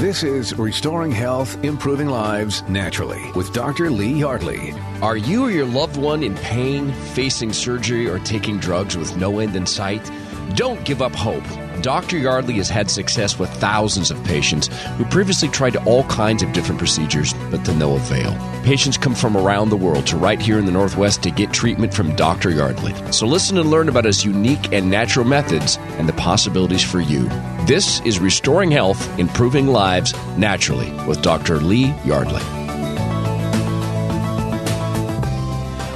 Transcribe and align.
This 0.00 0.22
is 0.22 0.58
Restoring 0.58 1.12
Health, 1.12 1.62
Improving 1.62 2.08
Lives 2.08 2.62
Naturally 2.62 3.30
with 3.32 3.52
Dr. 3.52 3.90
Lee 3.90 4.14
Yardley. 4.14 4.72
Are 5.02 5.18
you 5.18 5.44
or 5.44 5.50
your 5.50 5.66
loved 5.66 5.98
one 5.98 6.22
in 6.22 6.34
pain, 6.36 6.90
facing 7.12 7.52
surgery, 7.52 8.08
or 8.08 8.18
taking 8.20 8.58
drugs 8.58 8.96
with 8.96 9.14
no 9.18 9.40
end 9.40 9.54
in 9.56 9.66
sight? 9.66 10.10
Don't 10.54 10.82
give 10.86 11.02
up 11.02 11.14
hope. 11.14 11.44
Dr. 11.82 12.18
Yardley 12.18 12.54
has 12.54 12.68
had 12.68 12.90
success 12.90 13.38
with 13.38 13.50
thousands 13.54 14.10
of 14.10 14.22
patients 14.24 14.68
who 14.96 15.04
previously 15.06 15.48
tried 15.48 15.76
all 15.76 16.04
kinds 16.04 16.42
of 16.42 16.52
different 16.52 16.78
procedures, 16.78 17.32
but 17.50 17.64
to 17.64 17.74
no 17.74 17.96
avail. 17.96 18.32
Patients 18.64 18.98
come 18.98 19.14
from 19.14 19.36
around 19.36 19.70
the 19.70 19.76
world 19.76 20.06
to 20.08 20.16
right 20.16 20.40
here 20.40 20.58
in 20.58 20.66
the 20.66 20.72
Northwest 20.72 21.22
to 21.22 21.30
get 21.30 21.52
treatment 21.52 21.94
from 21.94 22.14
Dr. 22.16 22.50
Yardley. 22.50 22.94
So 23.12 23.26
listen 23.26 23.56
and 23.56 23.70
learn 23.70 23.88
about 23.88 24.04
his 24.04 24.24
unique 24.24 24.72
and 24.72 24.90
natural 24.90 25.24
methods 25.24 25.78
and 25.98 26.08
the 26.08 26.12
possibilities 26.14 26.84
for 26.84 27.00
you. 27.00 27.28
This 27.66 28.00
is 28.02 28.18
Restoring 28.18 28.70
Health, 28.70 29.18
Improving 29.18 29.68
Lives 29.68 30.12
Naturally 30.36 30.90
with 31.06 31.22
Dr. 31.22 31.60
Lee 31.60 31.94
Yardley. 32.04 32.42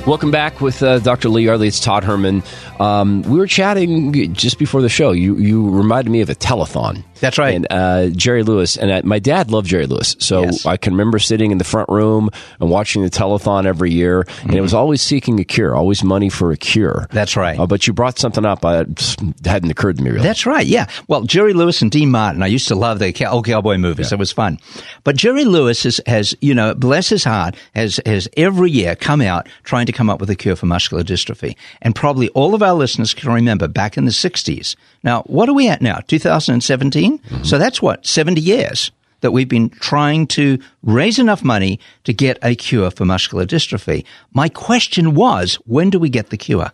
Welcome 0.07 0.31
back 0.31 0.61
with 0.61 0.83
uh, 0.83 0.99
Dr. 0.99 1.31
Lee 1.31 1.45
Yardley. 1.45 1.69
It's 1.69 1.81
Todd 1.81 2.05
Herman. 2.05 2.43
Um, 2.81 3.23
we 3.23 3.39
were 3.39 3.47
chatting 3.47 4.13
just 4.33 4.59
before 4.59 4.83
the 4.83 4.89
show. 4.89 5.13
You 5.13 5.37
you 5.37 5.71
reminded 5.71 6.11
me 6.11 6.21
of 6.21 6.29
a 6.31 6.35
telethon. 6.35 7.05
That's 7.25 7.39
right. 7.39 7.55
And 7.55 7.67
uh, 7.71 8.09
Jerry 8.11 8.43
Lewis 8.43 8.77
and 8.77 8.93
I, 8.93 9.01
my 9.03 9.19
dad 9.19 9.51
loved 9.51 9.67
Jerry 9.67 9.87
Lewis, 9.87 10.15
so 10.19 10.43
Yes. 10.43 10.67
I 10.67 10.77
can 10.77 10.93
remember 10.93 11.19
sitting 11.19 11.53
in 11.53 11.57
the 11.59 11.65
front 11.65 11.89
room 11.89 12.29
and 12.61 12.69
watching 12.69 13.03
the 13.03 13.09
telethon 13.09 13.65
every 13.65 13.91
year, 13.93 14.27
and 14.43 14.55
it 14.55 14.61
was 14.61 14.75
always 14.75 15.01
seeking 15.01 15.41
a 15.41 15.45
cure, 15.45 15.75
always 15.75 16.05
money 16.05 16.29
for 16.29 16.53
a 16.53 16.57
cure. 16.59 17.09
That's 17.11 17.35
right. 17.35 17.59
Uh, 17.59 17.67
but 17.67 17.87
you 17.87 17.95
brought 17.95 18.19
something 18.19 18.45
up 18.45 18.63
uh, 18.65 18.85
just 18.85 19.21
hadn't 19.45 19.71
occurred 19.71 19.97
to 19.97 20.03
me 20.03 20.11
really. 20.11 20.23
That's 20.23 20.45
right. 20.45 20.67
Yeah. 20.67 20.87
Well, 21.09 21.23
Jerry 21.23 21.55
Lewis 21.55 21.81
and 21.81 21.91
Dean 21.91 22.11
Martin. 22.11 22.43
I 22.43 22.47
used 22.49 22.69
to 22.69 22.75
love 22.75 22.99
the 22.99 23.11
cow- 23.13 23.33
old 23.33 23.47
cowboy 23.47 23.79
movies. 23.79 24.13
It 24.13 24.19
was 24.19 24.31
fun. 24.31 24.59
But 25.03 25.17
Jerry 25.17 25.45
Lewis 25.45 25.83
has, 25.85 26.01
has, 26.07 26.37
you 26.43 26.55
know, 26.55 26.75
bless 26.75 27.09
his 27.09 27.25
heart, 27.25 27.57
has 27.75 28.01
has 28.05 28.29
every 28.37 28.71
year 28.71 28.95
come 28.97 29.23
out 29.23 29.49
trying 29.63 29.87
to 29.87 29.93
come 29.93 30.11
up 30.11 30.21
with 30.21 30.29
a 30.29 30.37
cure 30.37 30.57
for 30.57 30.67
muscular 30.67 31.03
dystrophy. 31.03 31.57
And 31.81 31.95
probably 31.95 32.29
all 32.31 32.55
of 32.55 32.63
our 32.63 32.75
listeners 32.75 33.15
can 33.15 33.33
remember 33.33 33.67
back 33.67 33.97
in 33.97 34.05
the 34.05 34.11
'60s. 34.11 34.77
Now, 35.05 35.23
what 35.27 35.49
are 35.49 35.55
we 35.55 35.69
at 35.69 35.83
now? 35.83 36.01
2017. 36.09 37.19
Mm-hmm. 37.19 37.45
So 37.45 37.59
that's 37.59 37.81
what 37.81 38.07
70 38.07 38.41
years 38.41 38.91
that 39.21 39.31
we've 39.31 39.49
been 39.49 39.71
trying 39.71 40.27
to 40.27 40.59
raise 40.83 41.19
enough 41.19 41.45
money 41.45 41.79
to 42.05 42.13
get 42.13 42.39
a 42.43 42.55
cure 42.55 42.91
for 42.91 43.05
muscular 43.05 43.47
dystrophy. 43.47 44.05
My 44.33 44.49
question 44.49 45.15
was, 45.15 45.55
when 45.67 45.91
do 45.91 45.99
we 45.99 46.09
get 46.09 46.31
the 46.31 46.37
cure? 46.37 46.73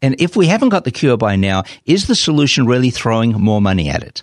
And 0.00 0.14
if 0.18 0.36
we 0.36 0.46
haven't 0.46 0.70
got 0.70 0.84
the 0.84 0.90
cure 0.90 1.16
by 1.16 1.36
now, 1.36 1.62
is 1.84 2.06
the 2.06 2.14
solution 2.14 2.66
really 2.66 2.90
throwing 2.90 3.32
more 3.32 3.60
money 3.60 3.90
at 3.90 4.02
it? 4.02 4.22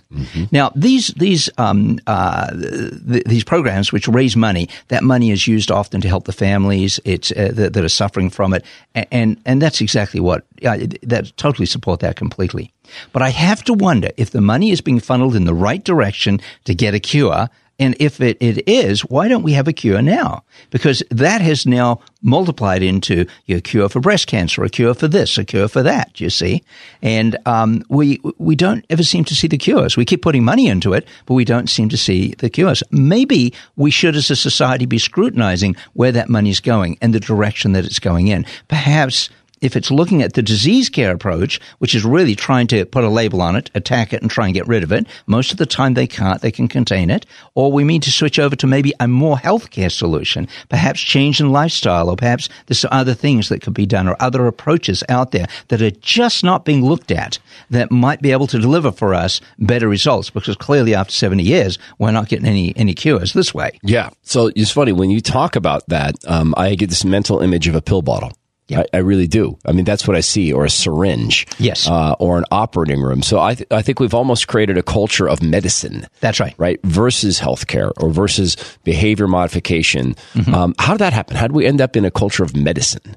Now, 0.50 0.72
these 0.74 1.08
these 1.08 1.50
um, 1.58 1.98
uh, 2.06 2.50
th- 2.50 3.24
these 3.24 3.44
programs 3.44 3.92
which 3.92 4.08
raise 4.08 4.36
money, 4.36 4.68
that 4.88 5.04
money 5.04 5.30
is 5.30 5.46
used 5.46 5.70
often 5.70 6.00
to 6.00 6.08
help 6.08 6.24
the 6.24 6.32
families 6.32 6.98
it's 7.04 7.30
uh, 7.32 7.52
that, 7.54 7.74
that 7.74 7.84
are 7.84 7.88
suffering 7.88 8.30
from 8.30 8.54
it, 8.54 8.64
A- 8.94 9.12
and 9.14 9.38
and 9.44 9.62
that's 9.62 9.80
exactly 9.80 10.18
what 10.20 10.44
uh, 10.64 10.78
that 11.02 11.32
totally 11.36 11.66
support 11.66 12.00
that 12.00 12.16
completely. 12.16 12.72
But 13.12 13.22
I 13.22 13.30
have 13.30 13.62
to 13.64 13.74
wonder 13.74 14.10
if 14.16 14.30
the 14.30 14.40
money 14.40 14.70
is 14.70 14.80
being 14.80 15.00
funneled 15.00 15.36
in 15.36 15.44
the 15.44 15.54
right 15.54 15.84
direction 15.84 16.40
to 16.64 16.74
get 16.74 16.94
a 16.94 17.00
cure. 17.00 17.48
And 17.78 17.94
if 18.00 18.20
it, 18.20 18.38
it 18.40 18.66
is, 18.66 19.02
why 19.02 19.28
don't 19.28 19.42
we 19.42 19.52
have 19.52 19.68
a 19.68 19.72
cure 19.72 20.00
now? 20.00 20.44
Because 20.70 21.02
that 21.10 21.42
has 21.42 21.66
now 21.66 22.00
multiplied 22.22 22.82
into 22.82 23.26
a 23.48 23.60
cure 23.60 23.88
for 23.90 24.00
breast 24.00 24.26
cancer, 24.26 24.64
a 24.64 24.70
cure 24.70 24.94
for 24.94 25.08
this, 25.08 25.36
a 25.36 25.44
cure 25.44 25.68
for 25.68 25.82
that, 25.82 26.18
you 26.18 26.30
see? 26.30 26.62
And 27.02 27.36
um, 27.44 27.82
we, 27.90 28.20
we 28.38 28.56
don't 28.56 28.84
ever 28.88 29.02
seem 29.02 29.24
to 29.26 29.34
see 29.34 29.46
the 29.46 29.58
cures. 29.58 29.96
We 29.96 30.06
keep 30.06 30.22
putting 30.22 30.44
money 30.44 30.68
into 30.68 30.94
it, 30.94 31.06
but 31.26 31.34
we 31.34 31.44
don't 31.44 31.68
seem 31.68 31.90
to 31.90 31.98
see 31.98 32.34
the 32.38 32.48
cures. 32.48 32.82
Maybe 32.90 33.52
we 33.76 33.90
should, 33.90 34.16
as 34.16 34.30
a 34.30 34.36
society, 34.36 34.86
be 34.86 34.98
scrutinizing 34.98 35.76
where 35.92 36.12
that 36.12 36.30
money 36.30 36.50
is 36.50 36.60
going 36.60 36.96
and 37.02 37.12
the 37.12 37.20
direction 37.20 37.72
that 37.72 37.84
it's 37.84 38.00
going 38.00 38.28
in. 38.28 38.46
Perhaps 38.68 39.28
if 39.60 39.76
it's 39.76 39.90
looking 39.90 40.22
at 40.22 40.34
the 40.34 40.42
disease 40.42 40.88
care 40.88 41.12
approach, 41.12 41.60
which 41.78 41.94
is 41.94 42.04
really 42.04 42.34
trying 42.34 42.66
to 42.68 42.84
put 42.84 43.04
a 43.04 43.08
label 43.08 43.40
on 43.40 43.56
it, 43.56 43.70
attack 43.74 44.12
it, 44.12 44.22
and 44.22 44.30
try 44.30 44.46
and 44.46 44.54
get 44.54 44.66
rid 44.66 44.82
of 44.82 44.92
it, 44.92 45.06
most 45.26 45.52
of 45.52 45.58
the 45.58 45.66
time 45.66 45.94
they 45.94 46.06
can't, 46.06 46.42
they 46.42 46.50
can 46.50 46.68
contain 46.68 47.10
it. 47.10 47.24
Or 47.54 47.72
we 47.72 47.84
need 47.84 48.02
to 48.02 48.12
switch 48.12 48.38
over 48.38 48.54
to 48.56 48.66
maybe 48.66 48.92
a 49.00 49.08
more 49.08 49.36
healthcare 49.36 49.90
solution, 49.90 50.48
perhaps 50.68 51.00
change 51.00 51.40
in 51.40 51.52
lifestyle, 51.52 52.10
or 52.10 52.16
perhaps 52.16 52.48
there's 52.66 52.84
other 52.90 53.14
things 53.14 53.48
that 53.48 53.62
could 53.62 53.74
be 53.74 53.86
done, 53.86 54.08
or 54.08 54.16
other 54.20 54.46
approaches 54.46 55.02
out 55.08 55.30
there 55.30 55.46
that 55.68 55.82
are 55.82 55.90
just 55.90 56.44
not 56.44 56.64
being 56.64 56.84
looked 56.84 57.10
at 57.10 57.38
that 57.70 57.90
might 57.90 58.20
be 58.20 58.32
able 58.32 58.46
to 58.46 58.58
deliver 58.58 58.92
for 58.92 59.14
us 59.14 59.40
better 59.58 59.88
results. 59.88 60.30
Because 60.30 60.56
clearly, 60.56 60.94
after 60.94 61.12
70 61.12 61.42
years, 61.42 61.78
we're 61.98 62.12
not 62.12 62.28
getting 62.28 62.46
any 62.46 62.74
any 62.76 62.94
cures 62.94 63.32
this 63.32 63.54
way. 63.54 63.78
Yeah. 63.82 64.10
So 64.22 64.50
it's 64.54 64.70
funny 64.70 64.92
when 64.92 65.10
you 65.10 65.20
talk 65.20 65.56
about 65.56 65.86
that. 65.88 66.14
Um, 66.26 66.54
I 66.56 66.74
get 66.74 66.90
this 66.90 67.04
mental 67.04 67.40
image 67.40 67.68
of 67.68 67.74
a 67.74 67.82
pill 67.82 68.02
bottle. 68.02 68.32
Yeah. 68.68 68.80
I, 68.80 68.96
I 68.96 68.98
really 68.98 69.28
do. 69.28 69.58
I 69.64 69.72
mean, 69.72 69.84
that's 69.84 70.08
what 70.08 70.16
I 70.16 70.20
see, 70.20 70.52
or 70.52 70.64
a 70.64 70.70
syringe. 70.70 71.46
Yes. 71.58 71.86
Uh, 71.88 72.16
or 72.18 72.36
an 72.36 72.44
operating 72.50 73.00
room. 73.00 73.22
So 73.22 73.40
I, 73.40 73.54
th- 73.54 73.68
I 73.70 73.80
think 73.80 74.00
we've 74.00 74.14
almost 74.14 74.48
created 74.48 74.76
a 74.76 74.82
culture 74.82 75.28
of 75.28 75.42
medicine. 75.42 76.06
That's 76.20 76.40
right. 76.40 76.54
Right. 76.58 76.80
Versus 76.82 77.38
healthcare 77.38 77.92
or 77.98 78.10
versus 78.10 78.56
behavior 78.82 79.28
modification. 79.28 80.16
Mm-hmm. 80.34 80.54
Um, 80.54 80.74
how 80.78 80.94
did 80.94 81.00
that 81.00 81.12
happen? 81.12 81.36
How 81.36 81.46
did 81.46 81.54
we 81.54 81.64
end 81.64 81.80
up 81.80 81.96
in 81.96 82.04
a 82.04 82.10
culture 82.10 82.42
of 82.42 82.56
medicine? 82.56 83.16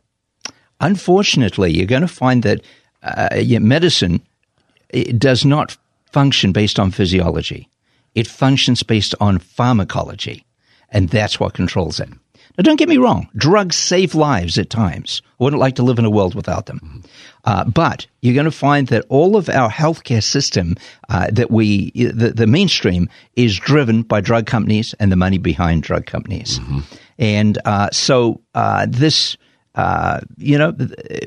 unfortunately, 0.80 1.72
you're 1.72 1.86
going 1.86 2.02
to 2.02 2.08
find 2.08 2.44
that 2.44 2.62
uh, 3.04 3.30
yeah, 3.36 3.60
medicine 3.60 4.22
it 4.90 5.20
does 5.20 5.46
not 5.46 5.78
function 6.12 6.52
based 6.52 6.80
on 6.80 6.92
physiology. 6.92 7.70
It 8.16 8.28
functions 8.28 8.84
based 8.84 9.14
on 9.20 9.38
pharmacology, 9.38 10.46
and 10.90 11.10
that's 11.10 11.40
what 11.40 11.54
controls 11.54 12.00
it. 12.00 12.10
Now, 12.59 12.64
don't 12.64 12.75
get 12.75 12.90
me 12.90 12.97
wrong. 12.97 13.30
Drugs 13.38 13.78
save 13.78 14.16
lives 14.16 14.58
at 14.58 14.70
times. 14.70 15.22
I 15.40 15.46
wouldn't 15.46 15.62
like 15.62 15.75
to 15.75 15.84
live 15.84 15.97
in 15.97 16.03
a 16.03 16.09
world 16.09 16.36
without 16.36 16.66
them. 16.66 17.06
Uh, 17.46 17.64
but 17.64 18.06
you're 18.20 18.34
going 18.34 18.44
to 18.44 18.52
find 18.52 18.88
that 18.88 19.06
all 19.08 19.38
of 19.38 19.47
our 19.47 19.70
healthcare 19.70 20.22
system 20.22 20.75
uh, 21.08 21.28
that 21.31 21.52
we, 21.52 21.92
the, 21.92 22.34
the 22.36 22.48
mainstream, 22.48 23.08
is 23.38 23.58
driven 23.58 24.02
by 24.02 24.19
drug 24.19 24.46
companies 24.46 24.94
and 25.00 25.09
the 25.09 25.16
money 25.16 25.38
behind 25.38 25.84
drug 25.84 26.06
companies. 26.06 26.59
And 27.18 27.58
uh, 27.64 27.92
so 27.94 28.42
uh, 28.53 28.88
this 28.90 29.38
uh, 29.79 30.19
you 30.38 30.57
know, 30.57 30.75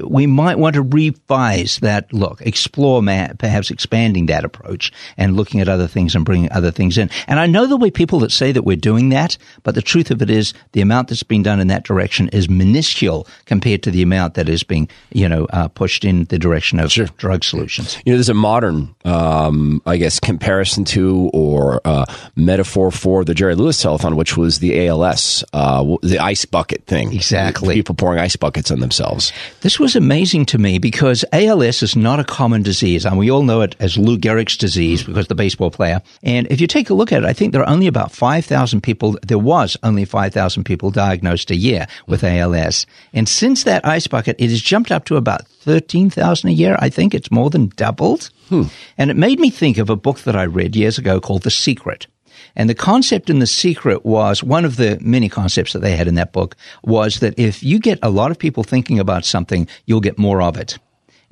we 0.05 0.27
might 0.27 0.59
want 0.59 0.75
to 0.75 0.83
revise 0.83 1.79
that 1.79 2.13
look, 2.13 2.43
explore 2.43 3.03
ma- 3.03 3.29
perhaps 3.39 3.71
expanding 3.71 4.27
that 4.27 4.45
approach 4.45 4.93
and 5.17 5.37
looking 5.37 5.61
at 5.61 5.71
other 5.71 5.87
things 5.87 6.15
and 6.15 6.23
bringing 6.23 6.53
other 6.53 6.71
things 6.71 6.99
in. 6.99 7.09
And 7.27 7.41
I 7.41 7.47
know 7.47 7.65
there'll 7.65 7.79
be 7.79 7.91
people 7.91 8.19
that 8.21 8.31
say 8.31 8.53
that 8.53 8.63
we're 8.63 8.77
doing 8.77 9.09
that, 9.09 9.39
but 9.63 9.75
the 9.75 9.81
truth 9.81 10.11
of 10.11 10.21
it 10.21 10.29
is 10.29 10.53
the 10.73 10.83
amount 10.83 11.09
that's 11.09 11.23
been 11.23 11.43
done 11.43 11.61
in 11.61 11.69
that 11.69 11.85
direction 11.85 12.29
is 12.29 12.51
minuscule 12.51 13.27
compared 13.47 13.83
to 13.85 13.91
the 13.91 14.03
amount 14.03 14.35
that 14.35 14.51
is 14.51 14.63
being, 14.63 14.87
you 15.13 15.27
know, 15.27 15.47
uh, 15.47 15.69
pushed 15.69 16.05
in 16.05 16.25
the 16.25 16.39
direction 16.39 16.79
of 16.79 16.91
drug 17.17 17.45
solutions. 17.45 17.97
You 18.05 18.13
know, 18.13 18.19
there's 18.19 18.29
a 18.29 18.35
modern, 18.35 18.95
um, 19.07 19.81
I 19.87 19.97
guess, 19.97 20.21
comparison 20.21 20.85
to 20.87 21.31
or 21.33 21.81
uh, 21.87 22.05
metaphor 22.37 22.91
for 22.91 23.25
the 23.25 23.33
Jerry 23.33 23.55
Lewis 23.55 23.83
telethon, 23.83 24.15
which 24.15 24.37
was 24.37 24.59
the 24.59 24.89
ALS, 24.89 25.43
uh, 25.55 25.97
the 26.03 26.19
ice 26.19 26.45
bucket 26.45 26.87
thing. 26.87 27.15
Exactly. 27.15 27.75
People 27.77 27.95
pouring 27.95 28.19
ice 28.19 28.37
buckets 28.43 28.73
on 28.73 28.81
themselves. 28.81 29.33
This 29.61 29.79
was 29.79 29.95
amazing 29.95 30.47
to 30.47 30.59
me 30.59 30.79
because 30.79 31.25
ALS 31.33 31.81
is 31.81 31.95
not 31.95 32.19
a 32.19 32.25
common 32.25 32.63
disease, 32.63 33.07
and 33.07 33.17
we 33.17 33.31
all 33.31 33.45
know 33.45 33.61
it 33.61 33.77
as 33.79 33.97
Lou 33.97 34.19
Gehrig's 34.19 34.57
disease 34.57 35.03
hmm. 35.03 35.13
because 35.13 35.29
the 35.29 35.37
baseball 35.37 35.71
player. 35.71 36.03
And 36.25 36.49
if 36.51 36.61
you 36.61 36.67
take 36.67 36.91
a 36.91 36.95
look 36.95 37.13
at 37.13 37.23
it, 37.23 37.29
I 37.29 37.33
think 37.33 37.53
there 37.53 37.63
are 37.63 37.69
only 37.69 37.87
about 37.87 38.11
5,000 38.11 38.83
people, 38.83 39.17
there 39.23 39.39
was 39.39 39.77
only 39.85 40.05
5,000 40.05 40.65
people 40.65 40.91
diagnosed 40.91 41.53
a 41.53 41.57
year 41.57 41.87
with 42.09 42.25
ALS. 42.25 42.85
And 43.15 43.29
since 43.29 43.63
that 43.63 43.87
ice 43.87 44.09
bucket, 44.09 44.37
it 44.41 44.51
has 44.51 44.61
jumped 44.61 44.91
up 44.91 45.05
to 45.05 45.17
about 45.17 45.47
13,000 45.63 46.51
a 46.51 46.53
year. 46.53 46.77
I 46.81 46.89
think 46.89 47.15
it's 47.15 47.31
more 47.31 47.49
than 47.49 47.69
doubled. 47.77 48.31
Hmm. 48.49 48.65
And 48.99 49.09
it 49.09 49.17
made 49.17 49.39
me 49.39 49.51
think 49.51 49.79
of 49.79 49.89
a 49.89 49.95
book 49.97 50.19
that 50.21 50.35
I 50.35 50.43
read 50.43 50.75
years 50.75 50.99
ago 50.99 51.21
called 51.21 51.43
The 51.43 51.51
Secret. 51.51 52.09
And 52.55 52.69
the 52.69 52.75
concept 52.75 53.31
in 53.31 53.39
The 53.39 53.47
Secret 53.47 54.05
was 54.05 54.43
one 54.43 54.65
of 54.65 54.77
the 54.77 54.99
many 55.01 55.29
concepts 55.29 55.73
that 55.73 55.81
they 55.81 55.97
had 55.97 56.09
in 56.09 56.15
that 56.17 56.33
book 56.33 56.57
was 56.83 57.21
that 57.21 57.39
if 57.39 57.63
you 57.63 57.79
get 57.79 57.99
a 58.03 58.11
lot 58.11 58.31
of 58.31 58.39
people 58.39 58.63
thinking 58.63 58.99
about 58.99 59.25
something, 59.25 59.69
you'll 59.87 60.01
get 60.01 60.19
more 60.19 60.43
of 60.43 60.57
it. 60.57 60.79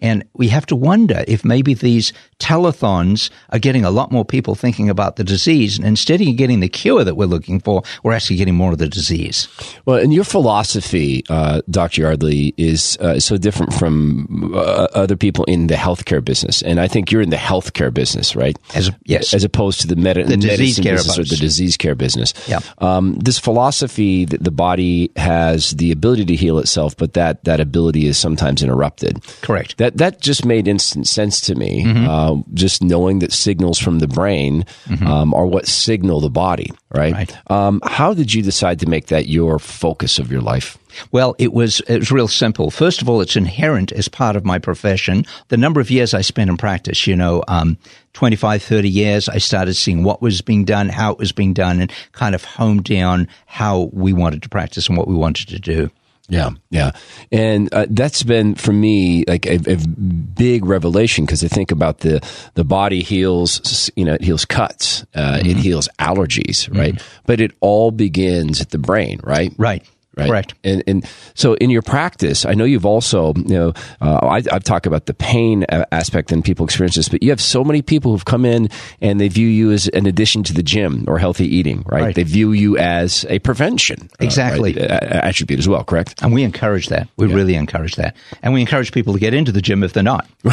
And 0.01 0.25
we 0.35 0.49
have 0.49 0.67
to 0.67 0.77
wonder 0.77 1.25
if 1.29 1.45
maybe 1.45 1.75
these 1.75 2.13
telethons 2.39 3.31
are 3.51 3.59
getting 3.59 3.85
a 3.85 3.91
lot 3.91 4.11
more 4.11 4.25
people 4.25 4.55
thinking 4.55 4.89
about 4.91 5.17
the 5.17 5.25
disease. 5.25 5.77
And 5.79 5.87
instead 5.87 6.21
of 6.21 6.37
getting 6.37 6.61
the 6.61 6.69
cure 6.69 7.05
that 7.05 7.15
we're 7.15 7.27
looking 7.27 7.61
for, 7.61 7.83
we're 8.03 8.13
actually 8.13 8.37
getting 8.37 8.55
more 8.55 8.73
of 8.73 8.79
the 8.79 8.89
disease. 8.89 9.47
Well, 9.85 9.99
and 9.99 10.13
your 10.13 10.25
philosophy, 10.25 11.23
uh, 11.29 11.61
Dr. 11.71 12.03
Yardley, 12.03 12.55
is 12.57 12.97
uh, 13.01 13.21
so 13.21 13.37
different 13.37 13.73
from 13.75 14.53
uh, 14.55 14.89
other 14.95 15.17
people 15.17 15.45
in 15.45 15.67
the 15.69 15.75
healthcare 15.75 16.25
business. 16.25 16.63
And 16.63 16.81
I 16.81 16.89
think 16.89 17.13
you're 17.13 17.23
in 17.23 17.31
the 17.31 17.37
healthcare 17.37 17.93
business, 17.93 18.35
right? 18.35 18.59
As- 18.75 18.91
yes. 19.05 19.35
As 19.35 19.45
opposed 19.45 19.81
to 19.83 19.87
the, 19.87 19.97
med- 19.97 20.17
The 20.17 20.37
disease 20.37 20.79
medicine 20.79 20.85
care 20.85 20.97
business 20.97 21.19
or 21.19 21.25
the 21.25 21.37
disease 21.37 21.77
care 21.77 21.95
business. 21.95 22.33
Yeah. 22.49 22.61
Um, 22.79 23.15
this 23.15 23.39
philosophy 23.39 24.25
that 24.25 24.43
the 24.43 24.51
body 24.51 25.11
has 25.17 25.73
the 25.73 25.93
ability 25.93 26.25
to 26.27 26.37
heal 26.37 26.59
itself, 26.59 26.97
but 26.97 27.13
that, 27.15 27.45
that 27.45 27.61
ability 27.61 28.07
is 28.07 28.17
sometimes 28.19 28.63
interrupted. 28.63 29.23
Correct. 29.43 29.77
That 29.79 29.90
that 29.91 29.99
that 29.99 30.21
just 30.21 30.45
made 30.45 30.69
instant 30.69 31.07
sense 31.07 31.41
to 31.43 31.55
me. 31.55 31.85
Mm-hmm. 31.85 32.09
Uh, 32.09 32.43
just 32.55 32.83
knowing 32.83 33.21
that 33.21 33.33
signals 33.33 33.79
from 33.79 33.99
the 33.99 34.09
brain 34.09 34.65
um, 35.07 35.35
are 35.35 35.47
what 35.47 35.67
signal 35.67 36.21
the 36.21 36.31
body, 36.31 36.71
right? 36.91 37.13
Right. 37.13 37.51
Um, 37.51 37.81
how 37.85 38.15
did 38.15 38.33
you 38.33 38.43
decide 38.43 38.81
to 38.81 38.87
make 38.89 39.07
that 39.07 39.27
your 39.27 39.59
focus 39.59 40.19
of 40.19 40.31
your 40.31 40.41
life? 40.41 40.79
Well, 41.13 41.37
it 41.39 41.53
was 41.53 41.81
it 41.89 41.99
was 41.99 42.11
real 42.11 42.29
simple. 42.29 42.71
First 42.71 43.01
of 43.01 43.09
all, 43.09 43.21
it's 43.21 43.37
inherent 43.37 43.93
as 43.93 44.09
part 44.09 44.37
of 44.37 44.45
my 44.45 44.59
profession. 44.59 45.25
The 45.49 45.57
number 45.57 45.81
of 45.81 45.91
years 45.91 46.15
I 46.15 46.21
spent 46.21 46.51
in 46.51 46.57
practice, 46.57 47.07
you 47.07 47.17
know, 47.17 47.45
um, 47.49 47.79
25, 48.15 48.63
30 48.63 48.89
years, 48.89 49.29
I 49.29 49.39
started 49.39 49.75
seeing 49.75 50.03
what 50.03 50.21
was 50.21 50.41
being 50.43 50.65
done, 50.65 50.89
how 50.89 51.13
it 51.13 51.19
was 51.19 51.33
being 51.33 51.53
done, 51.53 51.81
and 51.81 51.93
kind 52.13 52.35
of 52.35 52.43
honed 52.43 52.85
down 52.85 53.29
how 53.47 53.91
we 53.93 54.13
wanted 54.13 54.43
to 54.43 54.49
practice 54.49 54.89
and 54.89 54.99
what 54.99 55.07
we 55.07 55.15
wanted 55.15 55.49
to 55.49 55.61
do. 55.61 55.91
Yeah, 56.31 56.51
yeah, 56.71 56.93
and 57.33 57.73
uh, 57.75 57.87
that's 57.91 58.23
been 58.23 58.55
for 58.55 58.73
me 58.73 59.25
like 59.27 59.47
a, 59.47 59.57
a 59.67 59.77
big 59.77 60.65
revelation 60.65 61.27
because 61.27 61.45
I 61.45 61.49
think 61.49 61.73
about 61.73 61.99
the 61.99 62.27
the 62.55 62.65
body 62.65 63.03
heals, 63.03 63.91
you 63.97 64.05
know, 64.05 64.15
it 64.15 64.23
heals 64.23 64.45
cuts, 64.45 65.05
uh, 65.15 65.41
it 65.45 65.57
heals 65.57 65.89
allergies, 65.99 66.73
right? 66.75 67.03
But 67.27 67.41
it 67.41 67.53
all 67.61 67.91
begins 67.91 68.61
at 68.61 68.71
the 68.71 68.79
brain, 68.79 69.21
right? 69.25 69.53
Right. 69.59 69.85
Right. 70.17 70.29
Correct. 70.29 70.55
And 70.65 70.83
and 70.89 71.09
so 71.35 71.55
in 71.55 71.71
your 71.71 71.83
practice, 71.83 72.45
I 72.45 72.55
know 72.55 72.65
you've 72.65 72.85
also 72.85 73.33
you 73.37 73.45
know 73.55 73.73
uh, 74.01 74.19
I, 74.23 74.43
I've 74.53 74.65
talked 74.65 74.87
about 74.87 75.07
the 75.07 75.15
pain 75.15 75.65
aspect 75.93 76.33
and 76.33 76.45
people 76.45 76.65
experience 76.65 76.97
this, 76.97 77.09
but 77.09 77.23
you 77.23 77.31
have 77.31 77.41
so 77.41 77.63
many 77.63 77.81
people 77.81 78.11
who've 78.11 78.25
come 78.25 78.45
in 78.45 78.69
and 79.01 79.21
they 79.21 79.29
view 79.29 79.47
you 79.47 79.71
as 79.71 79.87
an 79.89 80.07
addition 80.07 80.43
to 80.45 80.53
the 80.53 80.65
gym 80.65 81.05
or 81.07 81.19
healthy 81.19 81.47
eating, 81.47 81.85
right? 81.87 82.03
Right. 82.03 82.15
They 82.17 82.25
view 82.25 82.51
you 82.53 82.77
as 82.77 83.25
a 83.29 83.39
prevention, 83.39 84.09
uh, 84.21 84.25
Exactly. 84.25 84.73
right, 84.73 84.83
a- 84.91 85.19
a- 85.19 85.25
attribute 85.27 85.61
as 85.61 85.69
well, 85.69 85.85
correct? 85.85 86.21
And 86.23 86.33
we 86.33 86.43
encourage 86.43 86.89
that. 86.89 87.09
We 87.17 87.27
really 87.29 87.55
encourage 87.55 87.95
that. 87.95 88.17
And 88.43 88.53
we 88.53 88.61
encourage 88.61 88.91
people 88.91 89.13
to 89.15 89.21
get 89.21 89.33
into 89.33 89.53
the 89.53 89.63
gym 89.63 89.85
if 89.85 89.93
they're 89.93 90.03
not. 90.03 90.27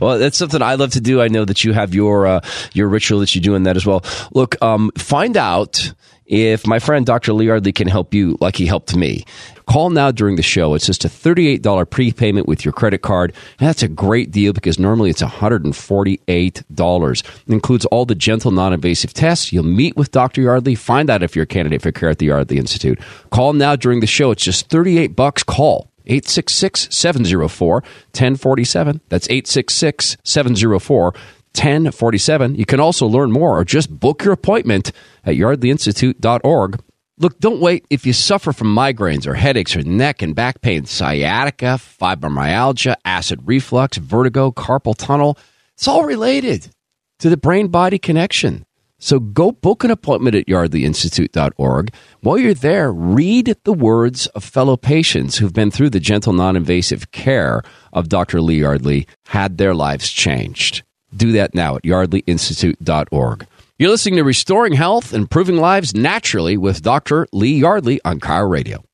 well, 0.00 0.18
that's 0.18 0.36
something 0.38 0.62
I 0.62 0.74
love 0.76 0.92
to 0.92 1.00
do. 1.00 1.20
I 1.20 1.28
know 1.28 1.44
that 1.44 1.64
you 1.64 1.72
have 1.72 1.94
your 1.94 2.26
uh, 2.26 2.40
your 2.72 2.88
ritual 2.88 3.20
that 3.20 3.34
you 3.34 3.40
do 3.40 3.54
in 3.54 3.64
that 3.64 3.76
as 3.76 3.84
well. 3.86 4.04
Look, 4.32 4.60
um, 4.62 4.90
find 4.96 5.36
out 5.36 5.92
if 6.28 6.66
my 6.66 6.78
friend 6.78 7.06
Dr. 7.06 7.32
Lee 7.32 7.46
Yardley 7.46 7.72
can 7.72 7.88
help 7.88 8.14
you 8.14 8.36
like 8.40 8.56
he 8.56 8.66
helped 8.66 8.94
me. 8.94 9.24
Call 9.66 9.90
now 9.90 10.10
during 10.10 10.36
the 10.36 10.42
show. 10.42 10.74
It's 10.74 10.86
just 10.86 11.04
a 11.04 11.08
$38 11.08 11.90
prepayment 11.90 12.46
with 12.46 12.64
your 12.64 12.72
credit 12.72 13.02
card. 13.02 13.34
And 13.58 13.68
that's 13.68 13.82
a 13.82 13.88
great 13.88 14.30
deal 14.30 14.52
because 14.52 14.78
normally 14.78 15.10
it's 15.10 15.22
$148. 15.22 17.20
It 17.20 17.52
includes 17.52 17.84
all 17.86 18.06
the 18.06 18.14
gentle, 18.14 18.50
non 18.50 18.72
invasive 18.72 19.12
tests. 19.12 19.52
You'll 19.52 19.64
meet 19.64 19.96
with 19.96 20.10
Dr. 20.10 20.42
Yardley, 20.42 20.74
find 20.74 21.10
out 21.10 21.22
if 21.22 21.34
you're 21.34 21.42
a 21.42 21.46
candidate 21.46 21.82
for 21.82 21.92
care 21.92 22.10
at 22.10 22.18
the 22.18 22.26
Yardley 22.26 22.58
Institute. 22.58 22.98
Call 23.30 23.52
now 23.52 23.76
during 23.76 24.00
the 24.00 24.06
show. 24.06 24.30
It's 24.30 24.44
just 24.44 24.68
38 24.68 25.16
bucks. 25.16 25.42
Call 25.42 25.90
866 26.06 26.88
704 26.90 27.74
1047. 27.74 29.00
That's 29.08 29.28
866 29.28 30.16
704 30.24 31.14
1047. 31.58 32.54
You 32.54 32.64
can 32.64 32.80
also 32.80 33.06
learn 33.06 33.32
more 33.32 33.58
or 33.58 33.64
just 33.64 33.90
book 33.98 34.24
your 34.24 34.32
appointment 34.32 34.92
at 35.24 35.34
yardleyinstitute.org. 35.34 36.80
Look, 37.20 37.40
don't 37.40 37.60
wait 37.60 37.84
if 37.90 38.06
you 38.06 38.12
suffer 38.12 38.52
from 38.52 38.74
migraines 38.74 39.26
or 39.26 39.34
headaches 39.34 39.74
or 39.74 39.82
neck 39.82 40.22
and 40.22 40.36
back 40.36 40.60
pain, 40.60 40.86
sciatica, 40.86 41.80
fibromyalgia, 42.00 42.94
acid 43.04 43.40
reflux, 43.44 43.96
vertigo, 43.96 44.52
carpal 44.52 44.94
tunnel. 44.96 45.36
It's 45.74 45.88
all 45.88 46.04
related 46.04 46.70
to 47.18 47.28
the 47.28 47.36
brain 47.36 47.68
body 47.68 47.98
connection. 47.98 48.64
So 49.00 49.20
go 49.20 49.52
book 49.52 49.84
an 49.84 49.90
appointment 49.90 50.36
at 50.36 50.46
yardleyinstitute.org. 50.46 51.94
While 52.20 52.38
you're 52.38 52.54
there, 52.54 52.92
read 52.92 53.56
the 53.64 53.72
words 53.72 54.26
of 54.28 54.42
fellow 54.42 54.76
patients 54.76 55.38
who've 55.38 55.52
been 55.52 55.70
through 55.70 55.90
the 55.90 56.00
gentle, 56.00 56.32
non 56.32 56.56
invasive 56.56 57.10
care 57.10 57.62
of 57.92 58.08
Dr. 58.08 58.40
Lee 58.40 58.60
Yardley, 58.60 59.06
had 59.26 59.58
their 59.58 59.74
lives 59.74 60.10
changed. 60.10 60.82
Do 61.14 61.32
that 61.32 61.54
now 61.54 61.76
at 61.76 61.82
yardleyinstitute.org. 61.82 63.46
You're 63.78 63.90
listening 63.90 64.16
to 64.16 64.24
Restoring 64.24 64.72
Health, 64.72 65.14
Improving 65.14 65.56
Lives 65.56 65.94
Naturally 65.94 66.56
with 66.56 66.82
Dr. 66.82 67.28
Lee 67.32 67.58
Yardley 67.58 68.00
on 68.04 68.18
KIRO 68.18 68.50
Radio. 68.50 68.84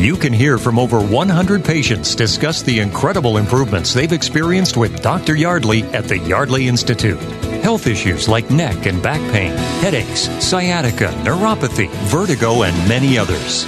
You 0.00 0.16
can 0.16 0.32
hear 0.32 0.56
from 0.56 0.78
over 0.78 0.98
100 0.98 1.62
patients 1.62 2.14
discuss 2.14 2.62
the 2.62 2.78
incredible 2.78 3.36
improvements 3.36 3.92
they've 3.92 4.10
experienced 4.10 4.78
with 4.78 5.02
Dr. 5.02 5.34
Yardley 5.34 5.82
at 5.92 6.04
the 6.04 6.18
Yardley 6.18 6.68
Institute. 6.68 7.20
Health 7.62 7.86
issues 7.86 8.26
like 8.26 8.50
neck 8.50 8.86
and 8.86 9.02
back 9.02 9.20
pain, 9.30 9.54
headaches, 9.82 10.22
sciatica, 10.42 11.08
neuropathy, 11.22 11.90
vertigo, 12.08 12.62
and 12.62 12.88
many 12.88 13.18
others. 13.18 13.66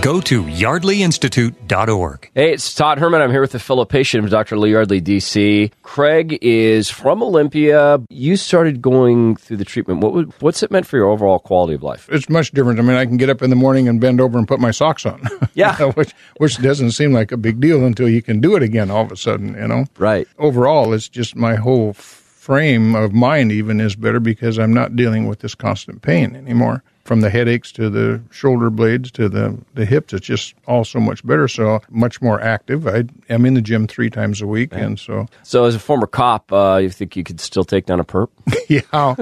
Go 0.00 0.20
to 0.20 0.44
yardleyinstitute.org. 0.44 2.30
Hey, 2.32 2.52
it's 2.52 2.72
Todd 2.72 2.98
Herman. 2.98 3.20
I'm 3.20 3.32
here 3.32 3.40
with 3.40 3.54
a 3.56 3.58
fellow 3.58 3.84
patient 3.84 4.24
of 4.24 4.30
Dr. 4.30 4.56
Lee 4.56 4.70
Yardley, 4.70 5.00
DC. 5.00 5.72
Craig 5.82 6.38
is 6.40 6.88
from 6.88 7.20
Olympia. 7.20 8.00
You 8.08 8.36
started 8.36 8.80
going 8.80 9.34
through 9.34 9.56
the 9.56 9.64
treatment. 9.64 10.00
What 10.00 10.12
would, 10.14 10.32
what's 10.40 10.62
it 10.62 10.70
meant 10.70 10.86
for 10.86 10.96
your 10.96 11.08
overall 11.08 11.40
quality 11.40 11.74
of 11.74 11.82
life? 11.82 12.08
it's 12.12 12.28
much 12.28 12.52
different. 12.52 12.78
I 12.78 12.82
mean, 12.82 12.96
I 12.96 13.06
can 13.06 13.16
get 13.16 13.28
up 13.28 13.42
in 13.42 13.50
the 13.50 13.56
morning 13.56 13.88
and 13.88 14.00
bend 14.00 14.20
over 14.20 14.38
and 14.38 14.46
put 14.46 14.60
my 14.60 14.70
socks 14.70 15.04
on. 15.04 15.20
Yeah. 15.54 15.76
Which 15.94 16.12
which 16.36 16.58
doesn't 16.58 16.92
seem 16.92 17.12
like 17.12 17.32
a 17.32 17.36
big 17.36 17.58
deal 17.60 17.84
until 17.84 18.08
you 18.08 18.22
can 18.22 18.40
do 18.40 18.54
it 18.54 18.62
again 18.62 18.92
all 18.92 19.02
of 19.02 19.10
a 19.10 19.16
sudden. 19.16 19.54
You 19.54 19.66
know. 19.66 19.86
Right. 19.98 20.28
Overall, 20.38 20.92
it's 20.92 21.08
just 21.08 21.34
my 21.34 21.56
whole 21.56 21.92
frame 21.92 22.94
of 22.94 23.12
mind 23.12 23.50
even 23.50 23.80
is 23.80 23.96
better 23.96 24.20
because 24.20 24.58
I'm 24.58 24.72
not 24.72 24.94
dealing 24.94 25.26
with 25.26 25.40
this 25.40 25.56
constant 25.56 26.02
pain 26.02 26.36
anymore. 26.36 26.84
From 27.08 27.22
the 27.22 27.30
headaches 27.30 27.72
to 27.72 27.88
the 27.88 28.20
shoulder 28.30 28.68
blades 28.68 29.10
to 29.12 29.30
the, 29.30 29.56
the 29.72 29.86
hips, 29.86 30.12
it's 30.12 30.26
just 30.26 30.54
all 30.66 30.84
so 30.84 31.00
much 31.00 31.26
better. 31.26 31.48
So 31.48 31.80
much 31.88 32.20
more 32.20 32.38
active. 32.38 32.86
I 32.86 33.04
am 33.30 33.46
in 33.46 33.54
the 33.54 33.62
gym 33.62 33.86
three 33.86 34.10
times 34.10 34.42
a 34.42 34.46
week, 34.46 34.74
and 34.74 34.98
so 34.98 35.26
So, 35.42 35.64
as 35.64 35.74
a 35.74 35.78
former 35.78 36.06
cop, 36.06 36.52
uh, 36.52 36.80
you 36.82 36.90
think 36.90 37.16
you 37.16 37.24
could 37.24 37.40
still 37.40 37.64
take 37.64 37.86
down 37.86 37.98
a 37.98 38.04
perp? 38.04 38.28
yeah. 38.68 39.14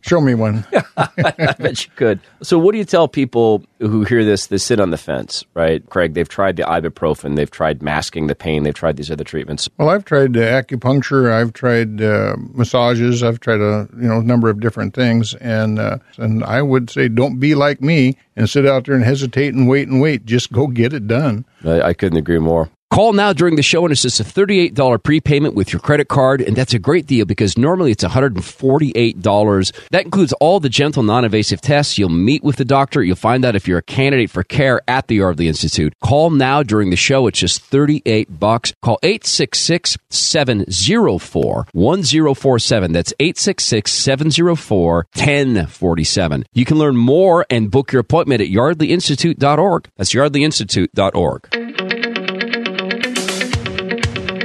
Show 0.00 0.20
me 0.20 0.34
one. 0.34 0.64
I 0.96 1.54
bet 1.58 1.84
you 1.84 1.90
could. 1.96 2.20
So, 2.42 2.58
what 2.58 2.72
do 2.72 2.78
you 2.78 2.84
tell 2.84 3.08
people 3.08 3.64
who 3.78 4.04
hear 4.04 4.24
this? 4.24 4.46
They 4.46 4.58
sit 4.58 4.80
on 4.80 4.90
the 4.90 4.96
fence, 4.96 5.44
right? 5.54 5.84
Craig, 5.90 6.14
they've 6.14 6.28
tried 6.28 6.56
the 6.56 6.62
ibuprofen, 6.62 7.36
they've 7.36 7.50
tried 7.50 7.82
masking 7.82 8.28
the 8.28 8.34
pain, 8.34 8.62
they've 8.62 8.74
tried 8.74 8.96
these 8.96 9.10
other 9.10 9.24
treatments. 9.24 9.68
Well, 9.76 9.90
I've 9.90 10.04
tried 10.04 10.36
uh, 10.36 10.62
acupuncture, 10.62 11.32
I've 11.32 11.52
tried 11.52 12.00
uh, 12.00 12.36
massages, 12.54 13.22
I've 13.22 13.40
tried 13.40 13.60
a 13.60 13.88
you 13.96 14.08
know 14.08 14.20
number 14.20 14.48
of 14.48 14.60
different 14.60 14.94
things, 14.94 15.34
and 15.34 15.78
uh, 15.78 15.98
and 16.16 16.44
I 16.44 16.62
would 16.62 16.90
say 16.90 17.08
don't 17.08 17.38
be 17.40 17.54
like 17.54 17.80
me 17.80 18.16
and 18.36 18.48
sit 18.48 18.66
out 18.66 18.86
there 18.86 18.94
and 18.94 19.04
hesitate 19.04 19.54
and 19.54 19.68
wait 19.68 19.88
and 19.88 20.00
wait. 20.00 20.24
Just 20.26 20.52
go 20.52 20.68
get 20.68 20.92
it 20.92 21.06
done. 21.08 21.44
I, 21.64 21.80
I 21.82 21.92
couldn't 21.92 22.18
agree 22.18 22.38
more. 22.38 22.70
Call 22.90 23.12
now 23.12 23.34
during 23.34 23.56
the 23.56 23.62
show, 23.62 23.84
and 23.84 23.92
it's 23.92 24.00
just 24.00 24.18
a 24.18 24.24
$38 24.24 25.02
prepayment 25.02 25.54
with 25.54 25.72
your 25.72 25.80
credit 25.80 26.08
card. 26.08 26.40
And 26.40 26.56
that's 26.56 26.72
a 26.72 26.78
great 26.78 27.06
deal 27.06 27.26
because 27.26 27.58
normally 27.58 27.90
it's 27.90 28.02
$148. 28.02 29.88
That 29.90 30.04
includes 30.04 30.32
all 30.34 30.58
the 30.58 30.70
gentle, 30.70 31.02
non 31.02 31.24
invasive 31.24 31.60
tests. 31.60 31.98
You'll 31.98 32.08
meet 32.08 32.42
with 32.42 32.56
the 32.56 32.64
doctor. 32.64 33.02
You'll 33.02 33.16
find 33.16 33.44
out 33.44 33.54
if 33.54 33.68
you're 33.68 33.78
a 33.78 33.82
candidate 33.82 34.30
for 34.30 34.42
care 34.42 34.80
at 34.88 35.06
the 35.06 35.16
Yardley 35.16 35.48
Institute. 35.48 35.92
Call 36.02 36.30
now 36.30 36.62
during 36.62 36.88
the 36.88 36.96
show. 36.96 37.26
It's 37.26 37.38
just 37.38 37.62
38 37.62 38.40
bucks. 38.40 38.72
Call 38.82 38.98
866 39.02 39.98
704 40.08 41.66
1047. 41.72 42.92
That's 42.92 43.12
866 43.20 43.92
704 43.92 45.06
1047. 45.14 46.44
You 46.54 46.64
can 46.64 46.78
learn 46.78 46.96
more 46.96 47.44
and 47.50 47.70
book 47.70 47.92
your 47.92 48.00
appointment 48.00 48.40
at 48.40 48.48
yardleyinstitute.org. 48.48 49.88
That's 49.96 50.14
yardleyinstitute.org. 50.14 51.67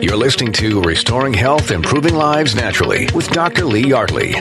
You're 0.04 0.18
listening 0.18 0.52
to 0.56 0.82
Restoring 0.82 1.34
Health, 1.34 1.72
Improving 1.72 2.14
Lives 2.14 2.56
Naturally 2.56 3.08
with 3.16 3.30
Dr. 3.30 3.64
Lee 3.64 3.88
Yardley. 3.88 4.34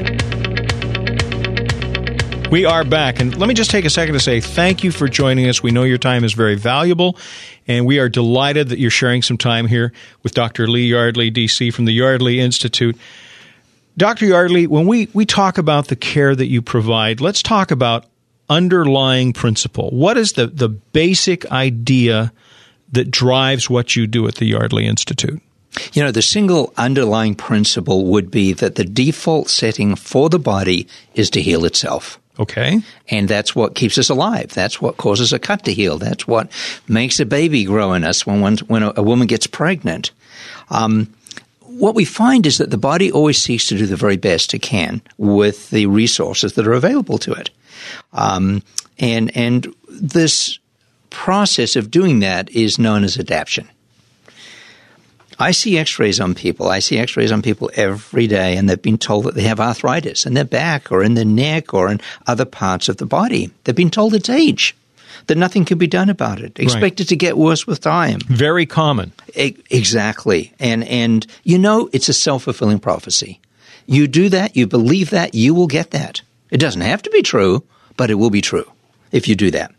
We 2.51 2.65
are 2.65 2.83
back. 2.83 3.21
And 3.21 3.37
let 3.39 3.47
me 3.47 3.55
just 3.55 3.71
take 3.71 3.85
a 3.85 3.91
second 3.91 4.15
to 4.15 4.19
say 4.21 4.41
thank 4.41 4.83
you 4.83 4.91
for 4.91 5.07
joining 5.07 5.49
us. 5.49 5.63
We 5.63 5.71
know 5.71 5.85
your 5.85 5.99
time 5.99 6.25
is 6.25 6.33
very 6.33 6.57
valuable, 6.57 7.17
and 7.69 7.87
we 7.87 8.01
are 8.01 8.09
delighted 8.09 8.71
that 8.71 8.81
you're 8.81 8.91
sharing 8.91 9.23
some 9.23 9.39
time 9.39 9.69
here 9.69 9.93
with 10.25 10.35
Dr. 10.35 10.67
Lee 10.67 10.89
Yardley, 10.89 11.31
DC, 11.31 11.73
from 11.73 11.85
the 11.85 11.93
Yardley 11.93 12.41
Institute. 12.41 12.99
Dr. 13.97 14.27
Yardley, 14.27 14.67
when 14.67 14.89
we, 14.89 15.11
we 15.13 15.25
talk 15.25 15.59
about 15.59 15.87
the 15.87 15.97
care 15.97 16.35
that 16.35 16.49
you 16.49 16.61
provide, 16.61 17.21
let's 17.21 17.41
talk 17.41 17.71
about 17.71 18.07
underlying 18.51 19.33
principle. 19.33 19.91
What 19.91 20.17
is 20.17 20.33
the, 20.33 20.49
the 20.49 20.69
basic 20.69 21.49
idea 21.53 22.33
that 22.91 23.13
drives 23.13 23.71
what 23.71 23.95
you 23.95 24.09
do 24.09 24.27
at 24.27 24.35
the 24.35 24.47
Yardley 24.47 24.89
Institute? 24.89 25.41
You 25.93 26.03
know, 26.03 26.11
the 26.11 26.23
single 26.23 26.73
underlying 26.77 27.35
principle 27.35 28.05
would 28.07 28.31
be 28.31 28.53
that 28.53 28.75
the 28.75 28.85
default 28.85 29.49
setting 29.49 29.97
for 29.97 30.29
the 30.29 30.39
body 30.39 30.87
is 31.15 31.31
to 31.31 31.43
heal 31.43 31.65
itself. 31.65 32.19
Okay. 32.39 32.81
And 33.09 33.29
that's 33.29 33.55
what 33.55 33.75
keeps 33.75 33.99
us 33.99 34.09
alive. 34.09 34.53
That's 34.55 34.81
what 34.81 34.97
causes 34.97 35.33
a 35.33 35.39
cut 35.39 35.65
to 35.65 35.75
heal. 35.75 35.99
That's 35.99 36.27
what 36.27 36.51
makes 36.89 37.21
a 37.21 37.27
baby 37.27 37.65
grow 37.65 37.93
in 37.93 38.05
us 38.05 38.27
when 38.27 38.41
one, 38.41 38.59
when 38.69 38.83
a, 38.83 38.93
a 38.97 39.03
woman 39.03 39.27
gets 39.27 39.47
pregnant. 39.47 40.13
Um, 40.71 41.13
what 41.61 41.95
we 41.95 42.05
find 42.05 42.47
is 42.47 42.59
that 42.59 42.71
the 42.71 42.79
body 42.79 43.11
always 43.11 43.41
seeks 43.41 43.67
to 43.69 43.79
do 43.79 43.87
the 43.87 43.97
very 43.97 44.17
best 44.17 44.55
it 44.55 44.61
can 44.61 45.03
with 45.19 45.71
the 45.71 45.87
resources 45.87 46.55
that 46.55 46.67
are 46.67 46.73
available 46.73 47.19
to 47.19 47.33
it. 47.33 47.51
Um, 48.13 48.63
and 48.99 49.35
and 49.37 49.75
this 49.89 50.59
process 51.11 51.77
of 51.77 51.91
doing 51.91 52.21
that 52.21 52.51
is 52.51 52.79
known 52.79 53.05
as 53.05 53.19
adaptation. 53.19 53.69
I 55.43 55.51
see 55.51 55.77
x 55.77 55.99
rays 55.99 56.21
on 56.21 56.35
people. 56.35 56.69
I 56.69 56.79
see 56.79 56.99
x 56.99 57.17
rays 57.17 57.33
on 57.33 57.43
people 57.43 57.71
every 57.75 58.27
day, 58.27 58.57
and 58.57 58.69
they've 58.69 58.81
been 58.81 58.99
told 58.99 59.25
that 59.25 59.35
they 59.35 59.43
have 59.43 59.61
arthritis 59.61 60.25
in 60.25 60.35
their 60.35 60.45
back 60.45 60.93
or 60.93 61.03
in 61.03 61.15
their 61.15 61.25
neck 61.25 61.75
or 61.75 61.91
in 61.91 62.01
other 62.27 62.45
parts 62.45 62.89
of 62.89 62.99
the 62.99 63.07
body. 63.07 63.51
They've 63.65 63.75
been 63.75 63.91
told 63.91 64.15
it's 64.15 64.31
age, 64.31 64.77
that 65.27 65.39
nothing 65.39 65.65
can 65.65 65.79
be 65.79 65.87
done 65.87 66.11
about 66.11 66.41
it. 66.41 66.59
expected 66.59 67.07
it 67.07 67.09
to 67.09 67.17
get 67.17 67.37
worse 67.37 67.67
with 67.67 67.81
time. 67.81 68.21
Very 68.27 68.67
common. 68.67 69.13
E- 69.35 69.57
exactly. 69.71 70.53
And, 70.59 70.85
and 70.85 71.27
you 71.45 71.59
know, 71.59 71.89
it's 71.93 72.09
a 72.09 72.13
self 72.13 72.45
fulfilling 72.45 72.79
prophecy. 72.79 73.41
You 73.87 74.07
do 74.07 74.29
that, 74.29 74.57
you 74.57 74.67
believe 74.67 75.11
that, 75.11 75.35
you 75.35 75.55
will 75.55 75.67
get 75.67 75.91
that. 75.91 76.23
It 76.51 76.59
doesn't 76.59 76.83
have 76.83 77.03
to 77.03 77.11
be 77.11 77.23
true, 77.23 77.65
but 77.97 78.11
it 78.11 78.15
will 78.15 78.31
be 78.31 78.41
true 78.41 78.71
if 79.11 79.27
you 79.27 79.35
do 79.35 79.51
that. 79.53 79.75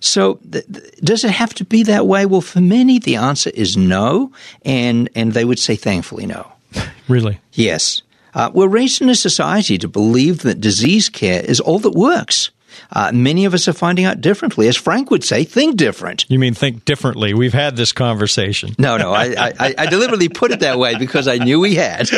So, 0.00 0.40
th- 0.50 0.64
th- 0.66 0.94
does 1.02 1.24
it 1.24 1.30
have 1.30 1.54
to 1.54 1.64
be 1.64 1.82
that 1.84 2.06
way? 2.06 2.26
Well, 2.26 2.40
for 2.40 2.60
many, 2.60 2.98
the 2.98 3.16
answer 3.16 3.50
is 3.54 3.76
no, 3.76 4.32
and 4.64 5.08
and 5.14 5.32
they 5.32 5.44
would 5.44 5.58
say, 5.58 5.76
thankfully, 5.76 6.26
no. 6.26 6.50
Really? 7.08 7.40
Yes, 7.54 8.02
uh, 8.34 8.50
we're 8.54 8.68
raised 8.68 9.02
in 9.02 9.08
a 9.08 9.16
society 9.16 9.76
to 9.78 9.88
believe 9.88 10.42
that 10.42 10.60
disease 10.60 11.08
care 11.08 11.44
is 11.44 11.58
all 11.58 11.80
that 11.80 11.92
works. 11.92 12.50
Uh, 12.92 13.10
many 13.12 13.44
of 13.44 13.54
us 13.54 13.68
are 13.68 13.72
finding 13.72 14.04
out 14.04 14.20
differently. 14.20 14.68
As 14.68 14.76
Frank 14.76 15.10
would 15.10 15.24
say, 15.24 15.44
think 15.44 15.76
different. 15.76 16.24
You 16.28 16.38
mean 16.38 16.54
think 16.54 16.84
differently? 16.84 17.34
We've 17.34 17.52
had 17.52 17.76
this 17.76 17.92
conversation. 17.92 18.74
No, 18.78 18.96
no, 18.96 19.12
I, 19.12 19.52
I, 19.58 19.74
I 19.78 19.86
deliberately 19.86 20.28
put 20.28 20.52
it 20.52 20.60
that 20.60 20.78
way 20.78 20.96
because 20.96 21.28
I 21.28 21.38
knew 21.38 21.60
we 21.60 21.74
had. 21.74 22.08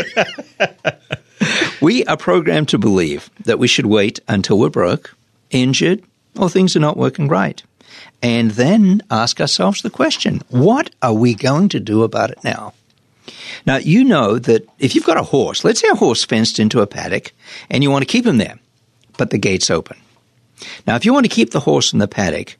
we 1.80 2.04
are 2.04 2.16
programmed 2.16 2.68
to 2.68 2.78
believe 2.78 3.30
that 3.44 3.58
we 3.58 3.66
should 3.68 3.86
wait 3.86 4.20
until 4.28 4.58
we're 4.58 4.70
broke, 4.70 5.14
injured, 5.50 6.02
or 6.38 6.48
things 6.48 6.76
are 6.76 6.80
not 6.80 6.96
working 6.96 7.28
right. 7.28 7.62
And 8.22 8.52
then 8.52 9.02
ask 9.10 9.40
ourselves 9.40 9.82
the 9.82 9.90
question 9.90 10.42
what 10.48 10.90
are 11.02 11.14
we 11.14 11.34
going 11.34 11.68
to 11.70 11.80
do 11.80 12.02
about 12.02 12.30
it 12.30 12.42
now? 12.44 12.74
Now, 13.66 13.76
you 13.76 14.04
know 14.04 14.38
that 14.38 14.66
if 14.78 14.94
you've 14.94 15.04
got 15.04 15.16
a 15.16 15.22
horse, 15.22 15.64
let's 15.64 15.80
say 15.80 15.88
a 15.88 15.96
horse 15.96 16.24
fenced 16.24 16.58
into 16.58 16.80
a 16.80 16.86
paddock 16.86 17.32
and 17.70 17.82
you 17.82 17.90
want 17.90 18.02
to 18.02 18.12
keep 18.12 18.26
him 18.26 18.38
there, 18.38 18.58
but 19.16 19.30
the 19.30 19.38
gate's 19.38 19.70
open. 19.70 19.96
Now, 20.86 20.96
if 20.96 21.04
you 21.04 21.12
want 21.12 21.24
to 21.24 21.34
keep 21.34 21.50
the 21.50 21.60
horse 21.60 21.92
in 21.92 21.98
the 21.98 22.08
paddock, 22.08 22.56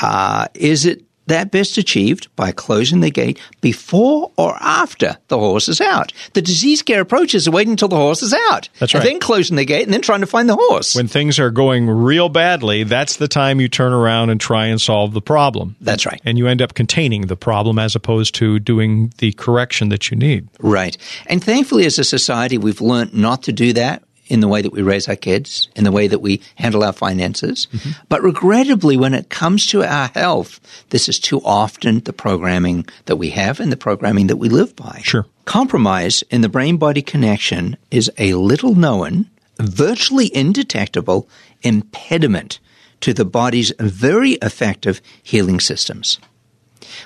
uh, 0.00 0.48
is 0.54 0.86
it 0.86 1.02
that 1.26 1.50
best 1.50 1.78
achieved 1.78 2.28
by 2.36 2.52
closing 2.52 3.00
the 3.00 3.10
gate 3.10 3.38
before 3.60 4.30
or 4.36 4.56
after 4.60 5.16
the 5.28 5.38
horse 5.38 5.68
is 5.68 5.80
out? 5.80 6.12
The 6.34 6.42
disease 6.42 6.82
care 6.82 7.00
approach 7.00 7.34
is 7.34 7.48
waiting 7.48 7.72
until 7.72 7.88
the 7.88 7.96
horse 7.96 8.22
is 8.22 8.34
out. 8.50 8.68
That's 8.78 8.94
And 8.94 9.02
right. 9.04 9.10
then 9.10 9.20
closing 9.20 9.56
the 9.56 9.64
gate 9.64 9.84
and 9.84 9.92
then 9.92 10.02
trying 10.02 10.20
to 10.20 10.26
find 10.26 10.48
the 10.48 10.56
horse. 10.56 10.94
When 10.94 11.08
things 11.08 11.38
are 11.38 11.50
going 11.50 11.88
real 11.88 12.28
badly, 12.28 12.84
that's 12.84 13.16
the 13.16 13.28
time 13.28 13.60
you 13.60 13.68
turn 13.68 13.92
around 13.92 14.30
and 14.30 14.40
try 14.40 14.66
and 14.66 14.80
solve 14.80 15.12
the 15.14 15.22
problem. 15.22 15.76
That's 15.80 16.06
right. 16.06 16.20
And 16.24 16.38
you 16.38 16.46
end 16.48 16.60
up 16.62 16.74
containing 16.74 17.22
the 17.28 17.36
problem 17.36 17.78
as 17.78 17.94
opposed 17.94 18.34
to 18.36 18.58
doing 18.58 19.12
the 19.18 19.32
correction 19.32 19.88
that 19.90 20.10
you 20.10 20.16
need. 20.16 20.48
Right. 20.60 20.96
And 21.26 21.42
thankfully, 21.42 21.86
as 21.86 21.98
a 21.98 22.04
society, 22.04 22.58
we've 22.58 22.80
learned 22.80 23.14
not 23.14 23.42
to 23.44 23.52
do 23.52 23.72
that 23.74 24.02
in 24.28 24.40
the 24.40 24.48
way 24.48 24.62
that 24.62 24.72
we 24.72 24.82
raise 24.82 25.08
our 25.08 25.16
kids, 25.16 25.68
in 25.76 25.84
the 25.84 25.92
way 25.92 26.06
that 26.06 26.20
we 26.20 26.40
handle 26.54 26.84
our 26.84 26.92
finances. 26.92 27.66
But 28.08 28.22
regrettably, 28.22 28.96
when 28.96 29.14
it 29.14 29.28
comes 29.28 29.66
to 29.66 29.82
our 29.82 30.08
health, 30.08 30.60
this 30.90 31.08
is 31.08 31.18
too 31.18 31.40
often 31.44 32.00
the 32.00 32.12
programming 32.12 32.86
that 33.06 33.16
we 33.16 33.30
have 33.30 33.60
and 33.60 33.70
the 33.70 33.76
programming 33.76 34.28
that 34.28 34.36
we 34.36 34.48
live 34.48 34.74
by. 34.76 35.00
Sure. 35.02 35.26
Compromise 35.44 36.22
in 36.30 36.40
the 36.40 36.48
brain 36.48 36.76
body 36.76 37.02
connection 37.02 37.76
is 37.90 38.10
a 38.16 38.34
little 38.34 38.74
known, 38.74 39.28
virtually 39.58 40.34
indetectable 40.34 41.28
impediment 41.62 42.58
to 43.00 43.12
the 43.12 43.24
body's 43.24 43.72
very 43.78 44.32
effective 44.34 45.00
healing 45.22 45.60
systems. 45.60 46.18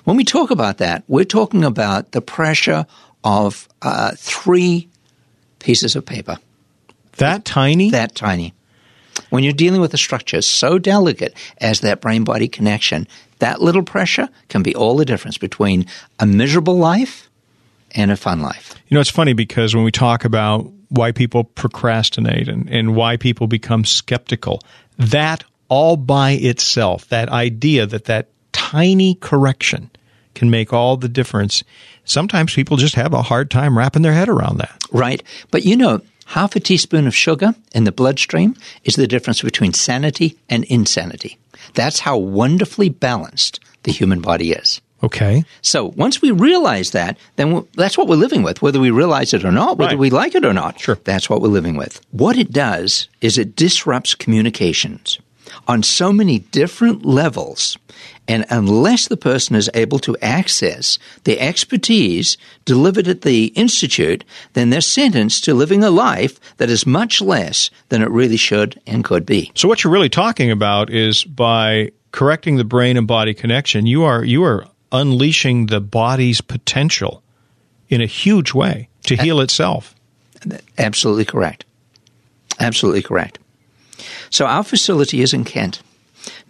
When 0.05 0.17
we 0.17 0.25
talk 0.25 0.51
about 0.51 0.79
that, 0.79 1.05
we're 1.09 1.25
talking 1.25 1.65
about 1.65 2.13
the 2.13 2.21
pressure 2.21 2.87
of 3.25 3.69
uh, 3.83 4.13
three 4.17 4.89
pieces 5.59 5.97
of 5.97 6.05
paper, 6.07 6.39
That 7.19 7.45
tiny? 7.45 7.91
that 7.91 8.15
tiny. 8.15 8.55
When 9.31 9.43
you're 9.43 9.53
dealing 9.53 9.81
with 9.81 9.95
a 9.95 9.99
structure 9.99 10.43
so 10.43 10.79
delicate 10.79 11.35
as 11.59 11.81
that 11.81 12.01
brain 12.01 12.25
body 12.25 12.49
connection, 12.49 13.09
that 13.39 13.61
little 13.61 13.83
pressure 13.83 14.29
can 14.49 14.63
be 14.63 14.75
all 14.75 14.97
the 14.97 15.05
difference 15.05 15.39
between 15.39 15.87
a 16.19 16.27
miserable 16.27 16.77
life 16.77 17.29
and 17.93 18.11
a 18.11 18.17
fun 18.17 18.41
life. 18.41 18.75
You 18.89 18.95
know, 18.95 19.01
it's 19.01 19.11
funny 19.11 19.33
because 19.33 19.75
when 19.75 19.85
we 19.85 19.91
talk 19.91 20.25
about 20.25 20.71
why 20.89 21.13
people 21.13 21.45
procrastinate 21.45 22.49
and, 22.49 22.69
and 22.69 22.95
why 22.95 23.17
people 23.17 23.47
become 23.47 23.85
skeptical, 23.85 24.61
that 24.99 25.45
all 25.69 25.97
by 25.97 26.33
itself, 26.33 27.09
that 27.09 27.29
idea 27.29 27.87
that 27.87 28.05
that 28.05 28.29
tiny 28.53 29.15
correction 29.15 29.91
can 30.35 30.51
make 30.51 30.73
all 30.73 30.97
the 30.97 31.09
difference, 31.09 31.65
sometimes 32.05 32.55
people 32.55 32.77
just 32.77 32.95
have 32.95 33.15
a 33.15 33.23
hard 33.23 33.51
time 33.51 33.77
wrapping 33.77 34.03
their 34.03 34.13
head 34.13 34.29
around 34.29 34.59
that. 34.59 34.77
Right? 34.93 35.23
But 35.51 35.65
you 35.65 35.77
know, 35.77 36.03
half 36.26 36.54
a 36.56 36.61
teaspoon 36.61 37.06
of 37.06 37.14
sugar 37.14 37.54
in 37.75 37.85
the 37.85 37.92
bloodstream 37.92 38.56
is 38.85 38.97
the 38.97 39.06
difference 39.06 39.42
between 39.42 39.73
sanity 39.73 40.37
and 40.49 40.64
insanity. 40.64 41.38
That's 41.75 42.00
how 42.00 42.18
wonderfully 42.18 42.88
balanced 42.88 43.61
the 43.85 43.92
human 43.92 44.21
body 44.21 44.52
is. 44.52 44.80
Okay. 45.02 45.45
So 45.62 45.87
once 45.97 46.23
we 46.23 46.30
realize 46.30 46.92
that, 46.92 47.18
then 47.37 47.66
that's 47.75 47.99
what 47.99 48.09
we're 48.09 48.16
living 48.16 48.42
with, 48.42 48.62
whether 48.62 48.80
we 48.80 48.90
realize 48.90 49.35
it 49.35 49.45
or 49.45 49.52
not, 49.52 49.76
whether 49.76 49.90
Right. 49.90 49.99
we 49.99 50.11
like 50.11 50.35
it 50.35 50.45
or 50.45 50.54
not. 50.54 50.80
Sure. 50.80 50.99
That's 51.04 51.28
what 51.28 51.42
we're 51.42 51.49
living 51.49 51.76
with. 51.76 52.00
What 52.12 52.38
it 52.38 52.50
does 52.50 53.09
is 53.21 53.37
it 53.38 53.54
disrupts 53.56 54.14
communications 54.14 55.18
on 55.68 55.83
so 55.83 56.12
many 56.12 56.38
different 56.40 57.04
levels. 57.04 57.76
And 58.28 58.45
unless 58.50 59.09
the 59.09 59.16
person 59.16 59.54
is 59.56 59.71
able 59.75 59.99
to 60.00 60.16
access 60.21 60.99
the 61.25 61.38
expertise 61.40 62.37
delivered 62.64 63.09
at 63.09 63.23
the 63.23 63.47
Institute, 63.49 64.25
then 64.54 64.71
they're 64.71 64.80
sentenced 64.80 65.45
to 65.45 65.54
living 65.54 65.85
a 65.85 65.90
life 65.90 66.40
that 66.56 66.71
is 66.71 66.87
much 66.87 67.21
less 67.21 67.71
than 67.88 68.02
it 68.02 68.11
really 68.11 68.37
should 68.37 68.80
and 68.87 69.04
could 69.04 69.25
be. 69.25 69.52
So 69.54 69.68
what 69.68 69.85
you're 69.85 69.92
really 69.92 70.09
talking 70.09 70.50
about 70.50 70.90
is 70.90 71.25
by 71.25 71.92
correcting 72.12 72.56
the 72.56 72.64
brain 72.64 72.97
and 72.97 73.06
body 73.06 73.35
connection, 73.35 73.87
you 73.87 74.02
are 74.04 74.25
you 74.25 74.42
are 74.45 74.66
unleashing 74.92 75.66
the 75.66 75.80
body's 75.80 76.40
potential 76.40 77.23
in 77.88 78.00
a 78.00 78.06
huge 78.06 78.54
way 78.54 78.88
to 79.04 79.16
heal 79.16 79.40
itself. 79.40 79.95
Absolutely 80.78 81.25
correct. 81.25 81.64
Absolutely 82.59 83.02
correct. 83.02 83.38
So 84.30 84.47
our 84.47 84.64
facility 84.64 85.21
is 85.21 85.33
in 85.33 85.45
Kent. 85.45 85.83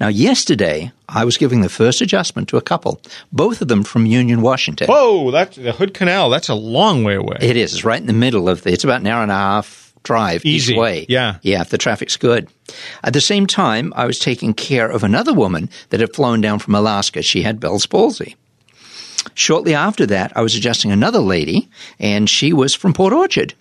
Now, 0.00 0.09
yesterday, 0.09 0.92
I 1.09 1.25
was 1.25 1.37
giving 1.37 1.61
the 1.61 1.68
first 1.68 2.00
adjustment 2.00 2.49
to 2.49 2.56
a 2.56 2.62
couple, 2.62 3.00
both 3.33 3.61
of 3.62 3.68
them 3.68 3.85
from 3.85 4.06
Union, 4.06 4.42
Washington. 4.42 4.88
Whoa, 4.88 5.30
that's 5.30 5.56
the 5.56 5.73
Hood 5.73 5.95
Canal. 5.95 6.30
That's 6.30 6.49
a 6.49 6.54
long 6.54 7.04
way 7.04 7.14
away. 7.14 7.38
It 7.40 7.56
is. 7.56 7.75
It's 7.75 7.85
right 7.85 8.00
in 8.00 8.06
the 8.06 8.12
middle 8.12 8.49
of 8.49 8.62
the, 8.62 8.73
it's 8.73 8.85
about 8.85 9.00
an 9.00 9.06
hour 9.06 9.23
and 9.23 9.30
a 9.30 9.35
half 9.35 9.92
drive 10.02 10.45
Easy. 10.45 10.73
each 10.73 10.78
way. 10.78 11.06
Yeah. 11.09 11.38
Yeah, 11.42 11.61
if 11.61 11.71
the 11.71 11.78
traffic's 11.78 12.16
good. 12.16 12.49
At 13.02 13.12
the 13.12 13.21
same 13.21 13.47
time, 13.47 13.92
I 13.97 14.06
was 14.06 14.18
taking 14.18 14.54
care 14.54 14.88
of 14.88 15.02
another 15.04 15.35
woman 15.35 15.68
that 15.90 16.00
had 16.00 16.14
flown 16.14 16.40
down 16.40 16.61
from 16.61 16.75
Alaska. 16.75 17.23
She 17.23 17.42
had 17.42 17.61
Bell's 17.61 17.87
palsy. 17.87 18.37
Shortly 19.35 19.75
after 19.75 20.06
that, 20.06 20.33
I 20.37 20.42
was 20.42 20.54
adjusting 20.54 20.92
another 20.92 21.18
lady, 21.18 21.68
and 21.99 22.30
she 22.30 22.52
was 22.52 22.75
from 22.75 22.92
Port 22.92 23.12
Orchard. 23.12 23.54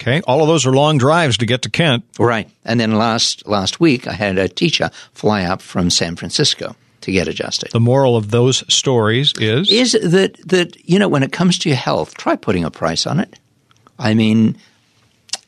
Okay, 0.00 0.22
all 0.26 0.40
of 0.40 0.48
those 0.48 0.64
are 0.64 0.72
long 0.72 0.96
drives 0.96 1.36
to 1.38 1.46
get 1.46 1.62
to 1.62 1.70
Kent. 1.70 2.04
Right. 2.18 2.48
And 2.64 2.80
then 2.80 2.92
last 2.92 3.46
last 3.46 3.80
week, 3.80 4.06
I 4.06 4.12
had 4.14 4.38
a 4.38 4.48
teacher 4.48 4.90
fly 5.12 5.42
up 5.44 5.60
from 5.60 5.90
San 5.90 6.16
Francisco 6.16 6.74
to 7.02 7.12
get 7.12 7.28
adjusted. 7.28 7.70
The 7.72 7.80
moral 7.80 8.16
of 8.16 8.30
those 8.30 8.64
stories 8.72 9.34
is 9.38 9.70
Is 9.70 9.92
that 9.92 10.36
that 10.48 10.88
you 10.88 10.98
know 10.98 11.08
when 11.08 11.22
it 11.22 11.32
comes 11.32 11.58
to 11.60 11.68
your 11.68 11.76
health, 11.76 12.14
try 12.14 12.36
putting 12.36 12.64
a 12.64 12.70
price 12.70 13.06
on 13.06 13.20
it. 13.20 13.38
I 13.98 14.14
mean, 14.14 14.56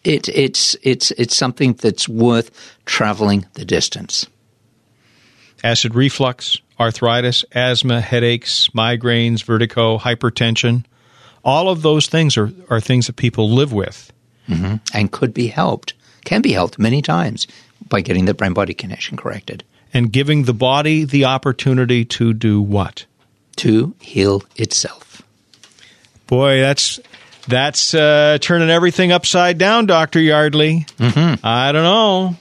it 0.04 0.28
it's 0.28 0.76
it's 0.82 1.12
it's 1.12 1.34
something 1.34 1.72
that's 1.72 2.06
worth 2.06 2.50
traveling 2.84 3.46
the 3.54 3.64
distance. 3.64 4.26
acid 5.64 5.94
reflux, 5.94 6.58
arthritis, 6.78 7.44
asthma, 7.52 8.02
headaches, 8.02 8.68
migraines, 8.74 9.42
vertigo, 9.44 9.96
hypertension. 9.96 10.84
All 11.42 11.70
of 11.70 11.82
those 11.82 12.06
things 12.06 12.36
are, 12.36 12.52
are 12.68 12.80
things 12.80 13.06
that 13.06 13.16
people 13.16 13.50
live 13.50 13.72
with. 13.72 14.11
And 14.48 15.10
could 15.10 15.32
be 15.32 15.46
helped, 15.48 15.94
can 16.24 16.42
be 16.42 16.52
helped 16.52 16.78
many 16.78 17.02
times 17.02 17.46
by 17.88 18.00
getting 18.00 18.26
the 18.26 18.34
brain 18.34 18.52
body 18.52 18.74
connection 18.74 19.16
corrected 19.16 19.64
And 19.94 20.12
giving 20.12 20.44
the 20.44 20.54
body 20.54 21.04
the 21.04 21.24
opportunity 21.26 22.04
to 22.06 22.32
do 22.32 22.60
what? 22.62 23.06
to 23.56 23.94
heal 24.00 24.42
itself. 24.56 25.22
Boy, 26.26 26.60
that's 26.60 26.98
that's 27.46 27.92
uh, 27.92 28.38
turning 28.40 28.70
everything 28.70 29.12
upside 29.12 29.58
down, 29.58 29.86
Doctor 29.86 30.20
Yardley. 30.20 30.86
Mm-hmm. 30.96 31.44
I 31.44 31.72
don't 31.72 31.82
know. 31.82 32.36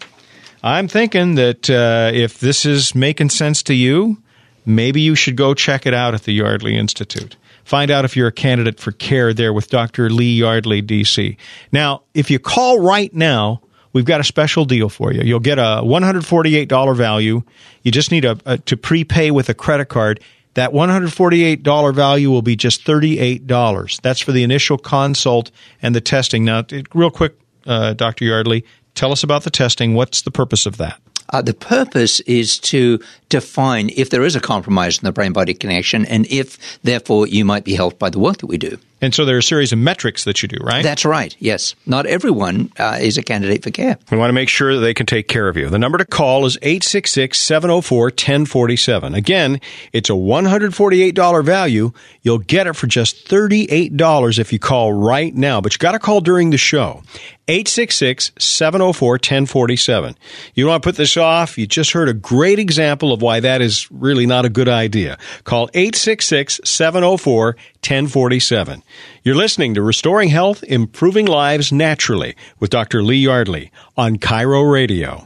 I'm 0.64 0.88
thinking 0.88 1.36
that 1.36 1.70
uh, 1.70 2.12
if 2.14 2.40
this 2.40 2.66
is 2.66 2.96
making 2.96 3.30
sense 3.32 3.64
to 3.64 3.74
you, 3.74 4.18
maybe 4.66 5.02
you 5.02 5.16
should 5.16 5.36
go 5.36 5.54
check 5.54 5.86
it 5.86 5.94
out 5.94 6.14
at 6.14 6.24
the 6.24 6.34
Yardley 6.34 6.78
Institute. 6.78 7.36
Find 7.64 7.92
out 7.92 8.06
if 8.06 8.16
you're 8.16 8.28
a 8.28 8.32
candidate 8.32 8.80
for 8.80 8.92
care 8.92 9.34
there 9.34 9.54
with 9.54 9.70
Dr. 9.70 10.10
Lee 10.10 10.36
Yardley, 10.36 10.82
DC. 10.82 11.38
Now, 11.72 12.04
if 12.14 12.32
you 12.32 12.40
call 12.40 12.80
right 12.80 13.14
now, 13.14 13.62
we've 13.94 14.06
got 14.06 14.20
a 14.20 14.24
special 14.24 14.66
deal 14.66 14.90
for 14.90 15.14
you. 15.14 15.22
You'll 15.22 15.40
get 15.40 15.60
a 15.60 15.82
$148 15.84 16.96
value. 16.96 17.44
You 17.84 17.92
just 17.92 18.12
need 18.12 18.26
a, 18.26 18.38
a 18.46 18.58
to 18.60 18.78
prepay 18.78 19.32
with 19.32 19.50
a 19.50 19.54
credit 19.54 19.86
card. 19.86 20.20
That 20.56 20.72
$148 20.72 21.96
value 21.96 22.30
will 22.30 22.42
be 22.42 22.58
just 22.58 22.86
$38. 22.86 24.02
That's 24.02 24.20
for 24.20 24.34
the 24.34 24.44
initial 24.44 24.78
consult 24.78 25.50
and 25.82 25.96
the 25.96 26.02
testing. 26.02 26.44
Now, 26.44 26.66
real 26.94 27.12
quick, 27.12 27.40
uh, 27.66 27.94
Dr. 27.94 28.26
Yardley, 28.26 28.66
tell 28.94 29.14
us 29.14 29.24
about 29.24 29.44
the 29.44 29.50
testing. 29.50 29.94
What's 29.94 30.24
the 30.24 30.32
purpose 30.32 30.66
of 30.66 30.78
that? 30.78 31.00
Uh, 31.32 31.42
the 31.42 31.54
purpose 31.54 32.20
is 32.22 32.60
to 32.60 33.00
define 33.30 33.90
if 33.96 34.10
there 34.10 34.24
is 34.24 34.36
a 34.36 34.42
compromise 34.42 34.98
in 34.98 35.06
the 35.06 35.12
brain 35.12 35.34
body 35.34 35.54
connection 35.54 36.06
and 36.06 36.26
if, 36.28 36.80
therefore, 36.84 37.28
you 37.28 37.46
might 37.46 37.64
be 37.64 37.74
helped 37.74 38.00
by 38.00 38.10
the 38.10 38.20
work 38.20 38.38
that 38.38 38.48
we 38.48 38.58
do. 38.58 38.78
And 39.02 39.14
so 39.16 39.26
there 39.26 39.36
are 39.36 39.40
a 39.40 39.44
series 39.44 39.74
of 39.74 39.80
metrics 39.80 40.24
that 40.26 40.42
you 40.42 40.48
do, 40.48 40.58
right? 40.64 40.84
That's 40.84 41.06
right, 41.06 41.36
yes. 41.40 41.76
Not 41.86 42.06
everyone 42.06 42.72
uh, 42.78 43.00
is 43.02 43.18
a 43.18 43.24
candidate 43.24 43.64
for 43.64 43.72
care. 43.72 43.98
We 44.12 44.18
want 44.18 44.30
to 44.30 44.34
make 44.34 44.50
sure 44.50 44.76
that 44.76 44.82
they 44.82 44.94
can 44.94 45.06
take 45.06 45.28
care 45.28 45.48
of 45.48 45.58
you. 45.58 45.70
The 45.70 45.80
number 45.80 45.98
to 45.98 46.06
call 46.06 46.46
is 46.46 46.58
866 46.62 47.38
704 47.40 48.04
1047. 48.06 49.16
Again, 49.16 49.60
it's 49.92 50.10
a 50.10 50.14
$148 50.14 51.44
value. 51.44 51.92
You'll 52.22 52.38
get 52.40 52.68
it 52.68 52.74
for 52.76 52.88
just 52.88 53.28
$38 53.28 54.40
if 54.40 54.54
you 54.54 54.60
call 54.60 54.94
right 54.94 55.34
now, 55.34 55.62
but 55.62 55.74
you 55.74 55.80
got 55.80 55.94
to 55.94 56.00
call 56.00 56.22
during 56.22 56.52
the 56.52 56.58
show. 56.58 57.02
866 57.48 58.32
704 58.38 59.14
1047. 59.14 60.16
You 60.54 60.64
don't 60.64 60.70
want 60.72 60.84
to 60.84 60.88
put 60.88 60.96
this 60.96 61.18
off. 61.18 61.58
You 61.58 61.68
just 61.68 61.92
heard 61.92 62.08
a 62.08 62.14
great 62.14 62.60
example 62.60 63.12
of 63.12 63.22
why 63.22 63.42
that 63.42 63.62
is 63.62 63.92
really 63.92 64.26
not 64.26 64.46
a 64.46 64.50
good 64.50 64.70
idea. 64.70 65.18
Call 65.44 65.70
866 65.74 66.62
704 66.64 67.58
1047. 67.84 68.84
You're 69.24 69.36
listening 69.36 69.76
to 69.76 69.82
Restoring 69.82 70.30
Health, 70.30 70.64
Improving 70.64 71.26
Lives 71.26 71.72
Naturally 71.72 72.36
with 72.60 72.70
Dr. 72.70 73.04
Lee 73.04 73.18
Yardley 73.18 73.72
on 73.96 74.18
KIRO 74.18 74.72
Radio. 74.72 75.26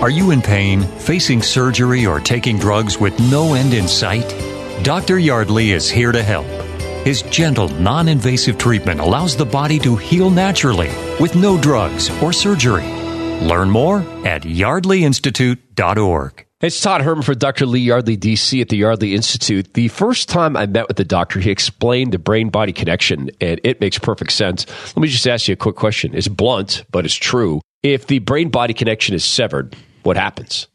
Are 0.00 0.10
you 0.10 0.30
in 0.30 0.40
pain, 0.40 0.80
facing 0.80 1.42
surgery, 1.42 2.06
or 2.06 2.20
taking 2.20 2.58
drugs 2.58 2.98
with 2.98 3.18
no 3.30 3.52
end 3.52 3.74
in 3.74 3.86
sight? 3.86 4.28
Dr. 4.82 5.18
Yardley 5.18 5.72
is 5.72 5.90
here 5.90 6.10
to 6.10 6.22
help. 6.22 6.46
His 7.04 7.20
gentle, 7.22 7.68
non 7.68 8.08
invasive 8.08 8.56
treatment 8.56 9.00
allows 9.00 9.36
the 9.36 9.44
body 9.44 9.78
to 9.80 9.96
heal 9.96 10.30
naturally 10.30 10.88
with 11.20 11.36
no 11.36 11.60
drugs 11.60 12.08
or 12.22 12.32
surgery. 12.32 12.86
Learn 13.40 13.70
more 13.70 13.98
at 14.24 14.42
yardleyinstitute.org. 14.42 16.46
It's 16.62 16.78
Todd 16.78 17.00
Herman 17.00 17.22
for 17.22 17.34
Dr. 17.34 17.64
Lee 17.64 17.80
Yardley, 17.80 18.18
DC 18.18 18.60
at 18.60 18.68
the 18.68 18.76
Yardley 18.76 19.14
Institute. 19.14 19.72
The 19.72 19.88
first 19.88 20.28
time 20.28 20.58
I 20.58 20.66
met 20.66 20.88
with 20.88 20.98
the 20.98 21.06
doctor, 21.06 21.40
he 21.40 21.50
explained 21.50 22.12
the 22.12 22.18
brain 22.18 22.50
body 22.50 22.74
connection, 22.74 23.30
and 23.40 23.58
it 23.64 23.80
makes 23.80 23.98
perfect 23.98 24.30
sense. 24.32 24.66
Let 24.94 25.00
me 25.00 25.08
just 25.08 25.26
ask 25.26 25.48
you 25.48 25.54
a 25.54 25.56
quick 25.56 25.76
question. 25.76 26.14
It's 26.14 26.28
blunt, 26.28 26.84
but 26.90 27.06
it's 27.06 27.14
true. 27.14 27.62
If 27.82 28.08
the 28.08 28.18
brain 28.18 28.50
body 28.50 28.74
connection 28.74 29.14
is 29.14 29.24
severed, 29.24 29.74
what 30.02 30.18
happens? 30.18 30.68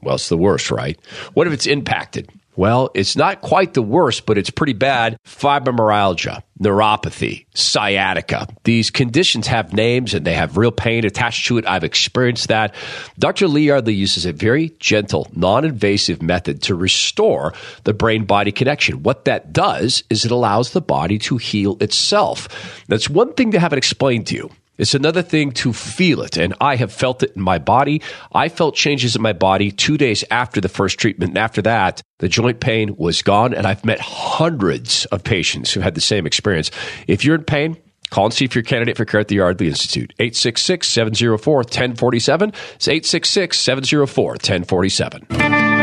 Well, 0.00 0.14
it's 0.14 0.28
the 0.28 0.38
worst, 0.38 0.70
right? 0.70 0.96
What 1.34 1.48
if 1.48 1.52
it's 1.52 1.66
impacted? 1.66 2.30
Well, 2.54 2.90
it's 2.94 3.16
not 3.16 3.40
quite 3.40 3.72
the 3.72 3.82
worst, 3.82 4.26
but 4.26 4.36
it's 4.36 4.50
pretty 4.50 4.74
bad. 4.74 5.18
Fibromyalgia, 5.24 6.42
neuropathy, 6.60 7.46
sciatica. 7.54 8.46
These 8.64 8.90
conditions 8.90 9.46
have 9.46 9.72
names 9.72 10.12
and 10.12 10.26
they 10.26 10.34
have 10.34 10.58
real 10.58 10.70
pain 10.70 11.06
attached 11.06 11.46
to 11.46 11.56
it. 11.56 11.66
I've 11.66 11.84
experienced 11.84 12.48
that. 12.48 12.74
Dr. 13.18 13.48
Lee 13.48 13.68
Yardley 13.68 13.94
uses 13.94 14.26
a 14.26 14.32
very 14.32 14.70
gentle, 14.80 15.28
non 15.32 15.64
invasive 15.64 16.20
method 16.20 16.62
to 16.62 16.74
restore 16.74 17.54
the 17.84 17.94
brain 17.94 18.24
body 18.26 18.52
connection. 18.52 19.02
What 19.02 19.24
that 19.24 19.52
does 19.52 20.04
is 20.10 20.26
it 20.26 20.30
allows 20.30 20.72
the 20.72 20.82
body 20.82 21.18
to 21.20 21.38
heal 21.38 21.78
itself. 21.80 22.84
That's 22.88 23.08
one 23.08 23.32
thing 23.32 23.52
to 23.52 23.60
have 23.60 23.72
it 23.72 23.78
explained 23.78 24.26
to 24.26 24.34
you. 24.34 24.50
It's 24.82 24.94
another 24.94 25.22
thing 25.22 25.52
to 25.52 25.72
feel 25.72 26.22
it. 26.22 26.36
And 26.36 26.54
I 26.60 26.74
have 26.74 26.92
felt 26.92 27.22
it 27.22 27.36
in 27.36 27.40
my 27.40 27.60
body. 27.60 28.02
I 28.32 28.48
felt 28.48 28.74
changes 28.74 29.14
in 29.14 29.22
my 29.22 29.32
body 29.32 29.70
two 29.70 29.96
days 29.96 30.24
after 30.28 30.60
the 30.60 30.68
first 30.68 30.98
treatment. 30.98 31.30
And 31.30 31.38
after 31.38 31.62
that, 31.62 32.02
the 32.18 32.28
joint 32.28 32.58
pain 32.58 32.96
was 32.96 33.22
gone. 33.22 33.54
And 33.54 33.64
I've 33.64 33.84
met 33.84 34.00
hundreds 34.00 35.06
of 35.06 35.22
patients 35.22 35.72
who 35.72 35.78
had 35.78 35.94
the 35.94 36.00
same 36.00 36.26
experience. 36.26 36.72
If 37.06 37.24
you're 37.24 37.36
in 37.36 37.44
pain, 37.44 37.78
Call 38.10 38.26
and 38.26 38.34
see 38.34 38.44
if 38.44 38.54
you're 38.54 38.60
a 38.60 38.64
candidate 38.64 38.98
for 38.98 39.06
care 39.06 39.20
at 39.20 39.28
the 39.28 39.36
Yardley 39.36 39.68
Institute. 39.68 40.12
866 40.18 40.86
704 40.86 41.56
1047. 41.56 42.50
It's 42.74 42.86
866 42.86 43.58
704 43.58 44.32
1047. 44.32 45.81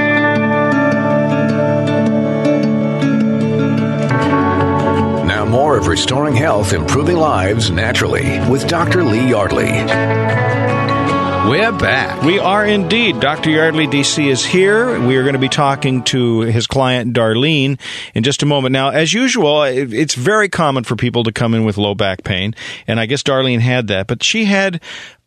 More 5.49 5.77
of 5.77 5.87
Restoring 5.87 6.35
Health, 6.35 6.73
Improving 6.73 7.17
Lives 7.17 7.71
Naturally 7.71 8.39
with 8.49 8.67
Dr. 8.67 9.03
Lee 9.03 9.29
Yardley. 9.29 9.71
We're 11.49 11.71
back. 11.71 12.21
We 12.21 12.37
are 12.37 12.63
indeed. 12.63 13.19
Dr. 13.19 13.49
Yardley, 13.49 13.87
DC, 13.87 14.29
is 14.29 14.45
here. 14.45 14.99
We 14.99 15.17
are 15.17 15.23
going 15.23 15.33
to 15.33 15.39
be 15.39 15.49
talking 15.49 16.03
to 16.03 16.41
his 16.41 16.67
client, 16.67 17.15
Darlene, 17.15 17.79
in 18.13 18.21
just 18.21 18.43
a 18.43 18.45
moment. 18.45 18.73
Now, 18.73 18.89
as 18.89 19.11
usual, 19.11 19.63
it's 19.63 20.13
very 20.13 20.49
common 20.49 20.83
for 20.83 20.95
people 20.95 21.23
to 21.23 21.31
come 21.31 21.55
in 21.55 21.65
with 21.65 21.77
low 21.77 21.95
back 21.95 22.23
pain, 22.23 22.53
and 22.85 22.99
I 22.99 23.07
guess 23.07 23.23
Darlene 23.23 23.61
had 23.61 23.87
that, 23.87 24.05
but 24.05 24.21
she 24.21 24.45
had 24.45 24.79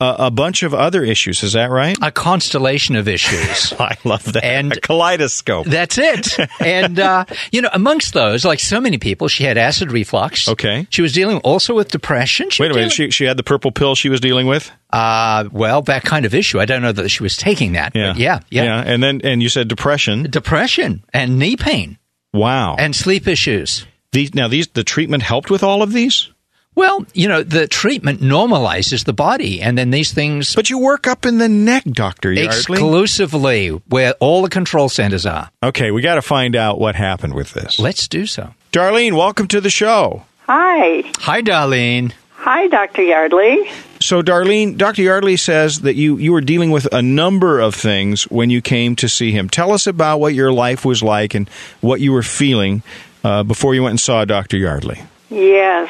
a, 0.03 0.27
a 0.27 0.31
bunch 0.31 0.63
of 0.63 0.75
other 0.75 1.05
issues. 1.05 1.43
Is 1.43 1.53
that 1.53 1.71
right? 1.71 1.97
A 2.03 2.11
constellation 2.11 2.97
of 2.97 3.07
issues. 3.09 3.73
I 3.79 3.97
love 4.05 4.25
that. 4.33 4.45
And 4.45 4.73
a 4.73 4.81
kaleidoscope. 4.81 5.67
That's 5.67 5.99
it. 5.99 6.37
and, 6.61 6.99
uh, 6.99 7.25
you 7.53 7.63
know, 7.63 7.71
amongst 7.73 8.13
those, 8.15 8.45
like 8.45 8.61
so 8.61 8.81
many 8.81 8.99
people, 8.99 9.29
she 9.29 9.45
had 9.45 9.57
acid 9.59 9.93
reflux. 9.93 10.49
Okay. 10.49 10.87
She 10.91 11.03
was 11.03 11.13
dealing 11.13 11.39
also 11.39 11.75
with 11.75 11.89
depression. 11.91 12.51
She 12.51 12.63
Wait 12.63 12.71
a 12.71 12.75
minute. 12.75 12.93
dealing- 12.95 13.11
She, 13.11 13.11
she 13.11 13.25
had 13.25 13.37
the 13.37 13.43
purple 13.43 13.71
pill 13.73 13.95
she 13.95 14.09
was 14.09 14.21
dealing 14.21 14.47
with? 14.47 14.71
Uh, 14.93 15.49
well, 15.53 15.83
that 15.83 16.03
kind 16.05 16.27
of 16.27 16.35
issue. 16.35 16.61
I 16.61 16.65
don't 16.67 16.83
know 16.83 16.93
that 16.93 17.09
she 17.09 17.23
was 17.23 17.37
taking 17.37 17.73
that. 17.73 17.93
Yeah. 17.95 18.13
but 18.13 18.19
yeah, 18.21 18.41
yeah. 18.51 18.83
And 18.85 19.03
then, 19.03 19.21
and 19.25 19.43
you 19.43 19.49
said 19.49 19.69
depression. 19.69 20.25
Depression 20.31 21.05
and 21.15 21.39
knee 21.39 21.57
pain 21.57 21.99
Wow. 22.35 22.77
and 22.79 22.95
sleep 22.95 23.27
issues. 23.29 23.87
these, 24.13 24.35
now 24.35 24.49
these, 24.49 24.69
the 24.69 24.85
treatment 24.85 25.23
helped 25.23 25.51
with 25.51 25.63
all 25.63 25.83
of 25.83 25.93
these? 25.93 26.29
Well, 26.75 27.05
you 27.13 27.29
know, 27.29 27.43
the 27.43 27.69
treatment 27.69 28.21
normalizes 28.21 29.05
the 29.05 29.13
body, 29.13 29.61
and 29.61 29.77
then 29.77 29.91
these 29.91 30.13
things 30.13 30.55
But 30.55 30.71
you 30.71 30.79
work 30.79 31.07
up 31.07 31.27
in 31.27 31.37
the 31.39 31.49
neck, 31.49 31.85
Dr. 31.85 32.33
Yardley. 32.33 32.47
exclusively 32.47 33.69
where 33.69 34.15
all 34.21 34.43
the 34.43 34.49
control 34.49 34.89
centers 34.89 35.27
are. 35.27 35.51
Okay, 35.63 35.91
we 35.91 36.01
got 36.01 36.15
to 36.15 36.23
find 36.23 36.57
out 36.57 36.81
what 36.81 36.95
happened 36.95 37.35
with 37.35 37.53
this. 37.53 37.79
Let's 37.79 38.09
do 38.09 38.25
so. 38.27 38.55
Darlene, 38.73 39.13
welcome 39.17 39.49
to 39.49 39.61
the 39.61 39.69
show. 39.69 40.25
Hi. 40.47 41.03
Hi, 41.19 41.43
Darlene. 41.43 42.13
Hi, 42.37 42.67
Dr. 42.69 43.03
Yardley. 43.03 43.71
So, 44.01 44.23
Darlene, 44.23 44.77
Dr. 44.77 45.03
Yardley 45.03 45.37
says 45.37 45.83
that 45.83 45.95
you, 45.95 46.17
you 46.17 46.33
were 46.33 46.41
dealing 46.41 46.71
with 46.71 46.93
a 46.93 47.03
number 47.03 47.61
of 47.61 47.75
things 47.75 48.25
when 48.25 48.51
you 48.51 48.61
came 48.61 48.97
to 48.97 49.09
see 49.09 49.31
him. 49.31 49.49
Tell 49.49 49.73
us 49.73 49.87
about 49.87 50.19
what 50.19 50.35
your 50.35 50.53
life 50.53 50.85
was 50.85 51.03
like 51.03 51.35
and 51.35 51.49
what 51.83 52.01
you 52.01 52.13
were 52.13 52.23
feeling 52.25 52.83
uh, 53.23 53.43
before 53.45 53.75
you 53.75 53.83
went 53.83 53.93
and 53.93 54.01
saw 54.01 54.25
Dr. 54.25 54.57
Yardley. 54.57 55.03
Yes. 55.31 55.89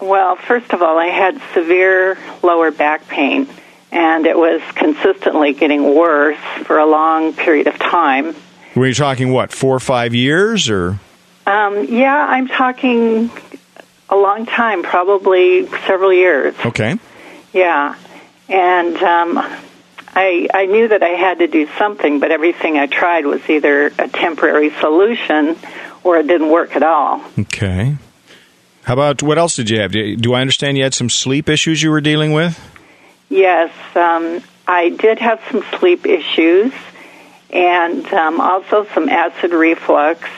Well, 0.00 0.36
first 0.36 0.72
of 0.72 0.82
all, 0.82 0.98
I 0.98 1.06
had 1.06 1.40
severe 1.54 2.18
lower 2.42 2.70
back 2.70 3.06
pain, 3.08 3.48
and 3.92 4.26
it 4.26 4.36
was 4.36 4.62
consistently 4.74 5.52
getting 5.52 5.94
worse 5.94 6.38
for 6.64 6.78
a 6.78 6.86
long 6.86 7.32
period 7.34 7.66
of 7.66 7.78
time. 7.78 8.34
Were 8.74 8.86
you 8.86 8.94
talking, 8.94 9.32
what, 9.32 9.52
four 9.52 9.74
or 9.74 9.80
five 9.80 10.14
years? 10.14 10.70
or 10.70 10.98
Um, 11.46 11.84
yeah, 11.84 12.26
I'm 12.28 12.48
talking 12.48 13.30
a 14.08 14.16
long 14.16 14.46
time, 14.46 14.82
probably 14.82 15.66
several 15.86 16.12
years. 16.12 16.54
Okay. 16.64 16.98
Yeah, 17.52 17.96
and 18.48 18.96
um, 19.02 19.38
I 20.14 20.48
I 20.54 20.66
knew 20.66 20.88
that 20.88 21.02
I 21.02 21.10
had 21.10 21.40
to 21.40 21.46
do 21.46 21.68
something, 21.78 22.20
but 22.20 22.30
everything 22.30 22.78
I 22.78 22.86
tried 22.86 23.26
was 23.26 23.40
either 23.50 23.86
a 23.98 24.08
temporary 24.08 24.70
solution 24.80 25.56
or 26.04 26.18
it 26.18 26.26
didn't 26.26 26.48
work 26.50 26.76
at 26.76 26.82
all. 26.82 27.22
Okay. 27.38 27.96
How 28.84 28.94
about 28.94 29.22
what 29.22 29.38
else 29.38 29.56
did 29.56 29.70
you 29.70 29.80
have? 29.80 29.92
Do 29.92 30.34
I 30.34 30.40
understand 30.40 30.76
you 30.76 30.82
had 30.84 30.94
some 30.94 31.10
sleep 31.10 31.48
issues 31.48 31.82
you 31.82 31.90
were 31.90 32.00
dealing 32.00 32.32
with? 32.32 32.58
Yes, 33.28 33.70
um, 33.94 34.42
I 34.66 34.88
did 34.90 35.18
have 35.18 35.40
some 35.50 35.62
sleep 35.78 36.06
issues, 36.06 36.72
and 37.50 38.04
um, 38.12 38.40
also 38.40 38.86
some 38.94 39.08
acid 39.08 39.52
reflux 39.52 40.28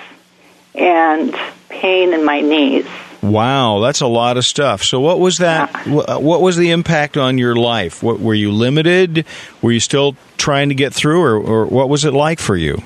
and 0.74 1.34
pain 1.68 2.12
in 2.12 2.24
my 2.24 2.40
knees. 2.40 2.86
Wow, 3.22 3.78
that's 3.80 4.00
a 4.00 4.06
lot 4.06 4.36
of 4.36 4.44
stuff. 4.44 4.82
So, 4.82 4.98
what 5.00 5.20
was 5.20 5.38
that? 5.38 5.70
wh- 5.86 6.20
What 6.20 6.42
was 6.42 6.56
the 6.56 6.72
impact 6.72 7.16
on 7.16 7.38
your 7.38 7.54
life? 7.54 8.02
What, 8.02 8.18
were 8.18 8.34
you 8.34 8.50
limited? 8.50 9.24
Were 9.62 9.70
you 9.72 9.80
still 9.80 10.16
trying 10.36 10.70
to 10.70 10.74
get 10.74 10.92
through, 10.92 11.22
or, 11.22 11.36
or 11.36 11.66
what 11.66 11.88
was 11.88 12.04
it 12.04 12.12
like 12.12 12.40
for 12.40 12.56
you? 12.56 12.82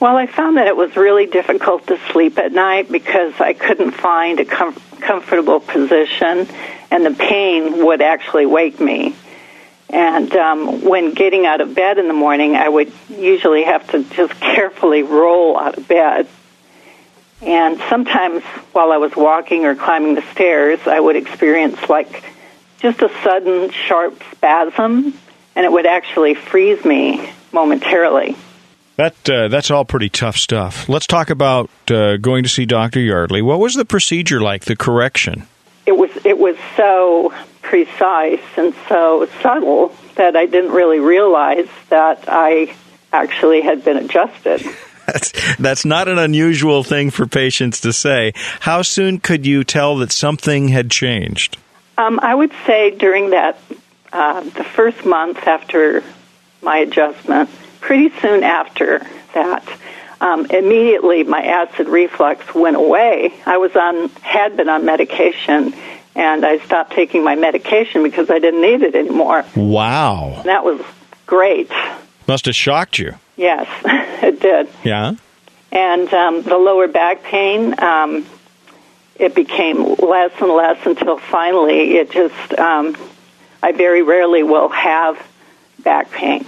Well, 0.00 0.16
I 0.16 0.26
found 0.26 0.56
that 0.56 0.66
it 0.66 0.74
was 0.74 0.96
really 0.96 1.26
difficult 1.26 1.86
to 1.88 2.00
sleep 2.10 2.38
at 2.38 2.52
night 2.52 2.90
because 2.90 3.38
I 3.38 3.52
couldn't 3.52 3.90
find 3.90 4.40
a 4.40 4.46
com- 4.46 4.80
comfortable 4.98 5.60
position, 5.60 6.48
and 6.90 7.04
the 7.04 7.10
pain 7.10 7.84
would 7.84 8.00
actually 8.00 8.46
wake 8.46 8.80
me. 8.80 9.14
And 9.90 10.34
um, 10.34 10.82
when 10.86 11.12
getting 11.12 11.44
out 11.44 11.60
of 11.60 11.74
bed 11.74 11.98
in 11.98 12.08
the 12.08 12.14
morning, 12.14 12.56
I 12.56 12.66
would 12.66 12.90
usually 13.10 13.64
have 13.64 13.86
to 13.90 14.02
just 14.04 14.32
carefully 14.40 15.02
roll 15.02 15.58
out 15.58 15.76
of 15.76 15.86
bed. 15.86 16.26
And 17.42 17.78
sometimes 17.90 18.42
while 18.72 18.92
I 18.92 18.96
was 18.96 19.14
walking 19.14 19.66
or 19.66 19.74
climbing 19.74 20.14
the 20.14 20.24
stairs, 20.32 20.80
I 20.86 20.98
would 20.98 21.16
experience 21.16 21.90
like 21.90 22.24
just 22.78 23.02
a 23.02 23.10
sudden 23.22 23.70
sharp 23.70 24.22
spasm, 24.32 25.12
and 25.54 25.66
it 25.66 25.70
would 25.70 25.84
actually 25.84 26.32
freeze 26.32 26.82
me 26.86 27.30
momentarily. 27.52 28.34
That 29.00 29.30
uh, 29.30 29.48
that's 29.48 29.70
all 29.70 29.86
pretty 29.86 30.10
tough 30.10 30.36
stuff. 30.36 30.86
Let's 30.86 31.06
talk 31.06 31.30
about 31.30 31.70
uh, 31.90 32.18
going 32.18 32.42
to 32.42 32.50
see 32.50 32.66
Dr. 32.66 33.00
Yardley. 33.00 33.40
What 33.40 33.58
was 33.58 33.72
the 33.72 33.86
procedure 33.86 34.42
like? 34.42 34.66
The 34.66 34.76
correction. 34.76 35.46
It 35.86 35.96
was 35.96 36.10
it 36.26 36.38
was 36.38 36.54
so 36.76 37.32
precise 37.62 38.42
and 38.58 38.74
so 38.90 39.26
subtle 39.40 39.96
that 40.16 40.36
I 40.36 40.44
didn't 40.44 40.72
really 40.72 41.00
realize 41.00 41.66
that 41.88 42.24
I 42.28 42.76
actually 43.10 43.62
had 43.62 43.84
been 43.84 43.96
adjusted. 43.96 44.62
That's, 45.06 45.56
that's 45.56 45.84
not 45.84 46.06
an 46.06 46.18
unusual 46.18 46.84
thing 46.84 47.10
for 47.10 47.26
patients 47.26 47.80
to 47.80 47.92
say. 47.92 48.32
How 48.60 48.82
soon 48.82 49.18
could 49.18 49.44
you 49.44 49.64
tell 49.64 49.96
that 49.96 50.12
something 50.12 50.68
had 50.68 50.88
changed? 50.88 51.56
Um, 51.98 52.20
I 52.22 52.32
would 52.32 52.52
say 52.64 52.92
during 52.96 53.30
that, 53.30 53.58
uh, 54.12 54.42
the 54.42 54.62
first 54.62 55.04
month 55.04 55.38
after 55.48 56.04
my 56.62 56.76
adjustment, 56.76 57.50
pretty 57.80 58.10
soon 58.20 58.42
after 58.42 59.06
that, 59.34 59.66
um, 60.20 60.46
immediately 60.46 61.24
my 61.24 61.42
acid 61.42 61.88
reflux 61.88 62.54
went 62.54 62.76
away. 62.76 63.32
I 63.46 63.56
was 63.56 63.74
on, 63.74 64.08
had 64.22 64.56
been 64.56 64.68
on 64.68 64.84
medication, 64.84 65.74
and 66.14 66.44
I 66.44 66.58
stopped 66.58 66.92
taking 66.92 67.24
my 67.24 67.36
medication 67.36 68.02
because 68.02 68.30
I 68.30 68.38
didn't 68.38 68.60
need 68.60 68.82
it 68.82 68.94
anymore. 68.94 69.44
Wow. 69.56 70.42
That 70.44 70.64
was 70.64 70.80
great. 71.26 71.70
Must 72.26 72.44
have 72.46 72.54
shocked 72.54 72.98
you. 72.98 73.14
Yes, 73.36 73.66
it 74.22 74.40
did. 74.40 74.68
Yeah. 74.84 75.14
And 75.72 76.12
um, 76.12 76.42
the 76.42 76.58
lower 76.58 76.88
back 76.88 77.22
pain, 77.22 77.74
um, 77.80 78.26
it 79.16 79.34
became 79.34 79.94
less 79.96 80.32
and 80.40 80.50
less 80.50 80.84
until 80.84 81.18
finally 81.18 81.96
it 81.96 82.10
just, 82.10 82.58
um, 82.58 82.96
I 83.62 83.72
very 83.72 84.02
rarely 84.02 84.42
will 84.42 84.68
have 84.68 85.18
back 85.82 86.10
pain, 86.10 86.46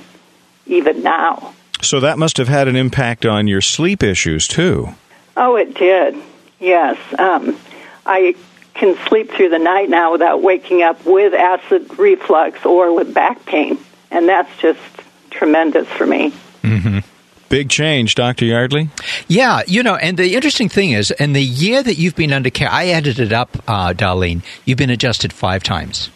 even 0.66 1.02
now. 1.02 1.54
So 1.80 2.00
that 2.00 2.18
must 2.18 2.36
have 2.36 2.48
had 2.48 2.68
an 2.68 2.76
impact 2.76 3.26
on 3.26 3.48
your 3.48 3.60
sleep 3.60 4.02
issues 4.02 4.46
too. 4.46 4.94
Oh, 5.36 5.56
it 5.56 5.74
did. 5.74 6.16
Yes. 6.60 6.96
Um, 7.18 7.58
I 8.06 8.36
can 8.74 8.96
sleep 9.08 9.30
through 9.30 9.48
the 9.48 9.58
night 9.58 9.90
now 9.90 10.12
without 10.12 10.42
waking 10.42 10.82
up 10.82 11.04
with 11.04 11.34
acid 11.34 11.98
reflux 11.98 12.64
or 12.64 12.94
with 12.94 13.12
back 13.12 13.44
pain. 13.46 13.78
And 14.10 14.28
that's 14.28 14.50
just 14.58 14.80
tremendous 15.30 15.88
for 15.88 16.06
me. 16.06 16.32
Mm-hmm. 16.62 16.98
Big 17.48 17.68
change, 17.68 18.14
Dr. 18.14 18.46
Yardley. 18.46 18.88
Yeah, 19.28 19.60
you 19.66 19.82
know, 19.82 19.96
and 19.96 20.16
the 20.16 20.34
interesting 20.34 20.70
thing 20.70 20.92
is, 20.92 21.10
in 21.10 21.34
the 21.34 21.42
year 21.42 21.82
that 21.82 21.98
you've 21.98 22.16
been 22.16 22.32
under 22.32 22.48
care, 22.48 22.70
I 22.70 22.88
added 22.88 23.18
it 23.18 23.32
up, 23.32 23.50
uh, 23.68 23.92
Darlene, 23.92 24.42
you've 24.64 24.78
been 24.78 24.88
adjusted 24.88 25.34
five 25.34 25.62
times. 25.62 26.08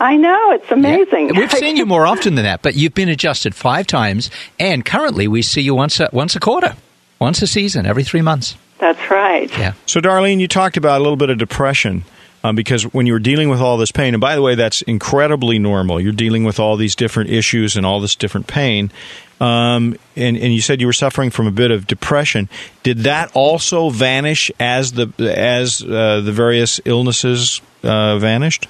I 0.00 0.16
know, 0.16 0.52
it's 0.52 0.70
amazing. 0.70 1.30
Yeah. 1.30 1.40
We've 1.40 1.52
seen 1.52 1.76
you 1.76 1.86
more 1.86 2.06
often 2.06 2.34
than 2.34 2.44
that, 2.44 2.62
but 2.62 2.74
you've 2.74 2.94
been 2.94 3.08
adjusted 3.08 3.54
five 3.54 3.86
times, 3.86 4.30
and 4.58 4.84
currently 4.84 5.28
we 5.28 5.42
see 5.42 5.62
you 5.62 5.74
once 5.74 6.00
a, 6.00 6.08
once 6.12 6.34
a 6.34 6.40
quarter, 6.40 6.74
once 7.20 7.42
a 7.42 7.46
season, 7.46 7.86
every 7.86 8.04
three 8.04 8.22
months. 8.22 8.56
That's 8.78 9.10
right. 9.10 9.50
Yeah. 9.56 9.74
So, 9.86 10.00
Darlene, 10.00 10.40
you 10.40 10.48
talked 10.48 10.76
about 10.76 10.98
a 10.98 11.02
little 11.02 11.16
bit 11.16 11.30
of 11.30 11.38
depression. 11.38 12.04
Um, 12.42 12.56
because 12.56 12.82
when 12.92 13.06
you 13.06 13.14
were 13.14 13.20
dealing 13.20 13.48
with 13.48 13.60
all 13.60 13.78
this 13.78 13.90
pain, 13.90 14.12
and 14.12 14.20
by 14.20 14.34
the 14.34 14.42
way, 14.42 14.54
that's 14.54 14.82
incredibly 14.82 15.58
normal. 15.58 15.98
You're 15.98 16.12
dealing 16.12 16.44
with 16.44 16.60
all 16.60 16.76
these 16.76 16.94
different 16.94 17.30
issues 17.30 17.74
and 17.74 17.86
all 17.86 18.00
this 18.00 18.14
different 18.16 18.46
pain, 18.46 18.92
um, 19.40 19.96
and, 20.14 20.36
and 20.36 20.52
you 20.52 20.60
said 20.60 20.78
you 20.78 20.86
were 20.86 20.92
suffering 20.92 21.30
from 21.30 21.46
a 21.46 21.50
bit 21.50 21.70
of 21.70 21.86
depression. 21.86 22.50
Did 22.82 22.98
that 22.98 23.30
also 23.32 23.88
vanish 23.88 24.50
as 24.60 24.92
the 24.92 25.10
as 25.18 25.82
uh, 25.82 26.20
the 26.20 26.32
various 26.32 26.82
illnesses 26.84 27.62
uh, 27.82 28.18
vanished? 28.18 28.68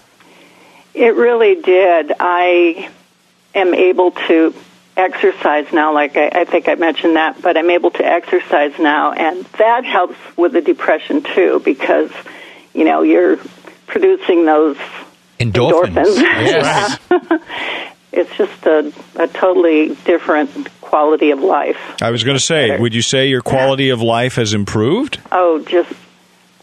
It 0.95 1.15
really 1.17 1.61
did. 1.61 2.13
I 2.21 2.91
am 3.55 3.75
able 3.75 4.13
to 4.13 4.55
exercise 4.97 5.73
now, 5.73 5.93
like 5.93 6.17
I, 6.17 6.29
I 6.29 6.45
think 6.45 6.69
I 6.69 6.77
mentioned 6.77 7.17
that, 7.17 7.41
but 7.43 7.57
I'm 7.57 7.71
able 7.71 7.91
to 7.93 8.05
exercise 8.05 8.79
now, 8.79 9.13
and 9.13 9.45
that 9.59 9.85
helps 9.85 10.17
with 10.37 10.53
the 10.53 10.61
depression 10.61 11.23
too, 11.23 11.61
because 11.65 12.11
you 12.73 12.85
know 12.85 13.03
you're 13.03 13.39
producing 13.87 14.45
those 14.47 14.77
endorphins. 15.41 15.95
endorphins. 15.95 16.21
Yes. 16.21 16.99
it's 18.13 18.37
just 18.37 18.67
a, 18.67 18.93
a 19.17 19.27
totally 19.29 19.97
different 20.05 20.69
quality 20.81 21.31
of 21.33 21.41
life. 21.41 21.79
I 22.01 22.11
was 22.11 22.23
going 22.23 22.37
to 22.37 22.43
say, 22.43 22.79
would 22.79 22.95
you 22.95 23.03
say 23.03 23.29
your 23.29 23.43
quality 23.43 23.91
of 23.91 24.01
life 24.01 24.37
has 24.37 24.55
improved? 24.55 25.21
Oh, 25.33 25.59
just 25.59 25.93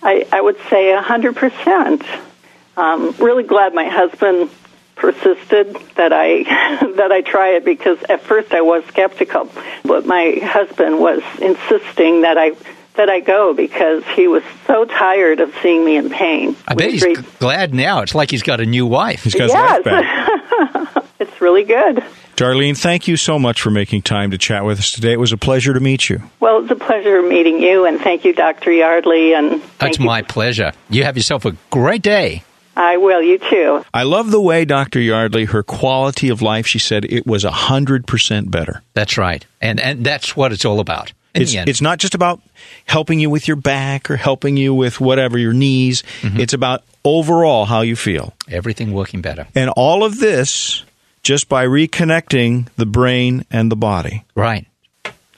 I, 0.02 0.26
I 0.32 0.42
would 0.42 0.58
say 0.70 0.94
a 0.94 1.02
hundred 1.02 1.36
percent. 1.36 2.04
Um, 2.78 3.12
really 3.20 3.44
glad 3.44 3.74
my 3.74 3.86
husband 3.88 4.50
persisted 4.96 5.76
that 5.96 6.14
I 6.14 6.44
that 6.98 7.12
I 7.12 7.22
try 7.22 7.50
it 7.56 7.66
because 7.66 7.98
at 8.10 8.22
first 8.22 8.54
I 8.54 8.62
was 8.62 8.84
skeptical, 8.86 9.50
but 9.84 10.06
my 10.06 10.40
husband 10.44 11.00
was 11.00 11.22
insisting 11.42 12.22
that 12.22 12.38
I 12.38 12.52
that 12.96 13.10
I 13.10 13.20
go 13.22 13.54
because 13.54 14.04
he 14.16 14.28
was 14.28 14.44
so 14.68 14.86
tired 14.86 15.40
of 15.40 15.54
seeing 15.62 15.84
me 15.86 15.96
in 15.98 16.10
pain. 16.10 16.56
I 16.68 16.76
bet 16.76 16.92
he's 16.92 17.04
Great- 17.04 17.18
g- 17.20 17.26
glad 17.40 17.74
now. 17.74 18.02
It's 18.02 18.14
like 18.14 18.30
he's 18.32 18.44
got 18.44 18.60
a 18.60 18.66
new 18.66 18.86
wife. 18.86 19.24
He's 19.24 19.34
got 19.34 19.44
his 19.44 19.54
Yes. 19.54 19.84
back. 19.84 21.04
it's 21.20 21.42
really 21.42 21.64
good. 21.64 22.04
Darlene, 22.36 22.78
thank 22.78 23.08
you 23.08 23.18
so 23.18 23.38
much 23.40 23.62
for 23.62 23.70
making 23.70 24.02
time 24.02 24.32
to 24.32 24.38
chat 24.38 24.66
with 24.66 24.80
us 24.80 24.92
today. 24.92 25.14
It 25.14 25.20
was 25.20 25.32
a 25.32 25.38
pleasure 25.38 25.74
to 25.74 25.80
meet 25.80 26.10
you. 26.10 26.22
Well, 26.40 26.62
it's 26.64 26.72
a 26.72 26.76
pleasure 26.76 27.22
meeting 27.22 27.62
you, 27.62 27.86
and 27.86 28.00
thank 28.00 28.26
you, 28.26 28.34
Dr. 28.34 28.72
Yardley. 28.72 29.34
And 29.34 29.62
thank 29.80 29.92
It's 29.92 30.00
you. 30.00 30.06
my 30.06 30.22
pleasure. 30.24 30.72
You 30.90 31.04
have 31.04 31.16
yourself 31.18 31.46
a 31.46 31.56
great 31.70 32.02
day. 32.02 32.44
I 32.76 32.98
will. 32.98 33.22
You 33.22 33.38
too. 33.38 33.84
I 33.94 34.04
love 34.04 34.32
the 34.32 34.42
way 34.42 34.66
Dr. 34.66 35.00
Yardley, 35.00 35.46
her 35.46 35.64
quality 35.64 36.30
of 36.30 36.42
life, 36.42 36.66
she 36.66 36.80
said 36.80 37.06
it 37.06 37.28
was 37.28 37.44
100% 37.44 38.52
better. 38.52 38.82
That's 38.94 39.18
right. 39.18 39.46
And 39.62 39.80
and 39.80 40.06
that's 40.06 40.36
what 40.36 40.52
it's 40.52 40.66
all 40.66 40.80
about. 40.80 41.14
It's, 41.34 41.54
it's 41.54 41.82
not 41.82 41.98
just 41.98 42.14
about 42.14 42.42
helping 42.86 43.20
you 43.20 43.30
with 43.30 43.48
your 43.48 43.56
back 43.56 44.12
or 44.12 44.18
helping 44.18 44.58
you 44.58 44.74
with 44.74 45.00
whatever, 45.00 45.38
your 45.38 45.54
knees. 45.54 46.04
Mm-hmm. 46.22 46.42
It's 46.42 46.54
about 46.54 46.84
overall 47.06 47.66
how 47.66 47.82
you 47.82 47.96
feel. 47.96 48.34
everything 48.50 48.92
working 48.94 49.22
better. 49.22 49.48
And 49.56 49.70
all 49.70 50.04
of 50.04 50.20
this 50.20 50.84
just 51.24 51.48
by 51.48 51.66
reconnecting 51.66 52.68
the 52.76 52.86
brain 52.86 53.46
and 53.50 53.72
the 53.72 53.76
body. 53.76 54.26
Right. 54.36 54.68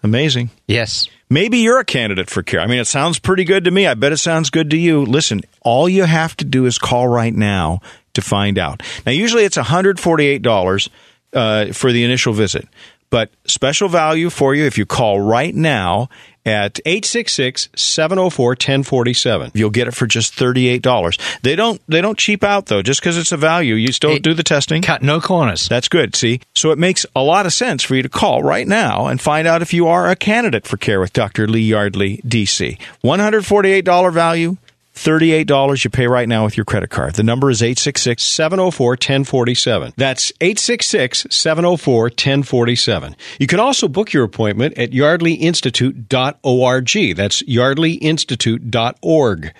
Amazing. 0.01 0.49
Yes. 0.67 1.07
Maybe 1.33 1.57
you're 1.57 1.79
a 1.79 1.85
candidate 1.85 2.29
for 2.29 2.43
care. 2.43 2.59
I 2.59 2.67
mean, 2.67 2.77
it 2.77 2.85
sounds 2.85 3.17
pretty 3.17 3.43
good 3.43 3.63
to 3.63 3.71
me. 3.71 3.87
I 3.87 3.95
bet 3.95 4.11
it 4.11 4.17
sounds 4.17 4.51
good 4.51 4.69
to 4.69 4.77
you. 4.77 5.03
Listen, 5.03 5.41
all 5.61 5.89
you 5.89 6.03
have 6.03 6.37
to 6.37 6.45
do 6.45 6.67
is 6.67 6.77
call 6.77 7.07
right 7.07 7.33
now 7.33 7.81
to 8.13 8.21
find 8.21 8.59
out. 8.59 8.83
Now, 9.03 9.13
usually 9.13 9.43
it's 9.43 9.57
$148 9.57 10.89
uh, 11.33 11.73
for 11.73 11.91
the 11.91 12.03
initial 12.03 12.33
visit, 12.33 12.67
but 13.13 13.29
special 13.45 13.87
value 13.89 14.31
for 14.31 14.55
you 14.55 14.65
if 14.65 14.79
you 14.79 14.87
call 14.87 15.19
right 15.19 15.53
now 15.53 16.09
at 16.47 16.79
866-704-1047. 16.83 19.51
You'll 19.53 19.69
get 19.69 19.87
it 19.87 19.93
for 19.93 20.07
just 20.07 20.35
$38. 20.35 21.41
They 21.43 21.55
don't 21.55 21.79
they 21.87 22.01
don't 22.01 22.17
cheap 22.17 22.43
out 22.43 22.65
though 22.65 22.81
just 22.81 23.01
because 23.01 23.19
it's 23.19 23.31
a 23.31 23.37
value. 23.37 23.75
You 23.75 23.91
still 23.91 24.13
Hey, 24.13 24.19
do 24.19 24.33
the 24.33 24.41
testing. 24.41 24.81
Cut 24.81 25.03
no 25.03 25.21
corners. 25.21 25.69
That's 25.69 25.89
good. 25.89 26.15
See? 26.15 26.41
So 26.55 26.71
it 26.71 26.79
makes 26.79 27.05
a 27.15 27.21
lot 27.21 27.45
of 27.45 27.53
sense 27.53 27.83
for 27.83 27.93
you 27.93 28.01
to 28.01 28.09
call 28.09 28.41
right 28.41 28.67
now 28.67 29.05
and 29.05 29.21
find 29.21 29.47
out 29.47 29.61
if 29.61 29.75
you 29.75 29.87
are 29.87 30.09
a 30.09 30.15
candidate 30.15 30.65
for 30.65 30.77
care 30.77 30.99
with 30.99 31.13
Dr. 31.13 31.47
Lee 31.47 31.61
Yardley, 31.61 32.17
DC. 32.25 32.79
$148 33.03 34.11
value. 34.11 34.57
$38 34.93 35.83
you 35.83 35.89
pay 35.89 36.07
right 36.07 36.29
now 36.29 36.45
with 36.45 36.55
your 36.55 36.65
credit 36.65 36.89
card. 36.89 37.15
The 37.15 37.23
number 37.23 37.49
is 37.49 37.61
866 37.61 38.23
704 38.23 38.91
1047. 38.91 39.93
That's 39.97 40.31
866 40.39 41.27
704 41.29 42.03
1047. 42.03 43.15
You 43.39 43.47
can 43.47 43.59
also 43.59 43.87
book 43.87 44.13
your 44.13 44.23
appointment 44.23 44.77
at 44.77 44.91
yardleyinstitute.org. 44.91 47.15
That's 47.15 47.43
yardleyinstitute.org. 47.43 49.53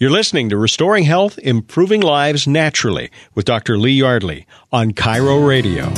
You're 0.00 0.10
listening 0.10 0.48
to 0.50 0.56
Restoring 0.56 1.02
Health, 1.04 1.40
Improving 1.40 2.02
Lives 2.02 2.46
Naturally 2.46 3.10
with 3.34 3.44
Dr. 3.44 3.76
Lee 3.76 3.98
Yardley 3.98 4.46
on 4.70 4.92
KIRO 4.92 5.44
Radio. 5.44 5.92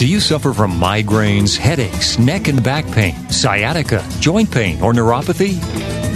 Do 0.00 0.06
you 0.06 0.18
suffer 0.18 0.54
from 0.54 0.72
migraines, 0.80 1.58
headaches, 1.58 2.18
neck 2.18 2.48
and 2.48 2.64
back 2.64 2.90
pain, 2.90 3.28
sciatica, 3.28 4.02
joint 4.18 4.50
pain, 4.50 4.80
or 4.80 4.94
neuropathy? 4.94 5.60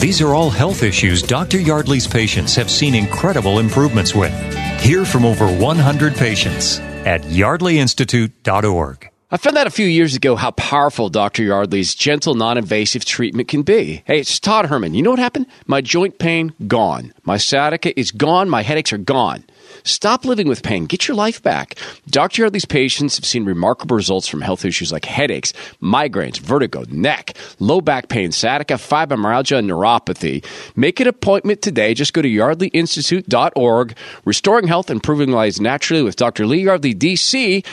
These 0.00 0.22
are 0.22 0.32
all 0.32 0.48
health 0.48 0.82
issues 0.82 1.20
Dr. 1.20 1.58
Yardley's 1.58 2.06
patients 2.06 2.54
have 2.54 2.70
seen 2.70 2.94
incredible 2.94 3.58
improvements 3.58 4.14
with. 4.14 4.32
Hear 4.80 5.04
from 5.04 5.26
over 5.26 5.46
100 5.48 6.14
patients 6.14 6.78
at 7.04 7.24
yardleyinstitute.org. 7.24 9.10
I 9.34 9.36
found 9.36 9.58
out 9.58 9.66
a 9.66 9.70
few 9.70 9.86
years 9.86 10.14
ago 10.14 10.36
how 10.36 10.52
powerful 10.52 11.08
Dr. 11.08 11.42
Yardley's 11.42 11.96
gentle, 11.96 12.36
non 12.36 12.56
invasive 12.56 13.04
treatment 13.04 13.48
can 13.48 13.62
be. 13.62 14.04
Hey, 14.06 14.20
it's 14.20 14.38
Todd 14.38 14.66
Herman. 14.66 14.94
You 14.94 15.02
know 15.02 15.10
what 15.10 15.18
happened? 15.18 15.46
My 15.66 15.80
joint 15.80 16.20
pain, 16.20 16.54
gone. 16.68 17.12
My 17.24 17.36
sciatica 17.36 17.98
is 17.98 18.12
gone. 18.12 18.48
My 18.48 18.62
headaches 18.62 18.92
are 18.92 18.98
gone. 18.98 19.42
Stop 19.82 20.24
living 20.24 20.46
with 20.46 20.62
pain. 20.62 20.86
Get 20.86 21.08
your 21.08 21.16
life 21.16 21.42
back. 21.42 21.74
Dr. 22.06 22.42
Yardley's 22.42 22.64
patients 22.64 23.16
have 23.16 23.24
seen 23.24 23.44
remarkable 23.44 23.96
results 23.96 24.28
from 24.28 24.40
health 24.40 24.64
issues 24.64 24.92
like 24.92 25.04
headaches, 25.04 25.52
migraines, 25.82 26.38
vertigo, 26.38 26.84
neck, 26.88 27.36
low 27.58 27.80
back 27.80 28.08
pain, 28.08 28.30
sciatica, 28.30 28.74
fibromyalgia, 28.74 29.58
and 29.58 29.68
neuropathy. 29.68 30.44
Make 30.76 31.00
an 31.00 31.08
appointment 31.08 31.60
today. 31.60 31.92
Just 31.92 32.12
go 32.12 32.22
to 32.22 32.28
yardleyinstitute.org. 32.28 33.96
Restoring 34.24 34.68
health, 34.68 34.90
improving 34.90 35.32
lives 35.32 35.60
naturally 35.60 36.04
with 36.04 36.14
Dr. 36.14 36.46
Lee 36.46 36.62
Yardley, 36.62 36.94
DC. 36.94 37.64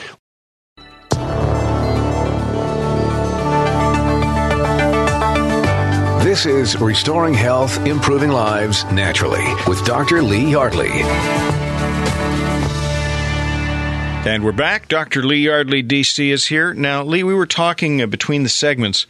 This 6.31 6.45
is 6.45 6.79
Restoring 6.79 7.33
Health, 7.33 7.85
Improving 7.85 8.29
Lives 8.29 8.85
Naturally 8.85 9.53
with 9.67 9.83
Dr. 9.83 10.23
Lee 10.23 10.49
Yardley. 10.49 10.87
And 14.23 14.41
we're 14.41 14.53
back. 14.53 14.87
Dr. 14.87 15.23
Lee 15.23 15.43
Yardley, 15.43 15.83
DC, 15.83 16.31
is 16.31 16.45
here. 16.45 16.73
Now, 16.73 17.03
Lee, 17.03 17.25
we 17.25 17.33
were 17.33 17.45
talking 17.45 18.01
uh, 18.01 18.05
between 18.05 18.43
the 18.43 18.49
segments 18.49 19.07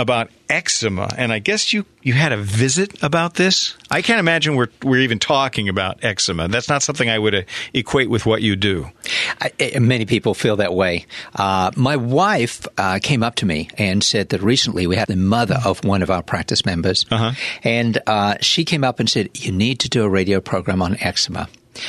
about 0.00 0.30
eczema, 0.48 1.08
and 1.16 1.32
I 1.32 1.38
guess 1.38 1.72
you, 1.72 1.84
you 2.02 2.14
had 2.14 2.32
a 2.32 2.36
visit 2.36 3.02
about 3.02 3.34
this. 3.34 3.76
I 3.90 4.02
can't 4.02 4.18
imagine 4.18 4.56
we're, 4.56 4.68
we're 4.82 5.00
even 5.00 5.18
talking 5.18 5.68
about 5.68 6.02
eczema. 6.02 6.48
That's 6.48 6.68
not 6.68 6.82
something 6.82 7.08
I 7.08 7.18
would 7.18 7.34
uh, 7.34 7.42
equate 7.74 8.08
with 8.08 8.24
what 8.26 8.42
you 8.42 8.56
do. 8.56 8.90
I, 9.40 9.78
many 9.78 10.06
people 10.06 10.34
feel 10.34 10.56
that 10.56 10.74
way. 10.74 11.06
Uh, 11.34 11.70
my 11.76 11.96
wife 11.96 12.66
uh, 12.78 12.98
came 13.02 13.22
up 13.22 13.36
to 13.36 13.46
me 13.46 13.68
and 13.76 14.02
said 14.02 14.30
that 14.30 14.42
recently 14.42 14.86
we 14.86 14.96
had 14.96 15.08
the 15.08 15.16
mother 15.16 15.58
of 15.64 15.84
one 15.84 16.02
of 16.02 16.10
our 16.10 16.22
practice 16.22 16.64
members, 16.64 17.04
uh-huh. 17.10 17.32
and 17.62 18.00
uh, 18.06 18.36
she 18.40 18.64
came 18.64 18.84
up 18.84 19.00
and 19.00 19.08
said, 19.08 19.30
"You 19.34 19.52
need 19.52 19.80
to 19.80 19.88
do 19.88 20.02
a 20.02 20.08
radio 20.08 20.40
program 20.40 20.82
on 20.82 20.96
eczema." 21.00 21.48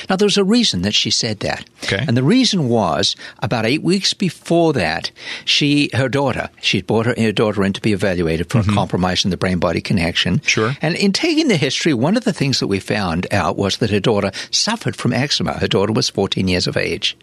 Now, 0.09 0.15
there 0.15 0.25
was 0.25 0.37
a 0.37 0.43
reason 0.43 0.81
that 0.83 0.93
she 0.93 1.11
said 1.11 1.39
that. 1.39 1.65
Okay. 1.83 2.03
And 2.07 2.15
the 2.15 2.23
reason 2.23 2.69
was 2.69 3.15
about 3.39 3.65
eight 3.65 3.83
weeks 3.83 4.13
before 4.13 4.73
that, 4.73 5.11
she, 5.45 5.89
her 5.93 6.09
daughter, 6.09 6.49
she'd 6.61 6.87
brought 6.87 7.05
her, 7.05 7.15
her 7.17 7.31
daughter 7.31 7.63
in 7.63 7.73
to 7.73 7.81
be 7.81 7.93
evaluated 7.93 8.49
for 8.49 8.59
mm-hmm. 8.59 8.71
a 8.71 8.73
compromise 8.73 9.25
in 9.25 9.31
the 9.31 9.37
brain 9.37 9.59
body 9.59 9.81
connection. 9.81 10.41
Sure. 10.41 10.75
And 10.81 10.95
in 10.95 11.11
taking 11.13 11.47
the 11.47 11.57
history, 11.57 11.93
one 11.93 12.17
of 12.17 12.23
the 12.23 12.33
things 12.33 12.59
that 12.59 12.67
we 12.67 12.79
found 12.79 13.27
out 13.31 13.57
was 13.57 13.77
that 13.77 13.89
her 13.89 13.99
daughter 13.99 14.31
suffered 14.51 14.95
from 14.95 15.13
eczema. 15.13 15.53
Her 15.53 15.67
daughter 15.67 15.93
was 15.93 16.09
14 16.09 16.47
years 16.47 16.67
of 16.67 16.77
age. 16.77 17.17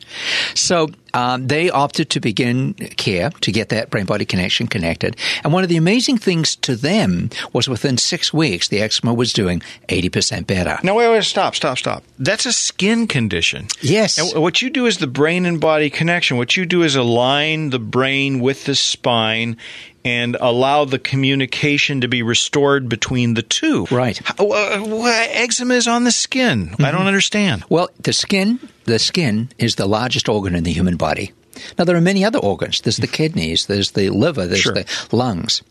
So 0.55 0.89
um, 1.15 1.47
they 1.47 1.71
opted 1.71 2.11
to 2.11 2.21
begin 2.21 2.75
care 2.75 3.31
to 3.31 3.53
get 3.53 3.69
that 3.71 3.91
brain 3.91 4.07
body 4.07 4.25
connection 4.25 4.67
connected. 4.67 5.17
And 5.45 5.53
one 5.53 5.63
of 5.63 5.69
the 5.69 5.77
amazing 5.77 6.19
things 6.19 6.57
to 6.57 6.77
them 6.77 7.31
was 7.53 7.69
within 7.69 7.99
six 7.99 8.33
weeks, 8.33 8.69
the 8.69 8.81
eczema 8.81 9.15
was 9.15 9.33
doing 9.33 9.63
80% 9.89 10.47
better. 10.47 10.79
Now, 10.83 10.97
wait, 10.97 11.11
wait, 11.11 11.25
stop, 11.25 11.55
stop, 11.55 11.79
stop. 11.79 12.03
That's 12.19 12.47
a 12.47 12.53
skin 12.53 13.07
condition. 13.07 13.69
Yes. 13.81 14.19
And 14.19 14.43
what 14.43 14.63
you 14.63 14.71
do 14.71 14.87
is 14.87 14.99
the 14.99 15.07
brain 15.07 15.47
and 15.47 15.61
body 15.61 15.91
connection. 15.91 16.37
What 16.37 16.57
you 16.57 16.67
do 16.67 16.83
is 16.83 16.97
align 16.97 17.71
the 17.71 17.79
brain 17.79 18.41
with 18.41 18.65
the 18.65 18.75
spine 18.75 19.57
and 20.05 20.37
allow 20.41 20.85
the 20.85 20.99
communication 20.99 22.01
to 22.01 22.09
be 22.09 22.23
restored 22.23 22.89
between 22.89 23.35
the 23.35 23.43
two. 23.43 23.87
Right. 23.91 24.19
How, 24.25 24.51
uh, 24.51 25.27
eczema 25.31 25.75
is 25.75 25.89
on 25.89 26.05
the 26.05 26.13
skin. 26.13 26.69
Mm-hmm. 26.69 26.85
I 26.85 26.91
don't 26.91 27.07
understand. 27.07 27.65
Well, 27.69 27.89
the 28.01 28.13
skin, 28.13 28.61
the 28.85 28.99
skin 28.99 29.51
is 29.59 29.77
the 29.77 29.87
largest 29.87 30.29
organ 30.29 30.55
in 30.55 30.65
the 30.65 30.73
human 30.73 30.97
body. 30.97 31.33
Now, 31.77 31.85
there 31.85 31.97
are 31.97 32.01
many 32.01 32.25
other 32.25 32.39
organs. 32.39 32.81
There's 32.81 32.99
the 32.99 33.07
kidneys, 33.07 33.67
there's 33.67 33.93
the 33.93 34.11
liver, 34.11 34.47
there's 34.47 34.61
sure. 34.61 34.75
the 34.75 34.87
lungs. 35.11 35.63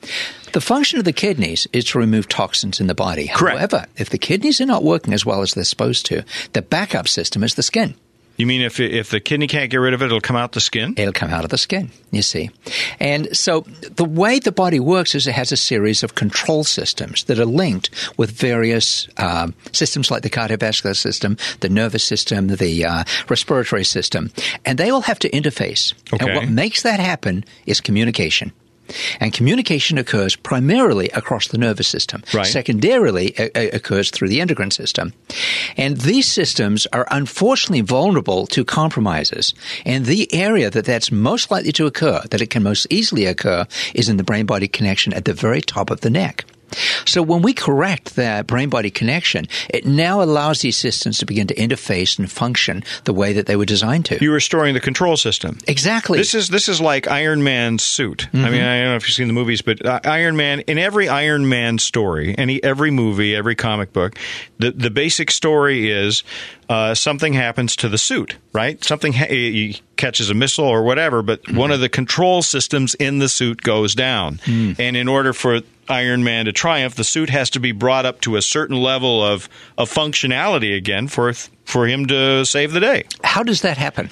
The 0.54 0.62
function 0.62 1.00
of 1.00 1.06
the 1.06 1.14
kidneys 1.14 1.68
is 1.72 1.86
to 1.86 2.00
remove 2.00 2.28
toxins 2.28 2.80
in 2.80 2.88
the 2.88 2.96
body. 2.96 3.28
Correct. 3.28 3.58
However, 3.58 3.86
if 3.96 4.10
the 4.10 4.18
kidneys 4.18 4.60
are 4.60 4.66
not 4.66 4.84
working 4.84 5.14
as 5.14 5.26
well 5.26 5.42
as 5.42 5.54
they're 5.54 5.64
supposed 5.64 6.06
to, 6.08 6.24
the 6.54 6.62
backup 6.62 7.08
system 7.08 7.44
is 7.44 7.56
the 7.56 7.64
skin. 7.64 7.96
You 8.38 8.46
mean 8.46 8.62
if 8.62 8.80
if 8.80 9.10
the 9.10 9.20
kidney 9.20 9.48
can't 9.48 9.70
get 9.70 9.78
rid 9.78 9.94
of 9.94 10.02
it, 10.02 10.06
it'll 10.06 10.22
come 10.22 10.36
out 10.36 10.52
the 10.52 10.62
skin? 10.62 10.94
It'll 10.96 11.12
come 11.12 11.32
out 11.32 11.44
of 11.44 11.50
the 11.50 11.58
skin, 11.58 11.90
you 12.12 12.22
see. 12.22 12.52
And 13.00 13.36
so 13.36 13.62
the 13.82 14.06
way 14.06 14.40
the 14.40 14.52
body 14.52 14.80
works 14.80 15.16
is 15.16 15.26
it 15.26 15.34
has 15.34 15.52
a 15.52 15.58
series 15.58 16.04
of 16.04 16.16
control 16.16 16.64
systems 16.64 17.24
that 17.26 17.40
are 17.40 17.46
linked 17.46 17.90
with 18.18 18.32
various 18.32 19.08
um, 19.18 19.56
systems 19.72 20.12
like 20.12 20.22
the 20.22 20.30
cardiovascular 20.30 20.96
system, 20.96 21.38
the 21.62 21.70
nervous 21.70 22.04
system, 22.04 22.48
the 22.48 22.86
uh, 22.86 23.04
respiratory 23.28 23.84
system, 23.84 24.32
and 24.66 24.78
they 24.78 24.92
all 24.92 25.02
have 25.02 25.20
to 25.20 25.30
interface. 25.32 25.94
Okay. 26.14 26.26
And 26.26 26.36
what 26.36 26.50
makes 26.50 26.84
that 26.84 27.00
happen 27.00 27.44
is 27.66 27.82
communication. 27.82 28.52
And 29.20 29.34
communication 29.34 29.98
occurs 29.98 30.36
primarily 30.36 31.10
across 31.10 31.48
the 31.48 31.58
nervous 31.58 31.88
system. 31.88 32.24
Right. 32.34 32.46
Secondarily, 32.46 33.28
it 33.38 33.74
occurs 33.74 34.12
through 34.12 34.30
the 34.30 34.42
endocrine 34.42 34.72
system. 34.72 35.14
And 35.76 35.98
these 35.98 36.28
systems 36.28 36.88
are 36.94 37.08
unfortunately 37.12 37.82
vulnerable 37.82 38.48
to 38.48 38.66
compromises. 38.66 39.54
And 39.86 40.06
the 40.06 40.34
area 40.34 40.70
that 40.70 40.86
that's 40.86 41.12
most 41.12 41.52
likely 41.52 41.72
to 41.74 41.86
occur, 41.86 42.22
that 42.32 42.42
it 42.42 42.50
can 42.50 42.64
most 42.64 42.88
easily 42.90 43.26
occur, 43.26 43.68
is 43.94 44.10
in 44.10 44.18
the 44.18 44.24
brain 44.24 44.46
body 44.46 44.68
connection 44.68 45.14
at 45.14 45.26
the 45.26 45.34
very 45.34 45.62
top 45.62 45.90
of 45.90 46.02
the 46.02 46.10
neck. 46.10 46.46
So 47.06 47.22
when 47.22 47.42
we 47.42 47.54
correct 47.54 48.16
that 48.16 48.48
brain 48.48 48.70
body 48.70 48.90
connection, 48.90 49.48
it 49.70 49.86
now 49.86 50.22
allows 50.22 50.62
these 50.62 50.78
systems 50.78 51.18
to 51.20 51.26
begin 51.26 51.48
to 51.48 51.56
interface 51.56 52.20
and 52.20 52.30
function 52.30 52.84
the 53.06 53.14
way 53.14 53.34
that 53.34 53.46
they 53.46 53.56
were 53.56 53.66
designed 53.66 54.06
to. 54.06 54.18
You're 54.20 54.34
restoring 54.34 54.74
the 54.74 54.80
control 54.80 55.18
system. 55.18 55.60
Exactly. 55.68 56.18
This 56.18 56.34
is 56.34 56.50
this 56.50 56.70
is 56.70 56.82
like 56.82 57.08
Iron 57.08 57.44
Man's 57.44 57.84
suit. 57.84 58.28
Mm-hmm. 58.32 58.46
I 58.46 58.50
mean, 58.50 58.62
I 58.62 58.80
don't 58.82 58.90
know 58.90 58.96
if 58.96 59.08
you've 59.08 59.16
seen 59.16 59.28
the 59.28 59.34
movies, 59.34 59.62
but 59.62 59.86
uh, 59.86 60.00
Iron 60.04 60.36
Man 60.36 60.62
in 60.62 60.78
every 60.78 61.10
Iron 61.10 61.48
Man 61.50 61.78
story, 61.78 62.36
any 62.38 62.64
every 62.64 62.92
movie, 62.92 63.36
every 63.36 63.56
comic 63.56 63.94
book, 63.94 64.18
the 64.60 64.72
the 64.72 64.90
basic 64.90 65.32
story 65.32 65.92
is 65.92 66.24
uh, 66.70 66.94
something 66.94 67.34
happens 67.34 67.76
to 67.78 67.90
the 67.90 67.98
suit, 67.98 68.38
right? 68.54 68.84
Something 68.84 69.14
ha- 69.14 69.30
he 69.30 69.82
catches 69.96 70.30
a 70.30 70.34
missile 70.34 70.66
or 70.66 70.84
whatever, 70.84 71.22
but 71.22 71.44
mm-hmm. 71.44 71.58
one 71.64 71.72
of 71.72 71.80
the 71.80 71.90
control 71.90 72.42
systems 72.42 72.96
in 72.96 73.20
the 73.20 73.30
suit 73.30 73.62
goes 73.62 73.96
down, 73.96 74.38
mm. 74.40 74.78
and 74.80 74.98
in 74.98 75.08
order 75.08 75.34
for 75.34 75.62
Iron 75.90 76.24
Man 76.24 76.46
to 76.46 76.52
triumph, 76.52 76.96
the 76.96 77.04
suit 77.04 77.30
has 77.30 77.50
to 77.52 77.60
be 77.60 77.72
brought 77.72 78.06
up 78.06 78.22
to 78.22 78.36
a 78.36 78.42
certain 78.42 78.76
level 78.76 79.24
of, 79.24 79.48
of 79.78 79.90
functionality 79.90 80.76
again 80.76 81.08
for 81.08 81.34
for 81.34 81.88
him 81.88 82.06
to 82.08 82.46
save 82.46 82.72
the 82.74 82.80
day. 82.80 83.06
How 83.24 83.44
does 83.44 83.62
that 83.62 83.78
happen? 83.78 84.10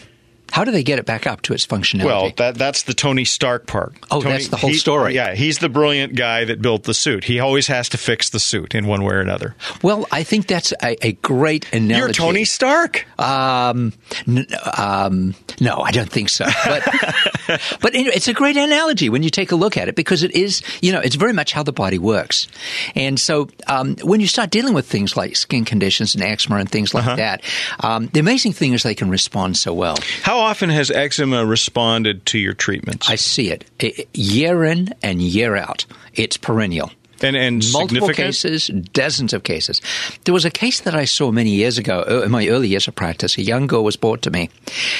How 0.56 0.64
do 0.64 0.72
they 0.72 0.84
get 0.84 1.00
it 1.00 1.06
back 1.06 1.28
up 1.28 1.42
to 1.42 1.54
its 1.54 1.68
functionality? 1.68 2.06
Well, 2.06 2.32
that 2.38 2.56
that's 2.56 2.84
the 2.84 2.94
Tony 2.94 3.26
Stark 3.26 3.68
part. 3.68 3.94
Oh, 4.10 4.22
Tony, 4.22 4.36
that's 4.36 4.48
the 4.48 4.56
whole 4.56 4.70
he, 4.70 4.78
story. 4.78 5.14
Yeah, 5.14 5.36
he's 5.36 5.58
the 5.58 5.68
brilliant 5.68 6.16
guy 6.16 6.46
that 6.46 6.62
built 6.62 6.84
the 6.84 6.94
suit. 6.94 7.26
He 7.26 7.42
always 7.42 7.68
has 7.68 7.90
to 7.90 7.98
fix 7.98 8.30
the 8.30 8.40
suit 8.40 8.74
in 8.74 8.88
one 8.88 9.04
way 9.04 9.16
or 9.16 9.20
another. 9.20 9.54
Well, 9.84 10.08
I 10.14 10.24
think 10.24 10.48
that's 10.48 10.72
a, 10.82 11.08
a 11.08 11.12
great 11.12 11.68
analogy. 11.74 11.98
You're 11.98 12.08
Tony 12.14 12.46
Stark. 12.46 13.06
Um, 13.20 13.92
n- 14.30 14.48
um, 14.78 15.36
no, 15.60 15.82
I 15.82 15.92
don't 15.92 16.10
think 16.10 16.30
so. 16.30 16.46
But 16.64 16.84
but 17.82 17.94
it's 17.94 18.30
a 18.30 18.34
great 18.34 18.56
analogy 18.56 19.10
when 19.10 19.24
you 19.24 19.30
take 19.30 19.52
a 19.52 19.58
look 19.58 19.76
at 19.76 19.90
it 19.90 19.96
because 19.98 20.24
it 20.24 20.32
is, 20.32 20.62
you 20.82 20.94
know, 20.94 21.02
it's 21.02 21.16
very 21.16 21.34
much 21.34 21.52
how 21.52 21.64
the 21.64 21.74
body 21.74 22.00
works. 22.00 22.48
And 22.96 23.20
so 23.20 23.50
um, 23.68 23.98
when 24.04 24.22
you 24.22 24.28
start 24.28 24.52
dealing 24.52 24.74
with 24.74 24.88
things 24.88 25.18
like 25.18 25.36
skin 25.36 25.66
conditions 25.66 26.16
and 26.16 26.24
eczema 26.24 26.60
and 26.60 26.72
things 26.72 26.94
like 26.94 27.06
uh-huh. 27.06 27.18
that, 27.18 27.42
um, 27.82 28.08
the 28.14 28.22
amazing 28.22 28.54
thing 28.54 28.72
is 28.72 28.84
they 28.84 28.96
can 28.96 29.10
respond 29.10 29.58
so 29.58 29.74
well. 29.74 29.98
How 30.24 30.45
often 30.46 30.70
has 30.70 30.92
eczema 30.92 31.46
responded 31.46 32.26
to 32.28 32.40
your 32.40 32.54
treatments? 32.54 33.10
I 33.10 33.16
see 33.16 33.52
it 33.52 33.66
year 34.14 34.64
in 34.64 34.90
and 35.04 35.22
year 35.22 35.56
out. 35.56 35.86
It's 36.14 36.38
perennial. 36.38 36.92
And, 37.22 37.36
and 37.36 37.64
multiple 37.72 38.10
cases, 38.10 38.68
dozens 38.68 39.34
of 39.34 39.44
cases. 39.44 39.82
There 40.26 40.34
was 40.34 40.46
a 40.46 40.52
case 40.52 40.82
that 40.82 40.96
I 40.96 41.06
saw 41.06 41.32
many 41.32 41.52
years 41.52 41.78
ago 41.78 42.04
uh, 42.08 42.22
in 42.24 42.32
my 42.32 42.48
early 42.48 42.68
years 42.68 42.88
of 42.88 42.96
practice. 42.96 43.38
A 43.38 43.42
young 43.42 43.68
girl 43.68 43.84
was 43.84 43.96
brought 43.96 44.22
to 44.24 44.32
me, 44.32 44.50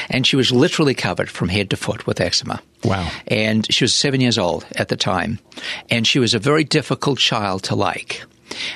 and 0.10 0.26
she 0.26 0.38
was 0.38 0.52
literally 0.52 0.96
covered 0.96 1.30
from 1.30 1.50
head 1.50 1.70
to 1.72 1.78
foot 1.78 2.08
with 2.08 2.22
eczema. 2.22 2.62
Wow! 2.84 3.12
And 3.28 3.72
she 3.72 3.84
was 3.84 3.94
seven 3.94 4.22
years 4.22 4.38
old 4.38 4.66
at 4.78 4.88
the 4.88 4.96
time, 4.96 5.40
and 5.90 6.08
she 6.08 6.20
was 6.20 6.34
a 6.34 6.40
very 6.40 6.64
difficult 6.64 7.20
child 7.20 7.64
to 7.64 7.76
like. 7.76 8.24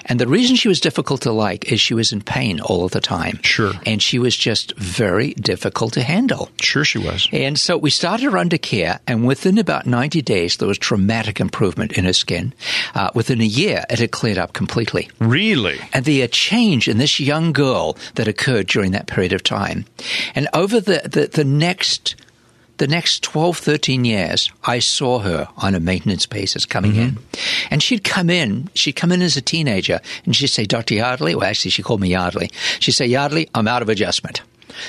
And 0.05 0.19
the 0.19 0.27
reason 0.27 0.55
she 0.55 0.67
was 0.67 0.79
difficult 0.79 1.21
to 1.21 1.31
like 1.31 1.71
is 1.71 1.79
she 1.79 1.93
was 1.93 2.11
in 2.11 2.21
pain 2.21 2.59
all 2.59 2.85
of 2.85 2.91
the 2.91 3.01
time. 3.01 3.39
Sure. 3.43 3.73
And 3.85 4.01
she 4.01 4.19
was 4.19 4.35
just 4.35 4.75
very 4.77 5.33
difficult 5.33 5.93
to 5.93 6.03
handle. 6.03 6.49
Sure, 6.61 6.83
she 6.83 6.97
was. 6.97 7.27
And 7.31 7.57
so 7.57 7.77
we 7.77 7.89
started 7.89 8.31
her 8.31 8.37
under 8.37 8.57
care, 8.57 8.99
and 9.07 9.25
within 9.25 9.57
about 9.57 9.85
90 9.85 10.21
days, 10.21 10.57
there 10.57 10.67
was 10.67 10.77
dramatic 10.77 11.39
improvement 11.39 11.93
in 11.93 12.05
her 12.05 12.13
skin. 12.13 12.53
Uh, 12.95 13.09
within 13.13 13.41
a 13.41 13.45
year, 13.45 13.85
it 13.89 13.99
had 13.99 14.11
cleared 14.11 14.37
up 14.37 14.53
completely. 14.53 15.09
Really? 15.19 15.79
And 15.93 16.05
the 16.05 16.23
uh, 16.23 16.27
change 16.27 16.87
in 16.87 16.97
this 16.97 17.19
young 17.19 17.53
girl 17.53 17.97
that 18.15 18.27
occurred 18.27 18.67
during 18.67 18.91
that 18.91 19.07
period 19.07 19.33
of 19.33 19.43
time. 19.43 19.85
And 20.35 20.47
over 20.53 20.79
the, 20.79 21.01
the, 21.05 21.27
the 21.27 21.43
next 21.43 22.15
the 22.79 22.87
next 22.87 23.21
12, 23.23 23.57
13 23.57 24.05
years, 24.05 24.51
I 24.63 24.79
saw 24.79 25.19
her 25.19 25.47
on 25.57 25.75
a 25.75 25.79
maintenance 25.79 26.25
basis 26.25 26.65
coming 26.65 26.93
mm-hmm. 26.93 27.01
in. 27.01 27.17
And 27.69 27.83
she'd 27.83 28.03
come 28.03 28.29
in, 28.29 28.69
she'd 28.73 28.93
come 28.93 29.11
in 29.11 29.21
as 29.21 29.37
a 29.37 29.41
teenager, 29.41 29.99
and 30.25 30.35
she'd 30.35 30.47
say, 30.47 30.65
Dr. 30.65 30.95
Yardley, 30.95 31.35
well, 31.35 31.45
actually, 31.45 31.71
she 31.71 31.83
called 31.83 32.01
me 32.01 32.09
Yardley. 32.09 32.49
She'd 32.79 32.93
say, 32.93 33.05
Yardley, 33.05 33.49
I'm 33.53 33.67
out 33.67 33.81
of 33.81 33.89
adjustment. 33.89 34.41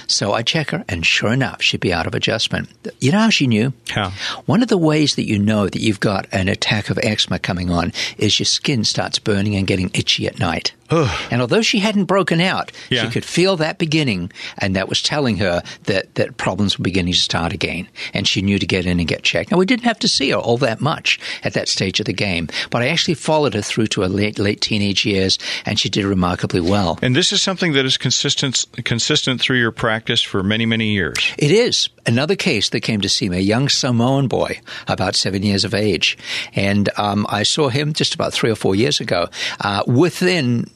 So 0.07 0.33
I 0.33 0.43
check 0.43 0.71
her, 0.71 0.85
and 0.89 1.05
sure 1.05 1.33
enough, 1.33 1.63
she'd 1.63 1.81
be 1.81 1.93
out 1.93 2.07
of 2.07 2.15
adjustment. 2.15 2.69
You 3.01 3.13
know 3.13 3.19
how 3.21 3.31
she 3.31 3.47
knew? 3.47 3.73
How? 3.91 4.13
One 4.47 4.63
of 4.63 4.69
the 4.69 4.79
ways 4.79 5.17
that 5.17 5.27
you 5.27 5.39
know 5.39 5.69
that 5.69 5.81
you've 5.81 6.01
got 6.01 6.27
an 6.33 6.49
attack 6.49 6.91
of 6.91 6.99
eczema 7.03 7.39
coming 7.39 7.71
on 7.71 7.93
is 8.19 8.39
your 8.39 8.47
skin 8.47 8.85
starts 8.85 9.19
burning 9.19 9.55
and 9.57 9.67
getting 9.67 9.91
itchy 9.95 10.27
at 10.27 10.39
night. 10.39 10.73
and 11.31 11.41
although 11.41 11.63
she 11.63 11.79
hadn't 11.79 12.07
broken 12.07 12.41
out, 12.41 12.73
Yeah. 12.89 13.05
she 13.05 13.11
could 13.11 13.25
feel 13.25 13.57
that 13.59 13.79
beginning, 13.79 14.33
and 14.59 14.75
that 14.75 14.89
was 14.89 15.01
telling 15.03 15.37
her 15.37 15.63
that, 15.85 16.13
that 16.17 16.37
problems 16.37 16.79
were 16.79 16.83
beginning 16.83 17.13
to 17.13 17.19
start 17.21 17.53
again. 17.53 17.89
And 18.13 18.27
she 18.27 18.43
knew 18.43 18.59
to 18.59 18.67
get 18.67 18.87
in 18.87 18.99
and 18.99 19.07
get 19.09 19.23
checked. 19.23 19.53
Now, 19.53 19.59
we 19.59 19.67
didn't 19.67 19.85
have 19.85 20.01
to 20.01 20.09
see 20.09 20.31
her 20.31 20.37
all 20.37 20.57
that 20.59 20.81
much 20.81 21.21
at 21.45 21.53
that 21.55 21.69
stage 21.69 22.01
of 22.01 22.07
the 22.07 22.13
game, 22.13 22.49
but 22.71 22.83
I 22.83 22.89
actually 22.89 23.15
followed 23.15 23.55
her 23.55 23.63
through 23.63 23.87
to 23.89 24.01
her 24.01 24.09
late, 24.09 24.39
late 24.41 24.61
teenage 24.61 25.07
years, 25.07 25.39
and 25.65 25.79
she 25.79 25.89
did 25.89 26.05
remarkably 26.05 26.61
well. 26.61 26.99
And 27.03 27.15
this 27.15 27.33
is 27.33 27.41
something 27.41 27.73
that 27.75 27.85
is 27.85 27.97
consistent 27.97 28.65
consistent 28.85 29.41
through 29.41 29.59
your 29.59 29.71
practice 29.81 30.21
for 30.21 30.43
many 30.43 30.67
many 30.67 30.93
years. 30.93 31.33
It 31.39 31.51
is 31.51 31.89
another 32.05 32.37
case 32.37 32.69
that 32.69 32.81
came 32.81 33.01
to 33.01 33.09
see 33.09 33.31
me, 33.31 33.39
a 33.39 33.41
young 33.41 33.71
Samoan 33.71 34.29
boy, 34.29 34.61
about 34.87 35.17
seven 35.17 35.43
years 35.43 35.65
of 35.65 35.73
age. 35.73 36.19
And 36.55 36.91
um, 36.99 37.27
I 37.31 37.45
saw 37.45 37.71
him 37.71 37.95
just 37.95 38.15
about 38.15 38.35
three 38.35 38.51
or 38.51 38.57
four 38.57 38.75
years 38.75 39.01
ago. 39.01 39.29
Uh, 39.59 39.83
within, 39.87 40.71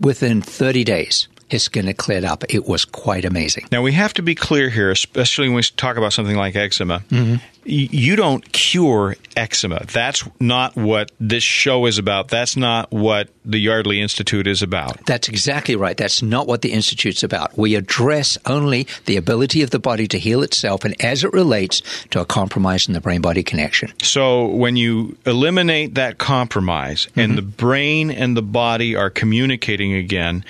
within 0.00 0.40
30 0.40 0.84
days, 0.84 1.28
his 1.50 1.64
skin 1.64 1.86
had 1.86 1.96
cleared 1.96 2.24
up. 2.24 2.44
It 2.48 2.66
was 2.66 2.84
quite 2.84 3.24
amazing. 3.24 3.66
Now 3.72 3.82
we 3.82 3.92
have 3.92 4.14
to 4.14 4.22
be 4.22 4.34
clear 4.34 4.70
here, 4.70 4.90
especially 4.90 5.48
when 5.48 5.56
we 5.56 5.62
talk 5.62 5.96
about 5.96 6.12
something 6.12 6.36
like 6.36 6.56
eczema. 6.56 7.00
Mm-hmm. 7.10 7.34
Y- 7.66 7.88
You 7.90 8.16
don't 8.16 8.50
cure 8.52 9.16
eczema. 9.36 9.84
That's 9.92 10.24
not 10.40 10.76
what 10.76 11.10
this 11.20 11.42
show 11.42 11.86
is 11.86 11.98
about. 11.98 12.28
That's 12.28 12.56
not 12.56 12.90
what 12.90 13.28
the 13.44 13.58
Yardley 13.58 14.00
Institute 14.00 14.46
is 14.46 14.62
about. 14.62 15.04
That's 15.06 15.28
exactly 15.28 15.76
right. 15.76 15.96
That's 15.96 16.22
not 16.22 16.46
what 16.46 16.62
the 16.62 16.72
Institute's 16.72 17.22
about. 17.22 17.58
We 17.58 17.74
address 17.74 18.38
only 18.46 18.86
the 19.04 19.16
ability 19.16 19.62
of 19.62 19.70
the 19.70 19.78
body 19.78 20.06
to 20.08 20.18
heal 20.18 20.42
itself 20.42 20.84
and 20.84 20.94
as 21.04 21.22
it 21.24 21.32
relates 21.32 21.82
to 22.10 22.20
a 22.20 22.24
compromise 22.24 22.86
in 22.88 22.94
the 22.94 23.00
brain 23.00 23.20
body 23.20 23.42
connection. 23.42 23.92
So 24.02 24.46
when 24.46 24.76
you 24.76 25.16
eliminate 25.26 25.96
that 25.96 26.18
compromise 26.18 27.08
and 27.16 27.32
mm-hmm. 27.32 27.36
the 27.36 27.42
brain 27.42 28.10
and 28.10 28.36
the 28.36 28.42
body 28.42 28.96
are 28.96 29.10
communicating 29.10 29.92
again, 29.94 30.44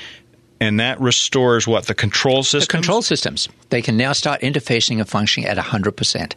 and 0.61 0.79
that 0.79 1.01
restores 1.01 1.67
what 1.67 1.87
the 1.87 1.95
control 1.95 2.43
system. 2.43 2.67
The 2.67 2.83
control 2.83 3.03
systems, 3.03 3.49
they 3.71 3.83
can 3.83 3.97
now 3.97 4.13
start 4.13 4.41
interfacing 4.43 4.99
and 4.99 5.09
functioning 5.09 5.49
at 5.49 5.57
100%. 5.57 6.35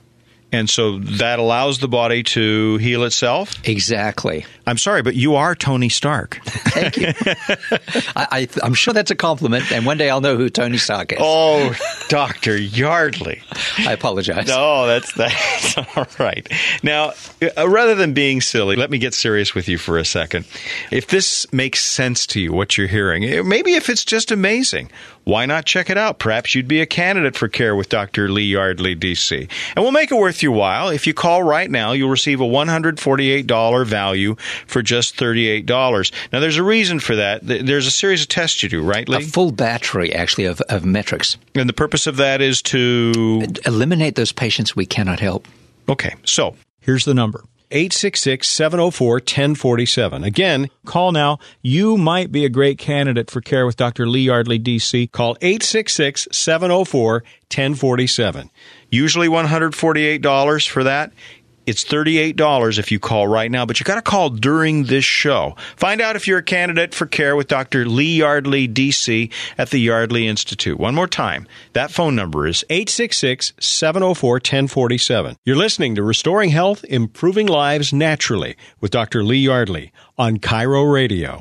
And 0.53 0.69
so 0.69 0.99
that 0.99 1.39
allows 1.39 1.79
the 1.79 1.87
body 1.87 2.23
to 2.23 2.77
heal 2.77 3.03
itself. 3.03 3.53
Exactly. 3.67 4.45
I'm 4.65 4.77
sorry, 4.77 5.01
but 5.01 5.15
you 5.15 5.35
are 5.35 5.55
Tony 5.55 5.89
Stark. 5.89 6.39
Thank 6.45 6.97
you. 6.97 7.11
I, 8.15 8.27
I, 8.31 8.47
I'm 8.63 8.73
sure 8.73 8.93
that's 8.93 9.11
a 9.11 9.15
compliment, 9.15 9.71
and 9.71 9.85
one 9.85 9.97
day 9.97 10.09
I'll 10.09 10.21
know 10.21 10.37
who 10.37 10.49
Tony 10.49 10.77
Stark 10.77 11.11
is. 11.11 11.17
oh, 11.21 11.73
Doctor 12.07 12.55
Yardley. 12.55 13.41
I 13.79 13.91
apologize. 13.91 14.47
No, 14.47 14.87
that's 14.87 15.11
that's 15.13 15.77
all 15.97 16.07
right. 16.19 16.47
Now, 16.81 17.13
uh, 17.57 17.67
rather 17.67 17.95
than 17.95 18.13
being 18.13 18.39
silly, 18.39 18.75
let 18.75 18.89
me 18.89 18.99
get 18.99 19.13
serious 19.13 19.53
with 19.53 19.67
you 19.67 19.77
for 19.77 19.97
a 19.97 20.05
second. 20.05 20.45
If 20.91 21.07
this 21.07 21.51
makes 21.51 21.83
sense 21.83 22.25
to 22.27 22.39
you, 22.39 22.53
what 22.53 22.77
you're 22.77 22.87
hearing, 22.87 23.25
eh, 23.25 23.41
maybe 23.41 23.73
if 23.73 23.89
it's 23.89 24.05
just 24.05 24.31
amazing, 24.31 24.91
why 25.23 25.45
not 25.45 25.65
check 25.65 25.89
it 25.89 25.97
out? 25.97 26.19
Perhaps 26.19 26.53
you'd 26.53 26.67
be 26.67 26.81
a 26.81 26.85
candidate 26.85 27.35
for 27.35 27.47
care 27.47 27.75
with 27.75 27.89
Dr. 27.89 28.29
Lee 28.29 28.43
Yardley, 28.43 28.95
DC. 28.95 29.49
And 29.75 29.83
we'll 29.83 29.91
make 29.91 30.11
it 30.11 30.15
worth 30.15 30.42
your 30.43 30.51
while. 30.51 30.89
If 30.89 31.07
you 31.07 31.13
call 31.13 31.43
right 31.43 31.69
now, 31.69 31.93
you'll 31.93 32.09
receive 32.09 32.41
a 32.41 32.45
$148 32.45 33.85
value 33.85 34.35
for 34.67 34.81
just 34.81 35.17
$38. 35.17 36.11
Now, 36.31 36.39
there's 36.39 36.57
a 36.57 36.63
reason 36.63 36.99
for 36.99 37.15
that. 37.15 37.39
There's 37.43 37.87
a 37.87 37.91
series 37.91 38.21
of 38.21 38.27
tests 38.27 38.61
you 38.61 38.69
do, 38.69 38.83
right, 38.83 39.07
A 39.09 39.21
full 39.21 39.51
battery, 39.51 40.13
actually, 40.13 40.45
of, 40.45 40.61
of 40.61 40.85
metrics. 40.85 41.37
And 41.55 41.67
the 41.67 41.73
purpose 41.73 42.05
of 42.05 42.17
that 42.17 42.41
is 42.41 42.61
to 42.63 43.45
Eliminate 43.65 44.15
those 44.15 44.31
patients 44.31 44.75
we 44.75 44.85
cannot 44.85 45.19
help. 45.19 45.47
Okay, 45.89 46.15
so 46.23 46.55
Here's 46.83 47.05
the 47.05 47.13
number 47.13 47.45
866 47.71 48.47
704 48.47 49.13
1047. 49.15 50.23
Again, 50.23 50.69
call 50.85 51.11
now. 51.11 51.39
You 51.61 51.97
might 51.97 52.31
be 52.31 52.45
a 52.45 52.49
great 52.49 52.77
candidate 52.77 53.31
for 53.31 53.41
care 53.41 53.65
with 53.65 53.77
Dr. 53.77 54.05
Lee 54.05 54.23
Yardley, 54.23 54.59
D.C. 54.59 55.07
call 55.07 55.37
866 55.41 56.27
704 56.31 57.13
1047. 57.13 58.51
Usually 58.93 59.27
$148 59.27 60.69
for 60.69 60.83
that. 60.83 61.13
It's 61.65 61.83
$38 61.83 62.77
if 62.77 62.91
you 62.91 62.99
call 62.99 63.27
right 63.27 63.49
now, 63.49 63.65
but 63.65 63.79
you 63.79 63.85
got 63.85 63.95
to 63.95 64.03
call 64.03 64.29
during 64.29 64.83
this 64.83 65.03
show. 65.03 65.55
Find 65.77 65.99
out 65.99 66.15
if 66.15 66.27
you're 66.27 66.37
a 66.37 66.43
candidate 66.43 66.93
for 66.93 67.07
care 67.07 67.35
with 67.35 67.47
Dr. 67.47 67.87
Lee 67.87 68.17
Yardley, 68.17 68.67
DC, 68.67 69.31
at 69.57 69.71
the 69.71 69.79
Yardley 69.79 70.27
Institute. 70.27 70.77
One 70.77 70.93
more 70.93 71.07
time. 71.07 71.47
That 71.71 71.89
phone 71.89 72.15
number 72.15 72.45
is 72.45 72.63
866 72.69 73.53
704 73.59 74.33
1047. 74.35 75.37
You're 75.43 75.55
listening 75.55 75.95
to 75.95 76.03
Restoring 76.03 76.51
Health, 76.51 76.83
Improving 76.87 77.47
Lives 77.47 77.93
Naturally 77.93 78.57
with 78.79 78.91
Dr. 78.91 79.23
Lee 79.23 79.39
Yardley 79.39 79.91
on 80.19 80.37
KIRO 80.37 80.93
Radio. 80.93 81.39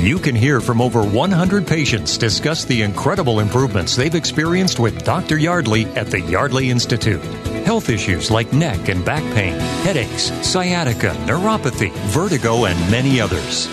You 0.00 0.20
can 0.20 0.36
hear 0.36 0.60
from 0.60 0.80
over 0.80 1.02
100 1.02 1.66
patients 1.66 2.16
discuss 2.16 2.64
the 2.64 2.82
incredible 2.82 3.40
improvements 3.40 3.96
they've 3.96 4.14
experienced 4.14 4.78
with 4.78 5.04
Dr. 5.04 5.38
Yardley 5.38 5.86
at 5.96 6.06
the 6.06 6.20
Yardley 6.20 6.70
Institute. 6.70 7.22
Health 7.66 7.88
issues 7.90 8.30
like 8.30 8.52
neck 8.52 8.88
and 8.88 9.04
back 9.04 9.24
pain, 9.34 9.58
headaches, 9.82 10.30
sciatica, 10.46 11.10
neuropathy, 11.26 11.92
vertigo, 12.10 12.66
and 12.66 12.78
many 12.92 13.20
others. 13.20 13.68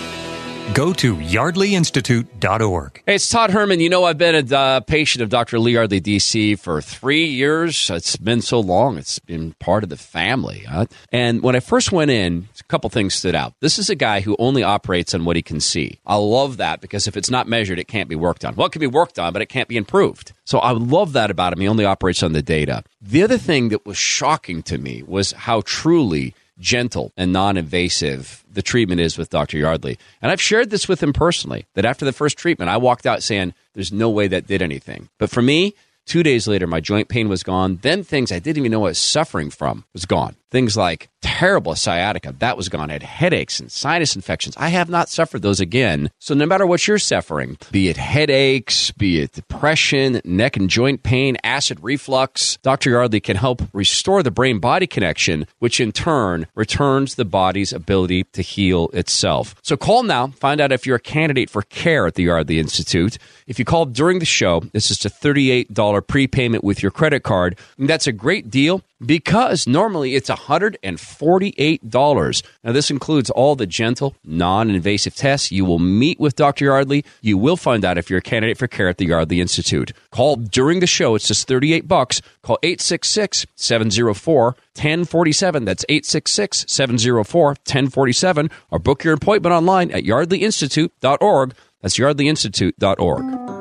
Go 0.74 0.92
to 0.94 1.16
yardleyinstitute.org. 1.16 3.02
Hey, 3.06 3.14
it's 3.14 3.28
Todd 3.28 3.50
Herman. 3.50 3.80
You 3.80 3.88
know, 3.88 4.04
I've 4.04 4.18
been 4.18 4.52
a 4.52 4.56
uh, 4.56 4.80
patient 4.80 5.22
of 5.22 5.30
Dr. 5.30 5.58
Lee 5.58 5.72
Yardley, 5.72 6.00
DC, 6.00 6.58
for 6.58 6.82
three 6.82 7.24
years. 7.24 7.88
It's 7.88 8.16
been 8.16 8.42
so 8.42 8.60
long. 8.60 8.98
It's 8.98 9.18
been 9.18 9.54
part 9.54 9.84
of 9.84 9.88
the 9.88 9.96
family. 9.96 10.64
Huh? 10.68 10.86
And 11.10 11.42
when 11.42 11.56
I 11.56 11.60
first 11.60 11.92
went 11.92 12.10
in, 12.10 12.48
a 12.60 12.64
couple 12.64 12.90
things 12.90 13.14
stood 13.14 13.34
out. 13.34 13.54
This 13.60 13.78
is 13.78 13.88
a 13.88 13.94
guy 13.94 14.20
who 14.20 14.36
only 14.38 14.62
operates 14.62 15.14
on 15.14 15.24
what 15.24 15.36
he 15.36 15.42
can 15.42 15.60
see. 15.60 15.98
I 16.04 16.16
love 16.16 16.58
that 16.58 16.80
because 16.82 17.06
if 17.06 17.16
it's 17.16 17.30
not 17.30 17.48
measured, 17.48 17.78
it 17.78 17.88
can't 17.88 18.08
be 18.08 18.16
worked 18.16 18.44
on. 18.44 18.54
Well, 18.54 18.66
it 18.66 18.72
can 18.72 18.80
be 18.80 18.86
worked 18.86 19.18
on, 19.18 19.32
but 19.32 19.40
it 19.40 19.46
can't 19.46 19.68
be 19.68 19.78
improved. 19.78 20.32
So 20.44 20.58
I 20.58 20.72
love 20.72 21.14
that 21.14 21.30
about 21.30 21.52
him. 21.54 21.60
He 21.60 21.68
only 21.68 21.86
operates 21.86 22.22
on 22.22 22.32
the 22.32 22.42
data. 22.42 22.82
The 23.00 23.22
other 23.22 23.38
thing 23.38 23.70
that 23.70 23.86
was 23.86 23.96
shocking 23.96 24.62
to 24.64 24.78
me 24.78 25.02
was 25.04 25.32
how 25.32 25.62
truly 25.64 26.34
gentle 26.58 27.12
and 27.16 27.32
non-invasive 27.32 28.44
the 28.56 28.62
treatment 28.62 29.00
is 29.00 29.18
with 29.18 29.30
Dr. 29.30 29.58
Yardley. 29.58 29.98
And 30.22 30.32
I've 30.32 30.40
shared 30.40 30.70
this 30.70 30.88
with 30.88 31.02
him 31.02 31.12
personally 31.12 31.66
that 31.74 31.84
after 31.84 32.04
the 32.04 32.12
first 32.12 32.38
treatment, 32.38 32.70
I 32.70 32.78
walked 32.78 33.06
out 33.06 33.22
saying, 33.22 33.52
there's 33.74 33.92
no 33.92 34.08
way 34.08 34.26
that 34.28 34.46
did 34.46 34.62
anything. 34.62 35.10
But 35.18 35.30
for 35.30 35.42
me, 35.42 35.74
two 36.06 36.22
days 36.22 36.48
later, 36.48 36.66
my 36.66 36.80
joint 36.80 37.08
pain 37.08 37.28
was 37.28 37.42
gone. 37.42 37.78
Then 37.82 38.02
things 38.02 38.32
I 38.32 38.38
didn't 38.38 38.58
even 38.58 38.72
know 38.72 38.86
I 38.86 38.88
was 38.88 38.98
suffering 38.98 39.50
from 39.50 39.84
was 39.92 40.06
gone. 40.06 40.36
Things 40.50 40.76
like 40.76 41.08
terrible 41.26 41.74
sciatica, 41.74 42.32
that 42.38 42.56
was 42.56 42.68
gone. 42.68 42.88
I 42.88 42.94
had 42.94 43.02
headaches 43.02 43.58
and 43.58 43.70
sinus 43.70 44.14
infections. 44.14 44.54
I 44.56 44.68
have 44.68 44.88
not 44.88 45.08
suffered 45.08 45.42
those 45.42 45.58
again. 45.58 46.10
So 46.20 46.34
no 46.34 46.46
matter 46.46 46.66
what 46.66 46.86
you're 46.86 46.98
suffering, 46.98 47.58
be 47.72 47.88
it 47.88 47.96
headaches, 47.96 48.92
be 48.92 49.20
it 49.20 49.32
depression, 49.32 50.20
neck 50.24 50.56
and 50.56 50.70
joint 50.70 51.02
pain, 51.02 51.36
acid 51.42 51.78
reflux, 51.82 52.58
Dr. 52.62 52.90
Yardley 52.90 53.20
can 53.20 53.36
help 53.36 53.60
restore 53.72 54.22
the 54.22 54.30
brain 54.30 54.60
body 54.60 54.86
connection, 54.86 55.46
which 55.58 55.80
in 55.80 55.90
turn 55.90 56.46
returns 56.54 57.16
the 57.16 57.24
body's 57.24 57.72
ability 57.72 58.24
to 58.32 58.40
heal 58.40 58.88
itself. 58.92 59.56
So 59.62 59.76
call 59.76 60.04
now, 60.04 60.28
find 60.28 60.60
out 60.60 60.72
if 60.72 60.86
you're 60.86 60.96
a 60.96 61.00
candidate 61.00 61.50
for 61.50 61.62
care 61.62 62.06
at 62.06 62.14
the 62.14 62.22
Yardley 62.22 62.60
Institute. 62.60 63.18
If 63.48 63.58
you 63.58 63.64
call 63.64 63.86
during 63.86 64.20
the 64.20 64.24
show, 64.24 64.60
this 64.72 64.90
is 64.90 65.04
a 65.04 65.10
$38 65.10 66.06
prepayment 66.06 66.62
with 66.62 66.82
your 66.82 66.92
credit 66.92 67.24
card. 67.24 67.58
And 67.78 67.88
that's 67.88 68.06
a 68.06 68.12
great 68.12 68.48
deal 68.48 68.82
because 69.04 69.66
normally 69.66 70.14
it's 70.14 70.30
$148. 70.36 72.42
Now, 72.64 72.72
this 72.72 72.90
includes 72.90 73.30
all 73.30 73.54
the 73.56 73.66
gentle, 73.66 74.14
non 74.24 74.70
invasive 74.70 75.14
tests. 75.14 75.52
You 75.52 75.64
will 75.64 75.78
meet 75.78 76.20
with 76.20 76.36
Dr. 76.36 76.66
Yardley. 76.66 77.04
You 77.20 77.38
will 77.38 77.56
find 77.56 77.84
out 77.84 77.98
if 77.98 78.10
you're 78.10 78.18
a 78.18 78.22
candidate 78.22 78.58
for 78.58 78.66
care 78.66 78.88
at 78.88 78.98
the 78.98 79.06
Yardley 79.06 79.40
Institute. 79.40 79.92
Call 80.10 80.36
during 80.36 80.80
the 80.80 80.86
show. 80.86 81.14
It's 81.14 81.28
just 81.28 81.48
38 81.48 81.88
bucks. 81.88 82.20
Call 82.42 82.58
866 82.62 83.46
704 83.54 84.44
1047. 84.44 85.64
That's 85.64 85.84
866 85.88 86.66
704 86.68 87.46
1047. 87.46 88.50
Or 88.70 88.78
book 88.78 89.04
your 89.04 89.14
appointment 89.14 89.54
online 89.54 89.90
at 89.90 90.04
yardleyinstitute.org. 90.04 91.54
That's 91.82 91.98
yardleyinstitute.org. 91.98 93.56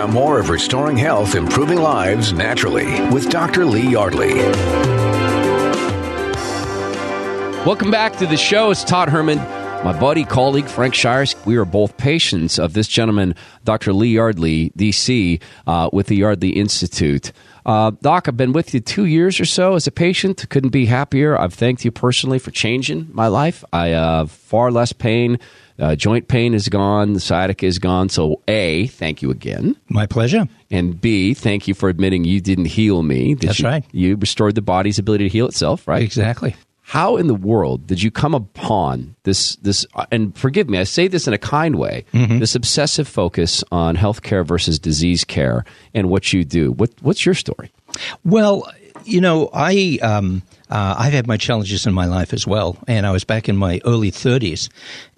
Now, 0.00 0.06
more 0.06 0.40
of 0.40 0.48
Restoring 0.48 0.96
Health, 0.96 1.34
Improving 1.34 1.78
Lives 1.78 2.32
Naturally 2.32 2.86
with 3.10 3.28
Dr. 3.28 3.66
Lee 3.66 3.86
Yardley. 3.86 4.32
Welcome 7.66 7.90
back 7.90 8.16
to 8.16 8.26
the 8.26 8.38
show. 8.38 8.70
It's 8.70 8.82
Todd 8.82 9.10
Herman. 9.10 9.36
My 9.84 9.92
buddy, 10.00 10.24
colleague, 10.24 10.68
Frank 10.68 10.94
Shires, 10.94 11.36
we 11.44 11.58
are 11.58 11.66
both 11.66 11.98
patients 11.98 12.58
of 12.58 12.72
this 12.72 12.88
gentleman, 12.88 13.34
Dr. 13.64 13.92
Lee 13.92 14.14
Yardley, 14.14 14.70
DC, 14.70 15.38
uh, 15.66 15.90
with 15.92 16.06
the 16.06 16.16
Yardley 16.16 16.56
Institute. 16.56 17.32
Uh, 17.64 17.92
Doc, 18.02 18.28
I've 18.28 18.36
been 18.36 18.52
with 18.52 18.74
you 18.74 18.80
two 18.80 19.04
years 19.04 19.40
or 19.40 19.44
so 19.44 19.74
as 19.74 19.86
a 19.86 19.92
patient. 19.92 20.48
Couldn't 20.48 20.70
be 20.70 20.86
happier. 20.86 21.38
I've 21.38 21.54
thanked 21.54 21.84
you 21.84 21.90
personally 21.90 22.38
for 22.38 22.50
changing 22.50 23.08
my 23.12 23.28
life. 23.28 23.64
I 23.72 23.88
have 23.88 24.24
uh, 24.24 24.26
far 24.26 24.70
less 24.70 24.92
pain. 24.92 25.38
Uh, 25.78 25.96
joint 25.96 26.28
pain 26.28 26.52
is 26.52 26.68
gone. 26.68 27.14
The 27.14 27.20
sciatica 27.20 27.64
is 27.64 27.78
gone. 27.78 28.10
So, 28.10 28.42
A, 28.48 28.86
thank 28.88 29.22
you 29.22 29.30
again. 29.30 29.76
My 29.88 30.06
pleasure. 30.06 30.46
And 30.70 31.00
B, 31.00 31.32
thank 31.32 31.66
you 31.66 31.74
for 31.74 31.88
admitting 31.88 32.24
you 32.24 32.40
didn't 32.40 32.66
heal 32.66 33.02
me. 33.02 33.34
That's 33.34 33.60
you, 33.60 33.66
right. 33.66 33.84
You 33.92 34.16
restored 34.16 34.54
the 34.54 34.62
body's 34.62 34.98
ability 34.98 35.24
to 35.24 35.32
heal 35.32 35.46
itself, 35.46 35.88
right? 35.88 36.02
Exactly. 36.02 36.54
How 36.90 37.18
in 37.18 37.28
the 37.28 37.36
world 37.36 37.86
did 37.86 38.02
you 38.02 38.10
come 38.10 38.34
upon 38.34 39.14
this? 39.22 39.54
This 39.62 39.86
and 40.10 40.36
forgive 40.36 40.68
me, 40.68 40.76
I 40.76 40.82
say 40.82 41.06
this 41.06 41.28
in 41.28 41.32
a 41.32 41.38
kind 41.38 41.76
way. 41.76 42.04
Mm-hmm. 42.12 42.40
This 42.40 42.56
obsessive 42.56 43.06
focus 43.06 43.62
on 43.70 43.96
healthcare 43.96 44.44
versus 44.44 44.80
disease 44.80 45.22
care 45.22 45.64
and 45.94 46.10
what 46.10 46.32
you 46.32 46.44
do. 46.44 46.72
What, 46.72 46.90
what's 47.00 47.24
your 47.24 47.36
story? 47.36 47.70
Well, 48.24 48.68
you 49.04 49.20
know, 49.20 49.50
I 49.54 50.00
um, 50.02 50.42
uh, 50.68 50.96
I've 50.98 51.12
had 51.12 51.28
my 51.28 51.36
challenges 51.36 51.86
in 51.86 51.94
my 51.94 52.06
life 52.06 52.32
as 52.32 52.44
well, 52.44 52.76
and 52.88 53.06
I 53.06 53.12
was 53.12 53.22
back 53.22 53.48
in 53.48 53.56
my 53.56 53.80
early 53.84 54.10
30s, 54.10 54.68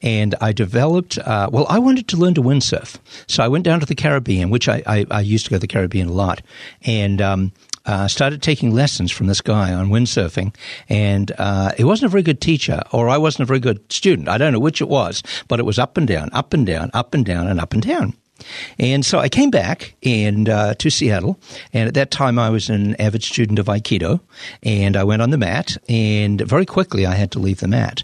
and 0.02 0.34
I 0.42 0.52
developed. 0.52 1.18
Uh, 1.18 1.48
well, 1.50 1.64
I 1.70 1.78
wanted 1.78 2.06
to 2.08 2.18
learn 2.18 2.34
to 2.34 2.42
windsurf, 2.42 2.98
so 3.26 3.42
I 3.42 3.48
went 3.48 3.64
down 3.64 3.80
to 3.80 3.86
the 3.86 3.94
Caribbean, 3.94 4.50
which 4.50 4.68
I, 4.68 4.82
I, 4.86 5.06
I 5.10 5.20
used 5.22 5.46
to 5.46 5.50
go 5.50 5.56
to 5.56 5.60
the 5.60 5.66
Caribbean 5.66 6.08
a 6.08 6.12
lot, 6.12 6.42
and 6.82 7.22
um, 7.22 7.52
uh, 7.86 8.08
started 8.08 8.42
taking 8.42 8.72
lessons 8.72 9.10
from 9.10 9.26
this 9.26 9.40
guy 9.40 9.72
on 9.72 9.90
windsurfing, 9.90 10.54
and 10.88 11.32
uh, 11.38 11.72
he 11.76 11.84
wasn't 11.84 12.06
a 12.06 12.10
very 12.10 12.22
good 12.22 12.40
teacher, 12.40 12.80
or 12.92 13.08
I 13.08 13.18
wasn't 13.18 13.42
a 13.42 13.46
very 13.46 13.60
good 13.60 13.92
student. 13.92 14.28
I 14.28 14.38
don't 14.38 14.52
know 14.52 14.60
which 14.60 14.80
it 14.80 14.88
was, 14.88 15.22
but 15.48 15.58
it 15.58 15.64
was 15.64 15.78
up 15.78 15.96
and 15.96 16.06
down, 16.06 16.30
up 16.32 16.52
and 16.52 16.66
down, 16.66 16.90
up 16.94 17.14
and 17.14 17.24
down, 17.24 17.46
and 17.46 17.60
up 17.60 17.72
and 17.72 17.82
down. 17.82 18.14
And 18.78 19.04
so 19.04 19.18
I 19.18 19.28
came 19.28 19.50
back 19.50 19.94
and 20.02 20.48
uh, 20.48 20.74
to 20.74 20.90
Seattle, 20.90 21.38
and 21.72 21.88
at 21.88 21.94
that 21.94 22.10
time 22.10 22.38
I 22.38 22.50
was 22.50 22.68
an 22.68 22.96
avid 23.00 23.22
student 23.22 23.58
of 23.58 23.66
Aikido, 23.66 24.20
and 24.62 24.96
I 24.96 25.04
went 25.04 25.22
on 25.22 25.30
the 25.30 25.38
mat, 25.38 25.76
and 25.88 26.40
very 26.40 26.66
quickly 26.66 27.06
I 27.06 27.14
had 27.14 27.30
to 27.32 27.38
leave 27.38 27.60
the 27.60 27.68
mat. 27.68 28.02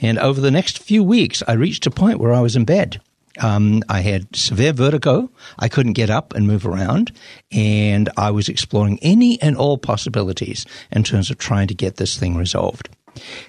And 0.00 0.18
over 0.18 0.40
the 0.40 0.50
next 0.50 0.78
few 0.78 1.04
weeks, 1.04 1.42
I 1.46 1.52
reached 1.52 1.86
a 1.86 1.90
point 1.90 2.18
where 2.18 2.32
I 2.32 2.40
was 2.40 2.56
in 2.56 2.64
bed. 2.64 3.00
Um, 3.38 3.82
I 3.88 4.00
had 4.00 4.34
severe 4.34 4.72
vertigo. 4.72 5.30
I 5.58 5.68
couldn't 5.68 5.92
get 5.94 6.10
up 6.10 6.34
and 6.34 6.46
move 6.46 6.66
around. 6.66 7.12
And 7.52 8.08
I 8.16 8.30
was 8.30 8.48
exploring 8.48 8.98
any 9.02 9.40
and 9.40 9.56
all 9.56 9.78
possibilities 9.78 10.66
in 10.90 11.04
terms 11.04 11.30
of 11.30 11.38
trying 11.38 11.68
to 11.68 11.74
get 11.74 11.96
this 11.96 12.18
thing 12.18 12.36
resolved. 12.36 12.88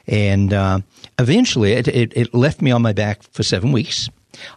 And 0.08 0.54
uh, 0.54 0.80
eventually, 1.20 1.74
it, 1.74 1.88
it, 1.88 2.14
it 2.16 2.34
left 2.34 2.62
me 2.62 2.72
on 2.72 2.82
my 2.82 2.94
back 2.94 3.24
for 3.24 3.44
seven 3.44 3.72
weeks. 3.72 4.10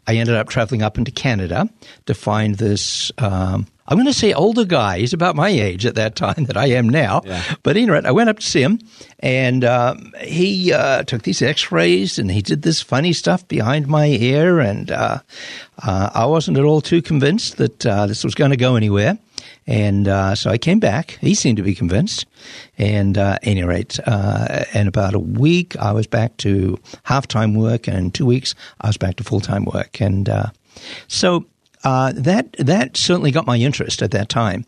I 0.07 0.17
ended 0.17 0.37
up 0.37 0.49
traveling 0.49 0.83
up 0.83 0.99
into 0.99 1.11
Canada 1.11 1.69
to 2.07 2.15
find 2.15 2.57
this. 2.57 3.11
Um, 3.19 3.67
I'm 3.87 3.97
going 3.97 4.07
to 4.07 4.13
say 4.13 4.33
older 4.33 4.65
guy. 4.65 4.99
He's 4.99 5.13
about 5.13 5.37
my 5.37 5.49
age 5.49 5.87
at 5.87 5.97
that 5.97 6.15
time 6.15 6.45
that 6.45 6.57
I 6.57 6.67
am 6.67 6.89
now. 6.89 7.23
Yeah. 7.25 7.43
But 7.63 7.77
anyway, 7.77 8.03
I 8.05 8.13
went 8.13 8.31
up 8.31 8.39
to 8.39 8.47
see 8.47 8.63
him, 8.63 8.79
and 9.19 9.65
um, 9.65 10.13
he 10.21 10.73
uh, 10.73 11.03
took 11.05 11.23
these 11.23 11.43
X-rays 11.43 12.19
and 12.19 12.31
he 12.31 12.43
did 12.43 12.63
this 12.63 12.81
funny 12.81 13.13
stuff 13.13 13.47
behind 13.49 13.89
my 13.89 14.07
ear, 14.07 14.61
and 14.61 14.91
uh, 14.91 15.19
uh, 15.83 16.11
I 16.15 16.27
wasn't 16.27 16.59
at 16.59 16.65
all 16.65 16.81
too 16.81 17.03
convinced 17.03 17.57
that 17.57 17.85
uh, 17.87 18.07
this 18.07 18.25
was 18.25 18.35
going 18.35 18.51
to 18.51 18.57
go 18.57 18.77
anywhere. 18.77 19.19
And 19.67 20.09
uh, 20.09 20.35
so 20.35 20.51
I 20.51 20.59
came 20.59 20.81
back. 20.81 21.19
He 21.21 21.35
seemed 21.35 21.57
to 21.57 21.63
be 21.63 21.75
convinced. 21.75 22.27
And 22.79 23.17
uh, 23.17 23.39
any 23.43 23.63
rate, 23.63 23.99
uh, 24.07 24.65
in 24.75 24.89
about 24.89 25.15
a 25.15 25.19
week, 25.19 25.77
I 25.77 25.93
was 25.93 26.07
back 26.07 26.37
to 26.39 26.79
half 27.05 27.27
time 27.29 27.55
work, 27.55 27.87
and 27.87 27.97
in 27.97 28.11
two 28.11 28.27
weeks, 28.27 28.55
I 28.81 28.89
was 28.89 28.97
back 28.97 29.17
to 29.17 29.25
full 29.25 29.41
time 29.41 29.65
work. 29.65 30.01
And 30.01 30.29
uh, 30.29 30.47
so 31.07 31.47
uh, 31.85 32.13
that 32.15 32.53
that 32.59 32.97
certainly 32.97 33.31
got 33.31 33.47
my 33.47 33.57
interest 33.57 34.03
at 34.03 34.11
that 34.13 34.29
time. 34.29 34.65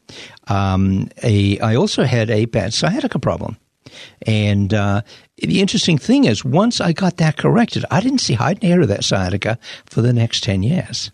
Um, 0.49 1.09
a, 1.23 1.59
I 1.61 1.77
also 1.77 2.05
had 2.05 2.31
a 2.31 2.47
bad 2.47 2.75
sciatica 2.75 3.19
problem. 3.19 3.57
And 4.27 4.75
uh, 4.75 5.03
the 5.37 5.61
interesting 5.61 5.99
thing 5.99 6.25
is, 6.25 6.45
once 6.45 6.81
I 6.81 6.93
got 6.93 7.19
that 7.19 7.37
corrected, 7.37 7.85
I 7.91 8.01
didn't 8.01 8.21
see 8.21 8.35
hide 8.35 8.57
and 8.57 8.65
hair 8.65 8.81
of 8.81 8.89
that 8.89 9.05
sciatica 9.05 9.59
for 9.87 10.03
the 10.03 10.13
next 10.13 10.43
10 10.43 10.63
years. 10.63 11.11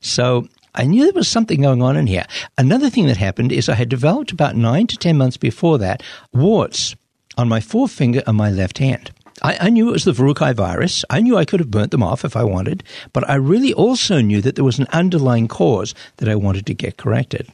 So 0.00 0.48
I 0.74 0.84
knew 0.84 1.04
there 1.04 1.12
was 1.12 1.28
something 1.28 1.60
going 1.60 1.82
on 1.82 1.96
in 1.96 2.06
here. 2.06 2.24
Another 2.56 2.88
thing 2.88 3.06
that 3.06 3.16
happened 3.16 3.52
is 3.52 3.68
I 3.68 3.74
had 3.74 3.88
developed 3.88 4.32
about 4.32 4.56
nine 4.56 4.86
to 4.86 4.96
10 4.96 5.18
months 5.18 5.36
before 5.36 5.78
that 5.78 6.02
warts 6.32 6.94
on 7.36 7.48
my 7.48 7.60
forefinger 7.60 8.22
and 8.26 8.36
my 8.36 8.50
left 8.50 8.78
hand. 8.78 9.10
I, 9.42 9.56
I, 9.60 9.70
knew 9.70 9.88
it 9.88 9.92
was 9.92 10.04
the 10.04 10.12
Verrucai 10.12 10.54
virus. 10.54 11.04
I 11.10 11.20
knew 11.20 11.36
I 11.36 11.44
could 11.44 11.60
have 11.60 11.70
burnt 11.70 11.90
them 11.90 12.02
off 12.02 12.24
if 12.24 12.36
I 12.36 12.44
wanted, 12.44 12.82
but 13.12 13.28
I 13.28 13.34
really 13.34 13.74
also 13.74 14.20
knew 14.20 14.40
that 14.40 14.54
there 14.54 14.64
was 14.64 14.78
an 14.78 14.86
underlying 14.92 15.48
cause 15.48 15.94
that 16.18 16.28
I 16.28 16.34
wanted 16.34 16.66
to 16.66 16.74
get 16.74 16.96
corrected. 16.96 17.48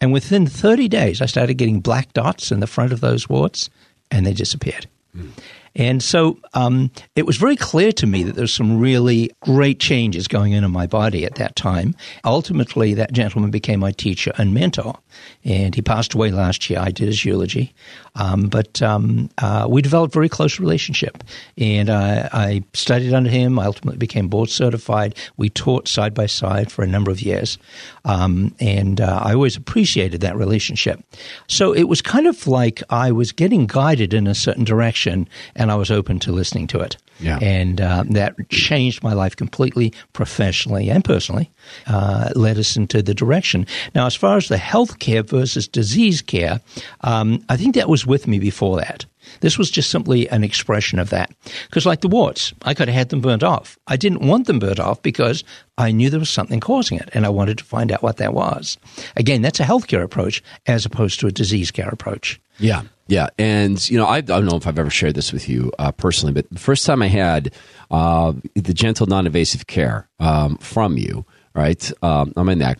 And 0.00 0.12
within 0.12 0.46
30 0.46 0.88
days, 0.88 1.20
I 1.20 1.26
started 1.26 1.54
getting 1.54 1.80
black 1.80 2.12
dots 2.12 2.52
in 2.52 2.60
the 2.60 2.66
front 2.66 2.92
of 2.92 3.00
those 3.00 3.28
warts, 3.28 3.70
and 4.10 4.26
they 4.26 4.34
disappeared. 4.34 4.86
Mm. 5.16 5.30
And 5.74 6.02
so 6.02 6.38
um, 6.54 6.90
it 7.16 7.26
was 7.26 7.36
very 7.36 7.56
clear 7.56 7.92
to 7.92 8.06
me 8.06 8.22
that 8.24 8.34
there 8.34 8.42
was 8.42 8.52
some 8.52 8.78
really 8.78 9.30
great 9.40 9.80
changes 9.80 10.28
going 10.28 10.54
on 10.54 10.64
in 10.64 10.70
my 10.70 10.86
body 10.86 11.24
at 11.24 11.36
that 11.36 11.56
time. 11.56 11.94
Ultimately, 12.24 12.94
that 12.94 13.12
gentleman 13.12 13.50
became 13.50 13.80
my 13.80 13.92
teacher 13.92 14.32
and 14.36 14.52
mentor, 14.52 14.98
and 15.44 15.74
he 15.74 15.82
passed 15.82 16.14
away 16.14 16.30
last 16.30 16.68
year. 16.68 16.78
I 16.80 16.90
did 16.90 17.06
his 17.06 17.24
eulogy, 17.24 17.74
um, 18.16 18.48
but 18.48 18.82
um, 18.82 19.30
uh, 19.38 19.66
we 19.68 19.80
developed 19.80 20.14
a 20.14 20.18
very 20.18 20.28
close 20.28 20.60
relationship, 20.60 21.24
and 21.56 21.88
uh, 21.88 22.28
I 22.32 22.64
studied 22.74 23.14
under 23.14 23.30
him. 23.30 23.58
I 23.58 23.66
ultimately 23.66 23.98
became 23.98 24.28
board 24.28 24.50
certified. 24.50 25.14
We 25.36 25.48
taught 25.48 25.88
side 25.88 26.14
by 26.14 26.26
side 26.26 26.70
for 26.70 26.82
a 26.82 26.86
number 26.86 27.10
of 27.10 27.22
years, 27.22 27.58
um, 28.04 28.54
and 28.60 29.00
uh, 29.00 29.20
I 29.22 29.34
always 29.34 29.56
appreciated 29.56 30.20
that 30.22 30.36
relationship. 30.36 31.00
So 31.46 31.72
it 31.72 31.84
was 31.84 32.02
kind 32.02 32.26
of 32.26 32.46
like 32.46 32.82
I 32.90 33.12
was 33.12 33.32
getting 33.32 33.66
guided 33.66 34.12
in 34.14 34.26
a 34.26 34.34
certain 34.34 34.64
direction 34.64 35.28
and 35.54 35.70
I 35.70 35.76
was 35.76 35.90
open 35.90 36.18
to 36.20 36.32
listening 36.32 36.66
to 36.68 36.80
it. 36.80 36.96
Yeah. 37.20 37.38
And 37.40 37.80
uh, 37.80 38.04
that 38.10 38.34
changed 38.48 39.02
my 39.02 39.12
life 39.12 39.36
completely, 39.36 39.92
professionally 40.12 40.90
and 40.90 41.04
personally, 41.04 41.50
uh, 41.86 42.30
led 42.34 42.58
us 42.58 42.76
into 42.76 43.02
the 43.02 43.14
direction. 43.14 43.66
Now, 43.94 44.06
as 44.06 44.16
far 44.16 44.36
as 44.36 44.48
the 44.48 44.58
health 44.58 44.98
care 44.98 45.22
versus 45.22 45.68
disease 45.68 46.22
care, 46.22 46.60
um, 47.02 47.44
I 47.48 47.56
think 47.56 47.74
that 47.76 47.88
was 47.88 48.06
with 48.06 48.26
me 48.26 48.38
before 48.38 48.78
that. 48.78 49.06
This 49.40 49.58
was 49.58 49.70
just 49.70 49.90
simply 49.90 50.28
an 50.28 50.44
expression 50.44 50.98
of 50.98 51.10
that. 51.10 51.32
Because, 51.68 51.86
like 51.86 52.00
the 52.00 52.08
warts, 52.08 52.52
I 52.62 52.74
could 52.74 52.88
have 52.88 52.96
had 52.96 53.08
them 53.08 53.20
burnt 53.20 53.42
off. 53.42 53.78
I 53.86 53.96
didn't 53.96 54.26
want 54.26 54.46
them 54.46 54.58
burnt 54.58 54.80
off 54.80 55.02
because 55.02 55.44
I 55.78 55.92
knew 55.92 56.10
there 56.10 56.20
was 56.20 56.30
something 56.30 56.60
causing 56.60 56.98
it, 56.98 57.08
and 57.12 57.26
I 57.26 57.30
wanted 57.30 57.58
to 57.58 57.64
find 57.64 57.90
out 57.90 58.02
what 58.02 58.18
that 58.18 58.34
was. 58.34 58.78
Again, 59.16 59.42
that's 59.42 59.60
a 59.60 59.64
healthcare 59.64 60.02
approach 60.02 60.42
as 60.66 60.86
opposed 60.86 61.20
to 61.20 61.26
a 61.26 61.32
disease 61.32 61.70
care 61.70 61.88
approach. 61.88 62.40
Yeah, 62.58 62.82
yeah, 63.08 63.28
and 63.38 63.90
you 63.90 63.98
know, 63.98 64.06
I, 64.06 64.16
I 64.16 64.20
don't 64.20 64.46
know 64.46 64.56
if 64.56 64.66
I've 64.66 64.78
ever 64.78 64.90
shared 64.90 65.14
this 65.14 65.32
with 65.32 65.48
you 65.48 65.72
uh, 65.78 65.92
personally, 65.92 66.32
but 66.32 66.48
the 66.50 66.58
first 66.58 66.86
time 66.86 67.02
I 67.02 67.08
had 67.08 67.52
uh, 67.90 68.32
the 68.54 68.72
gentle, 68.72 69.06
non-invasive 69.06 69.66
care 69.66 70.08
um, 70.20 70.56
from 70.58 70.96
you, 70.96 71.24
right, 71.54 71.92
um, 72.02 72.32
on 72.36 72.46
my 72.46 72.54
neck, 72.54 72.78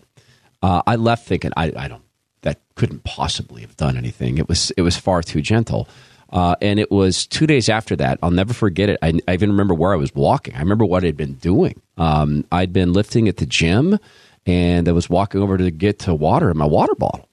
uh, 0.63 0.83
I 0.87 0.97
left 0.97 1.27
thinking, 1.27 1.51
I, 1.57 1.73
I 1.77 1.89
don't, 1.89 2.03
that 2.43 2.61
couldn't 2.77 3.05
possibly 3.05 3.63
have 3.63 3.77
done 3.77 3.97
anything. 3.97 4.39
It 4.39 4.49
was, 4.49 4.71
it 4.73 4.83
was 4.83 4.97
far 4.97 5.23
too 5.23 5.43
gentle. 5.43 5.89
Uh, 6.33 6.57
and 6.63 6.81
it 6.81 6.91
was 6.91 7.27
two 7.27 7.47
days 7.47 7.69
after 7.69 7.95
that. 7.97 8.19
I'll 8.23 8.31
never 8.31 8.55
forget 8.55 8.89
it. 8.89 8.99
I, 9.03 9.21
I 9.29 9.35
even 9.35 9.51
remember 9.51 9.75
where 9.75 9.93
I 9.93 9.97
was 9.97 10.15
walking. 10.15 10.55
I 10.55 10.61
remember 10.61 10.87
what 10.87 11.05
I'd 11.05 11.17
been 11.17 11.35
doing. 11.35 11.81
Um, 11.99 12.47
I'd 12.51 12.73
been 12.73 12.95
lifting 12.95 13.29
at 13.29 13.37
the 13.37 13.45
gym, 13.45 13.99
and 14.47 14.89
I 14.89 14.93
was 14.93 15.11
walking 15.11 15.43
over 15.43 15.59
to 15.59 15.71
get 15.71 15.99
to 16.01 16.15
water 16.15 16.51
in 16.51 16.57
my 16.57 16.65
water 16.65 16.95
bottle. 16.95 17.29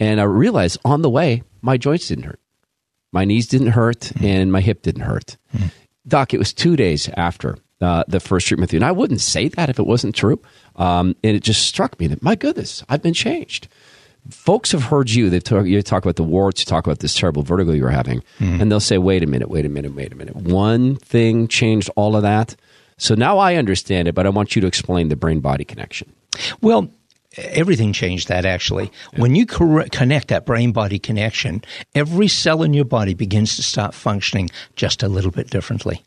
And 0.00 0.20
I 0.20 0.24
realized 0.24 0.78
on 0.84 1.02
the 1.02 1.10
way, 1.10 1.42
my 1.60 1.76
joints 1.76 2.08
didn't 2.08 2.24
hurt. 2.24 2.40
My 3.12 3.26
knees 3.26 3.46
didn't 3.46 3.68
hurt, 3.68 4.00
mm. 4.00 4.24
and 4.24 4.50
my 4.50 4.62
hip 4.62 4.80
didn't 4.80 5.02
hurt. 5.02 5.36
Mm. 5.54 5.70
Doc, 6.08 6.32
it 6.32 6.38
was 6.38 6.54
two 6.54 6.74
days 6.74 7.10
after 7.16 7.58
uh, 7.82 8.04
the 8.08 8.18
first 8.18 8.48
treatment 8.48 8.68
with 8.68 8.72
you. 8.72 8.78
And 8.78 8.84
I 8.84 8.92
wouldn't 8.92 9.20
say 9.20 9.48
that 9.48 9.68
if 9.68 9.78
it 9.78 9.86
wasn't 9.86 10.14
true. 10.14 10.40
Um, 10.76 11.14
and 11.22 11.36
it 11.36 11.42
just 11.42 11.66
struck 11.66 12.00
me 12.00 12.06
that, 12.06 12.22
my 12.22 12.34
goodness, 12.34 12.82
I've 12.88 13.02
been 13.02 13.14
changed 13.14 13.68
folks 14.30 14.72
have 14.72 14.84
heard 14.84 15.10
you. 15.10 15.30
They 15.30 15.40
talk, 15.40 15.66
you 15.66 15.80
talk 15.82 16.04
about 16.04 16.16
the 16.16 16.22
warts, 16.22 16.62
you 16.62 16.66
talk 16.66 16.86
about 16.86 17.00
this 17.00 17.14
terrible 17.14 17.42
vertigo 17.42 17.72
you 17.72 17.82
were 17.82 17.90
having, 17.90 18.22
mm. 18.38 18.60
and 18.60 18.70
they'll 18.70 18.80
say, 18.80 18.98
"Wait 18.98 19.22
a 19.22 19.26
minute, 19.26 19.48
wait 19.48 19.66
a 19.66 19.68
minute, 19.68 19.94
wait 19.94 20.12
a 20.12 20.16
minute." 20.16 20.36
One 20.36 20.96
thing 20.96 21.48
changed 21.48 21.90
all 21.96 22.16
of 22.16 22.22
that. 22.22 22.56
So 22.98 23.14
now 23.14 23.38
I 23.38 23.56
understand 23.56 24.06
it, 24.06 24.14
but 24.14 24.26
I 24.26 24.28
want 24.28 24.54
you 24.54 24.60
to 24.60 24.68
explain 24.68 25.08
the 25.08 25.16
brain 25.16 25.40
body 25.40 25.64
connection. 25.64 26.12
Well, 26.60 26.90
everything 27.36 27.92
changed 27.92 28.28
that 28.28 28.44
actually. 28.44 28.90
Yeah. 29.12 29.20
When 29.20 29.34
you 29.34 29.46
cor- 29.46 29.86
connect 29.90 30.28
that 30.28 30.46
brain 30.46 30.72
body 30.72 30.98
connection, 30.98 31.62
every 31.94 32.28
cell 32.28 32.62
in 32.62 32.74
your 32.74 32.84
body 32.84 33.14
begins 33.14 33.56
to 33.56 33.62
start 33.62 33.94
functioning 33.94 34.50
just 34.76 35.02
a 35.02 35.08
little 35.08 35.30
bit 35.30 35.50
differently. 35.50 36.02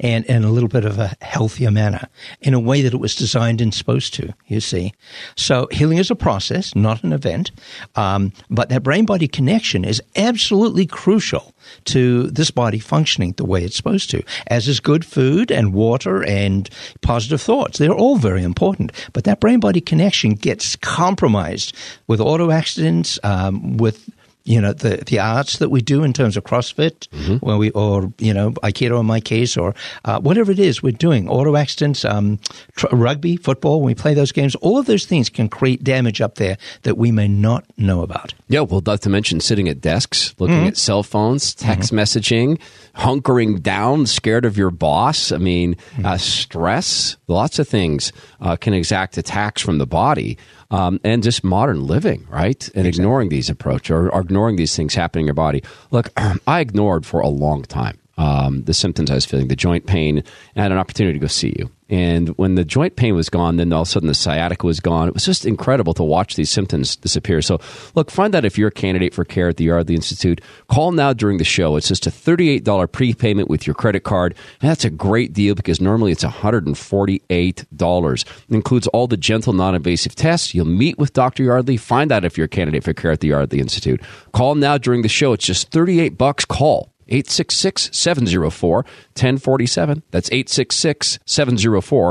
And 0.00 0.24
in 0.26 0.44
a 0.44 0.50
little 0.50 0.68
bit 0.68 0.84
of 0.84 0.98
a 0.98 1.14
healthier 1.20 1.70
manner 1.70 2.08
in 2.40 2.54
a 2.54 2.60
way 2.60 2.82
that 2.82 2.94
it 2.94 3.00
was 3.00 3.14
designed 3.14 3.60
and 3.60 3.74
supposed 3.74 4.14
to, 4.14 4.34
you 4.46 4.60
see. 4.60 4.92
So 5.36 5.68
healing 5.70 5.98
is 5.98 6.10
a 6.10 6.16
process, 6.16 6.74
not 6.74 7.02
an 7.04 7.12
event. 7.12 7.50
Um, 7.96 8.32
but 8.50 8.68
that 8.68 8.82
brain 8.82 9.06
body 9.06 9.28
connection 9.28 9.84
is 9.84 10.02
absolutely 10.16 10.86
crucial 10.86 11.54
to 11.84 12.24
this 12.30 12.50
body 12.50 12.78
functioning 12.78 13.32
the 13.36 13.44
way 13.44 13.64
it's 13.64 13.76
supposed 13.76 14.10
to, 14.10 14.22
as 14.48 14.68
is 14.68 14.80
good 14.80 15.04
food 15.04 15.50
and 15.50 15.72
water 15.72 16.24
and 16.24 16.68
positive 17.00 17.40
thoughts. 17.40 17.78
They're 17.78 17.92
all 17.92 18.16
very 18.16 18.42
important. 18.42 18.92
But 19.12 19.24
that 19.24 19.40
brain 19.40 19.60
body 19.60 19.80
connection 19.80 20.34
gets 20.34 20.76
compromised 20.76 21.74
with 22.06 22.20
auto 22.20 22.50
accidents, 22.50 23.18
um, 23.22 23.76
with 23.76 24.10
you 24.44 24.60
know 24.60 24.72
the 24.72 24.98
the 25.06 25.18
arts 25.18 25.58
that 25.58 25.70
we 25.70 25.80
do 25.80 26.04
in 26.04 26.12
terms 26.12 26.36
of 26.36 26.44
CrossFit, 26.44 27.08
mm-hmm. 27.08 27.36
where 27.36 27.56
we 27.56 27.70
or 27.70 28.12
you 28.18 28.34
know 28.34 28.50
Aikido 28.62 29.00
in 29.00 29.06
my 29.06 29.20
case, 29.20 29.56
or 29.56 29.74
uh, 30.04 30.20
whatever 30.20 30.52
it 30.52 30.58
is 30.58 30.82
we're 30.82 30.92
doing, 30.92 31.28
auto 31.28 31.56
accidents, 31.56 32.04
um, 32.04 32.38
tr- 32.76 32.86
rugby, 32.92 33.36
football. 33.36 33.80
When 33.80 33.86
we 33.86 33.94
play 33.94 34.12
those 34.12 34.32
games, 34.32 34.54
all 34.56 34.78
of 34.78 34.86
those 34.86 35.06
things 35.06 35.30
can 35.30 35.48
create 35.48 35.82
damage 35.82 36.20
up 36.20 36.34
there 36.34 36.58
that 36.82 36.98
we 36.98 37.10
may 37.10 37.26
not 37.26 37.64
know 37.78 38.02
about. 38.02 38.34
Yeah, 38.48 38.60
well, 38.60 38.82
not 38.84 39.00
to 39.02 39.08
mention 39.08 39.40
sitting 39.40 39.68
at 39.68 39.80
desks, 39.80 40.34
looking 40.38 40.56
mm-hmm. 40.56 40.68
at 40.68 40.76
cell 40.76 41.02
phones, 41.02 41.54
text 41.54 41.90
mm-hmm. 41.90 41.98
messaging, 41.98 42.60
hunkering 42.96 43.62
down, 43.62 44.06
scared 44.06 44.44
of 44.44 44.58
your 44.58 44.70
boss. 44.70 45.32
I 45.32 45.38
mean, 45.38 45.74
mm-hmm. 45.74 46.04
uh, 46.04 46.18
stress, 46.18 47.16
lots 47.28 47.58
of 47.58 47.66
things 47.66 48.12
uh, 48.44 48.56
can 48.56 48.74
exact 48.74 49.16
attacks 49.16 49.62
from 49.62 49.78
the 49.78 49.86
body 49.86 50.36
um, 50.70 51.00
and 51.02 51.22
just 51.22 51.42
modern 51.42 51.84
living, 51.86 52.26
right? 52.28 52.68
And 52.74 52.86
exactly. 52.86 52.88
ignoring 52.88 53.28
these 53.30 53.48
approach 53.48 53.90
or, 53.90 54.12
or 54.12 54.20
ignoring 54.20 54.56
these 54.56 54.76
things 54.76 54.94
happening 54.94 55.24
in 55.24 55.26
your 55.28 55.34
body. 55.34 55.64
Look, 55.90 56.10
I 56.46 56.60
ignored 56.60 57.06
for 57.06 57.20
a 57.20 57.28
long 57.28 57.62
time 57.62 57.98
um, 58.16 58.62
the 58.64 58.74
symptoms 58.74 59.10
I 59.10 59.14
was 59.14 59.24
feeling, 59.24 59.48
the 59.48 59.56
joint 59.56 59.86
pain, 59.86 60.18
and 60.18 60.26
I 60.56 60.62
had 60.62 60.72
an 60.72 60.78
opportunity 60.78 61.18
to 61.18 61.22
go 61.22 61.28
see 61.28 61.54
you. 61.58 61.70
And 61.90 62.30
when 62.38 62.54
the 62.54 62.64
joint 62.64 62.96
pain 62.96 63.14
was 63.14 63.28
gone, 63.28 63.56
then 63.56 63.72
all 63.72 63.82
of 63.82 63.88
a 63.88 63.90
sudden 63.90 64.06
the 64.06 64.14
sciatica 64.14 64.66
was 64.66 64.80
gone. 64.80 65.06
It 65.06 65.14
was 65.14 65.26
just 65.26 65.44
incredible 65.44 65.92
to 65.94 66.02
watch 66.02 66.34
these 66.34 66.50
symptoms 66.50 66.96
disappear. 66.96 67.42
So, 67.42 67.60
look, 67.94 68.10
find 68.10 68.34
out 68.34 68.46
if 68.46 68.56
you're 68.56 68.68
a 68.68 68.72
candidate 68.72 69.12
for 69.12 69.24
care 69.24 69.48
at 69.48 69.58
the 69.58 69.64
Yardley 69.64 69.94
Institute. 69.94 70.40
Call 70.68 70.92
now 70.92 71.12
during 71.12 71.36
the 71.36 71.44
show. 71.44 71.76
It's 71.76 71.88
just 71.88 72.06
a 72.06 72.10
$38 72.10 72.90
prepayment 72.90 73.50
with 73.50 73.66
your 73.66 73.74
credit 73.74 74.00
card. 74.00 74.34
And 74.62 74.70
that's 74.70 74.86
a 74.86 74.90
great 74.90 75.34
deal 75.34 75.54
because 75.54 75.80
normally 75.80 76.10
it's 76.10 76.24
$148. 76.24 78.22
It 78.24 78.54
includes 78.54 78.86
all 78.88 79.06
the 79.06 79.16
gentle, 79.18 79.52
non 79.52 79.74
invasive 79.74 80.14
tests. 80.14 80.54
You'll 80.54 80.64
meet 80.64 80.98
with 80.98 81.12
Dr. 81.12 81.42
Yardley. 81.42 81.76
Find 81.76 82.10
out 82.10 82.24
if 82.24 82.38
you're 82.38 82.46
a 82.46 82.48
candidate 82.48 82.84
for 82.84 82.94
care 82.94 83.10
at 83.10 83.20
the 83.20 83.28
Yardley 83.28 83.60
Institute. 83.60 84.00
Call 84.32 84.54
now 84.54 84.78
during 84.78 85.02
the 85.02 85.08
show. 85.08 85.34
It's 85.34 85.44
just 85.44 85.70
38 85.70 86.16
bucks. 86.16 86.46
Call 86.46 86.93
866 87.08 87.90
704 87.92 88.76
1047. 88.76 90.02
That's 90.10 90.28
866 90.28 91.18
704 91.24 92.06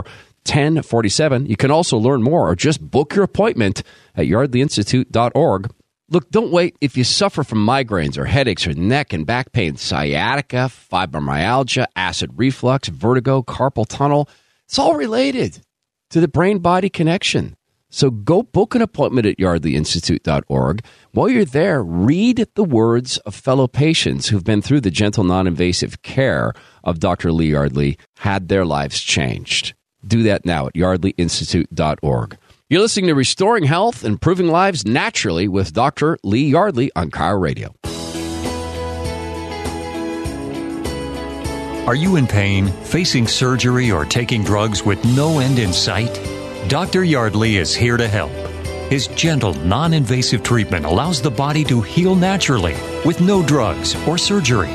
1047. 0.46 1.46
You 1.46 1.56
can 1.56 1.72
also 1.72 1.98
learn 1.98 2.22
more 2.22 2.50
or 2.50 2.56
just 2.56 2.82
book 2.82 3.16
your 3.16 3.24
appointment 3.24 3.84
at 4.16 4.26
yardleyinstitute.org. 4.26 5.72
Look, 6.10 6.30
don't 6.30 6.52
wait. 6.52 6.76
If 6.82 6.98
you 6.98 7.04
suffer 7.04 7.44
from 7.44 7.66
migraines 7.66 8.18
or 8.18 8.26
headaches 8.26 8.68
or 8.68 8.74
neck 8.74 9.14
and 9.14 9.26
back 9.26 9.52
pain, 9.52 9.78
sciatica, 9.78 10.70
fibromyalgia, 10.92 11.88
acid 11.96 12.32
reflux, 12.36 12.90
vertigo, 12.90 13.42
carpal 13.42 13.88
tunnel, 13.88 14.30
it's 14.68 14.78
all 14.78 14.96
related 14.96 15.60
to 16.10 16.20
the 16.20 16.28
brain 16.28 16.60
body 16.60 16.90
connection. 16.90 17.56
So 17.94 18.10
go 18.10 18.42
book 18.42 18.74
an 18.74 18.82
appointment 18.82 19.28
at 19.28 19.38
yardleyinstitute.org. 19.38 20.84
While 21.12 21.30
you're 21.30 21.46
there, 21.46 21.84
read 21.84 22.48
the 22.56 22.64
words 22.64 23.20
of 23.20 23.36
fellow 23.36 23.68
patients 23.68 24.30
who've 24.30 24.44
been 24.44 24.64
through 24.64 24.82
the 24.82 24.90
gentle, 24.90 25.24
non 25.24 25.46
invasive 25.46 26.02
care 26.02 26.54
of 26.84 27.00
Dr. 27.00 27.32
Lee 27.32 27.52
Yardley, 27.52 28.00
had 28.18 28.48
their 28.48 28.66
lives 28.66 29.00
changed. 29.00 29.76
Do 30.08 30.24
that 30.24 30.44
now 30.44 30.66
at 30.66 30.74
yardleyinstitute.org. 30.74 32.38
You're 32.68 32.82
listening 32.82 33.08
to 33.10 33.14
Restoring 33.14 33.66
Health, 33.66 34.04
Improving 34.04 34.48
Lives 34.48 34.88
Naturally 34.88 35.48
with 35.48 35.72
Dr. 35.72 36.18
Lee 36.24 36.50
Yardley 36.50 36.90
on 36.96 37.12
KIRO 37.12 37.40
Radio. 37.40 37.76
Are 41.86 41.96
you 41.96 42.16
in 42.16 42.26
pain, 42.26 42.70
facing 42.70 43.28
surgery, 43.28 43.92
or 43.92 44.04
taking 44.04 44.44
drugs 44.44 44.84
with 44.84 45.06
no 45.16 45.38
end 45.38 45.60
in 45.60 45.72
sight? 45.72 46.33
Dr. 46.68 47.04
Yardley 47.04 47.58
is 47.58 47.76
here 47.76 47.98
to 47.98 48.08
help. 48.08 48.32
His 48.90 49.08
gentle, 49.08 49.54
non 49.54 49.94
invasive 49.94 50.44
treatment 50.44 50.86
allows 50.86 51.22
the 51.22 51.32
body 51.32 51.64
to 51.66 51.82
heal 51.82 52.16
naturally 52.16 52.76
with 53.06 53.22
no 53.22 53.46
drugs 53.46 53.96
or 54.08 54.18
surgery. 54.18 54.72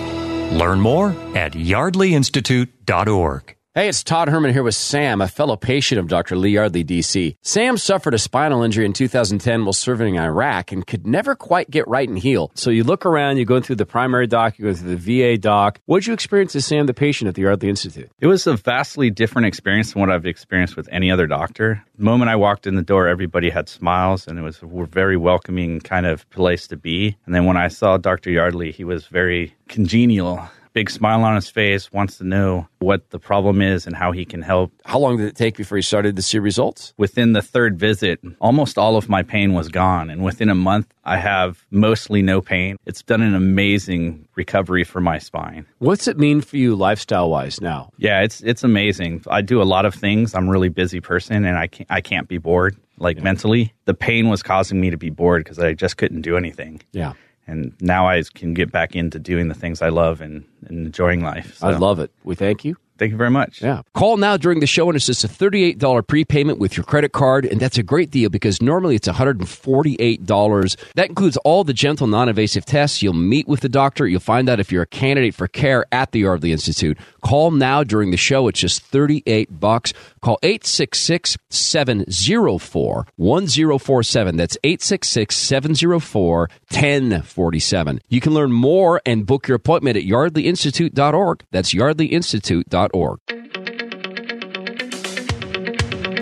Learn 0.53 0.80
more 0.80 1.11
at 1.36 1.53
yardleyinstitute.org. 1.53 3.58
Hey, 3.79 3.89
it's 3.89 4.03
Todd 4.03 4.29
Herman 4.29 4.53
here 4.53 4.64
with 4.64 4.74
Sam, 4.74 5.20
a 5.20 5.29
fellow 5.29 5.55
patient 5.55 6.01
of 6.01 6.09
Dr. 6.09 6.35
Lee 6.35 6.51
Yardley, 6.51 6.83
D.C. 6.83 7.37
Sam 7.43 7.76
suffered 7.76 8.12
a 8.12 8.18
spinal 8.18 8.64
injury 8.64 8.85
in 8.85 8.93
2010 8.93 9.64
while 9.64 9.72
serving 9.72 10.16
in 10.16 10.20
Iraq 10.20 10.72
and 10.72 10.85
could 10.85 11.07
never 11.07 11.37
quite 11.37 11.70
get 11.70 11.87
right 11.87 12.09
and 12.09 12.18
heal. 12.18 12.51
So 12.57 12.70
you 12.70 12.83
look 12.83 13.07
around, 13.07 13.37
you 13.37 13.45
go 13.45 13.61
through 13.61 13.76
the 13.76 13.87
primary 13.87 14.26
doc, 14.26 14.59
you 14.59 14.64
go 14.64 14.74
through 14.74 14.97
the 14.97 15.20
VA 15.20 15.39
doc. 15.39 15.79
What 15.87 16.01
did 16.01 16.09
you 16.09 16.12
experience 16.12 16.57
as 16.57 16.66
Sam, 16.66 16.87
the 16.87 16.93
patient 16.93 17.29
at 17.29 17.37
the 17.37 17.43
Yardley 17.43 17.68
Institute? 17.68 18.11
It 18.18 18.26
was 18.26 18.49
a 18.49 18.57
vastly 18.57 19.11
different 19.11 19.47
experience 19.47 19.93
than 19.93 20.01
what 20.01 20.11
I've 20.11 20.26
experienced 20.26 20.76
with 20.76 20.89
any 20.91 21.12
other 21.12 21.29
doctor. 21.29 21.81
The 21.99 22.05
moment 22.05 22.33
I 22.33 22.35
walked 22.35 22.66
in 22.66 22.74
the 22.74 22.83
door, 22.83 23.07
everybody 23.07 23.49
had 23.49 23.68
smiles 23.68 24.26
and 24.26 24.41
it 24.41 24.43
was 24.43 24.61
a 24.61 24.87
very 24.87 25.16
welcoming 25.16 25.79
kind 25.79 26.05
of 26.05 26.29
place 26.31 26.66
to 26.66 26.76
be. 26.76 27.16
And 27.26 27.33
then 27.33 27.45
when 27.45 27.57
I 27.57 27.68
saw 27.68 27.97
Dr. 27.97 28.33
Yardley, 28.33 28.72
he 28.72 28.83
was 28.83 29.07
very 29.07 29.55
congenial 29.68 30.49
big 30.73 30.91
smile 30.91 31.25
on 31.25 31.35
his 31.35 31.49
face, 31.49 31.93
wants 31.93 32.19
to 32.19 32.25
know 32.25 32.69
what 32.79 33.11
the 33.11 33.19
problem 33.19 33.61
is 33.61 33.87
and 33.87 33.97
how 33.97 34.12
he 34.12 34.25
can 34.25 34.43
help. 34.43 34.73
How 34.85 34.99
long 34.99 35.16
did 35.16 35.27
it 35.27 35.37
take 35.37 35.57
before 35.57 35.79
you 35.79 35.83
started 35.83 36.16
to 36.16 36.23
see 36.23 36.39
results? 36.39 36.95
Within 36.97 37.33
the 37.33 37.43
third 37.43 37.79
visit, 37.79 38.21
almost 38.41 38.79
all 38.79 38.97
of 38.97 39.09
my 39.09 39.23
pain 39.23 39.55
was 39.55 39.69
gone. 39.69 40.11
And 40.11 40.25
within 40.25 40.49
a 40.49 40.55
month, 40.55 40.93
I 41.05 41.16
have 41.16 41.64
mostly 41.71 42.23
no 42.23 42.41
pain. 42.41 42.77
It's 42.87 43.03
done 43.03 43.23
an 43.23 43.35
amazing 43.35 44.29
recovery 44.35 44.85
for 44.85 45.01
my 45.01 45.19
spine. 45.19 45.66
What's 45.79 46.07
it 46.07 46.19
mean 46.19 46.41
for 46.41 46.57
you 46.57 46.77
lifestyle 46.77 47.31
wise 47.31 47.61
now? 47.61 47.91
Yeah, 47.97 48.21
it's 48.21 48.41
it's 48.43 48.62
amazing. 48.62 49.25
I 49.29 49.41
do 49.41 49.62
a 49.62 49.64
lot 49.64 49.87
of 49.87 49.95
things. 49.95 50.35
I'm 50.35 50.49
a 50.49 50.51
really 50.51 50.69
busy 50.69 51.01
person 51.01 51.45
and 51.45 51.57
I 51.59 51.66
can't, 51.66 51.91
I 51.91 52.01
can't 52.01 52.29
be 52.29 52.39
bored 52.39 52.77
like 52.99 53.16
yeah. 53.16 53.23
mentally. 53.23 53.73
The 53.87 53.95
pain 53.95 54.29
was 54.29 54.43
causing 54.43 54.81
me 54.81 54.91
to 54.91 54.99
be 54.99 55.11
bored 55.11 55.45
because 55.45 55.59
I 55.59 55.73
just 55.73 55.97
couldn't 55.97 56.23
do 56.23 56.37
anything. 56.37 56.83
Yeah 56.93 57.14
and 57.49 57.74
now 57.80 58.07
I 58.07 58.22
can 58.34 58.55
get 58.55 58.70
back 58.70 58.94
into 58.94 59.18
doing 59.18 59.49
the 59.49 59.55
things 59.55 59.82
I 59.82 59.88
love 59.88 60.20
and, 60.20 60.44
and 60.66 60.86
enjoying 60.86 61.22
life. 61.22 61.57
So. 61.57 61.68
I 61.68 61.76
love 61.76 61.99
it. 61.99 62.12
We 62.22 62.34
thank 62.34 62.64
you. 62.64 62.76
Thank 62.99 63.12
you 63.12 63.16
very 63.16 63.30
much. 63.30 63.62
Yeah. 63.62 63.82
Call 63.94 64.16
now 64.16 64.36
during 64.36 64.59
the 64.59 64.66
show, 64.66 64.88
and 64.88 64.96
it's 64.96 65.07
just 65.07 65.22
a 65.22 65.28
$38 65.28 66.05
prepayment 66.07 66.59
with 66.59 66.76
your 66.76 66.82
credit 66.82 67.12
card. 67.12 67.46
And 67.46 67.61
that's 67.61 67.78
a 67.78 67.82
great 67.84 68.11
deal 68.11 68.28
because 68.28 68.61
normally 68.61 68.96
it's 68.96 69.07
$148. 69.07 70.76
That 70.94 71.09
includes 71.09 71.36
all 71.38 71.62
the 71.62 71.72
gentle, 71.72 72.09
non 72.09 72.28
invasive 72.28 72.64
tests. 72.64 73.01
You'll 73.01 73.14
meet 73.14 73.46
with 73.46 73.61
the 73.61 73.68
doctor. 73.68 74.07
You'll 74.09 74.18
find 74.18 74.49
out 74.49 74.59
if 74.59 74.72
you're 74.72 74.82
a 74.82 74.86
candidate 74.86 75.34
for 75.36 75.46
care 75.46 75.86
at 75.92 76.11
the 76.11 76.20
Yardley 76.20 76.51
Institute. 76.51 76.99
Call 77.22 77.53
now 77.53 77.84
during 77.84 78.11
the 78.11 78.16
show. 78.16 78.49
It's 78.49 78.59
just 78.59 78.82
38 78.82 79.61
bucks. 79.61 79.92
Call 80.20 80.40
866 80.42 81.36
704 81.51 83.07
1047. 83.14 84.36
That's 84.36 84.59
866 84.64 85.36
704 85.36 86.51
1047. 86.70 88.01
You 88.09 88.20
can 88.20 88.34
learn 88.34 88.51
more 88.51 89.01
and 89.07 89.24
book 89.24 89.46
your 89.46 89.55
appointment 89.57 89.96
at 89.96 90.03
yardleyinstitute.org. 90.03 91.44
That's 91.53 91.72
yardleyinstitute.org. 91.72 92.88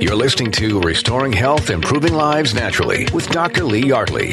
You're 0.01 0.17
listening 0.17 0.53
to 0.53 0.81
Restoring 0.81 1.33
Health, 1.33 1.71
Improving 1.71 2.15
Lives 2.15 2.55
Naturally 2.55 3.07
with 3.13 3.29
Dr. 3.31 3.65
Lee 3.65 3.87
Yardley. 3.87 4.33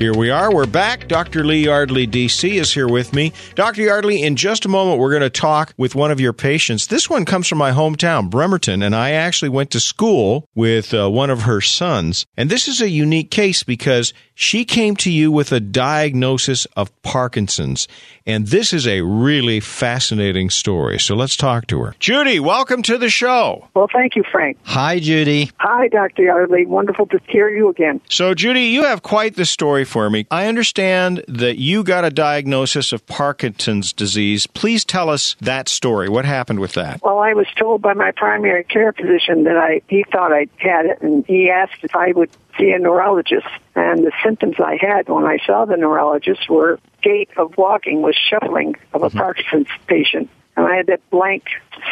Here 0.00 0.14
we 0.14 0.30
are. 0.30 0.50
We're 0.50 0.64
back. 0.64 1.08
Dr. 1.08 1.44
Lee 1.44 1.64
Yardley, 1.64 2.06
DC, 2.06 2.52
is 2.52 2.72
here 2.72 2.88
with 2.88 3.12
me. 3.12 3.34
Dr. 3.54 3.82
Yardley, 3.82 4.22
in 4.22 4.34
just 4.34 4.64
a 4.64 4.68
moment, 4.68 4.98
we're 4.98 5.10
going 5.10 5.20
to 5.20 5.28
talk 5.28 5.74
with 5.76 5.94
one 5.94 6.10
of 6.10 6.18
your 6.18 6.32
patients. 6.32 6.86
This 6.86 7.10
one 7.10 7.26
comes 7.26 7.46
from 7.46 7.58
my 7.58 7.72
hometown, 7.72 8.30
Bremerton, 8.30 8.82
and 8.82 8.96
I 8.96 9.10
actually 9.10 9.50
went 9.50 9.70
to 9.72 9.78
school 9.80 10.48
with 10.54 10.94
uh, 10.94 11.10
one 11.10 11.28
of 11.28 11.42
her 11.42 11.60
sons. 11.60 12.24
And 12.34 12.48
this 12.48 12.66
is 12.66 12.80
a 12.80 12.88
unique 12.88 13.30
case 13.30 13.62
because 13.62 14.14
she 14.40 14.64
came 14.64 14.96
to 14.96 15.12
you 15.12 15.30
with 15.30 15.52
a 15.52 15.60
diagnosis 15.60 16.64
of 16.74 16.90
Parkinson's. 17.02 17.86
And 18.24 18.46
this 18.46 18.72
is 18.72 18.86
a 18.86 19.02
really 19.02 19.60
fascinating 19.60 20.48
story. 20.48 20.98
So 20.98 21.14
let's 21.14 21.36
talk 21.36 21.66
to 21.66 21.82
her. 21.82 21.94
Judy, 21.98 22.40
welcome 22.40 22.80
to 22.84 22.96
the 22.96 23.10
show. 23.10 23.68
Well, 23.74 23.88
thank 23.92 24.16
you, 24.16 24.24
Frank. 24.32 24.56
Hi, 24.62 24.98
Judy. 24.98 25.50
Hi, 25.58 25.88
Dr. 25.88 26.22
Yardley. 26.22 26.64
Wonderful 26.64 27.06
to 27.08 27.20
hear 27.28 27.50
you 27.50 27.68
again. 27.68 28.00
So, 28.08 28.32
Judy, 28.32 28.62
you 28.62 28.84
have 28.84 29.02
quite 29.02 29.36
the 29.36 29.44
story 29.44 29.84
for 29.84 30.08
me. 30.08 30.26
I 30.30 30.46
understand 30.46 31.22
that 31.28 31.58
you 31.58 31.84
got 31.84 32.06
a 32.06 32.10
diagnosis 32.10 32.94
of 32.94 33.06
Parkinson's 33.06 33.92
disease. 33.92 34.46
Please 34.46 34.86
tell 34.86 35.10
us 35.10 35.36
that 35.42 35.68
story. 35.68 36.08
What 36.08 36.24
happened 36.24 36.60
with 36.60 36.72
that? 36.72 37.02
Well, 37.02 37.18
I 37.18 37.34
was 37.34 37.46
told 37.58 37.82
by 37.82 37.92
my 37.92 38.12
primary 38.12 38.64
care 38.64 38.94
physician 38.94 39.44
that 39.44 39.58
I 39.58 39.82
he 39.88 40.02
thought 40.10 40.32
I 40.32 40.46
had 40.56 40.86
it, 40.86 41.02
and 41.02 41.26
he 41.26 41.50
asked 41.50 41.82
if 41.84 41.94
I 41.94 42.12
would 42.12 42.30
see 42.60 42.72
a 42.72 42.78
neurologist. 42.78 43.46
And 43.74 44.04
the 44.04 44.12
symptoms 44.22 44.56
I 44.58 44.78
had 44.80 45.08
when 45.08 45.24
I 45.24 45.38
saw 45.46 45.64
the 45.64 45.76
neurologist 45.76 46.48
were 46.48 46.78
gait 47.02 47.30
of 47.36 47.56
walking 47.56 48.02
was 48.02 48.16
shuffling 48.16 48.76
of 48.92 49.02
a 49.02 49.08
mm-hmm. 49.08 49.18
Parkinson's 49.18 49.68
patient, 49.86 50.28
and 50.56 50.66
I 50.66 50.76
had 50.76 50.86
that 50.88 51.08
blank 51.10 51.44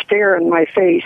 stare 0.04 0.36
in 0.36 0.50
my 0.50 0.66
face 0.74 1.04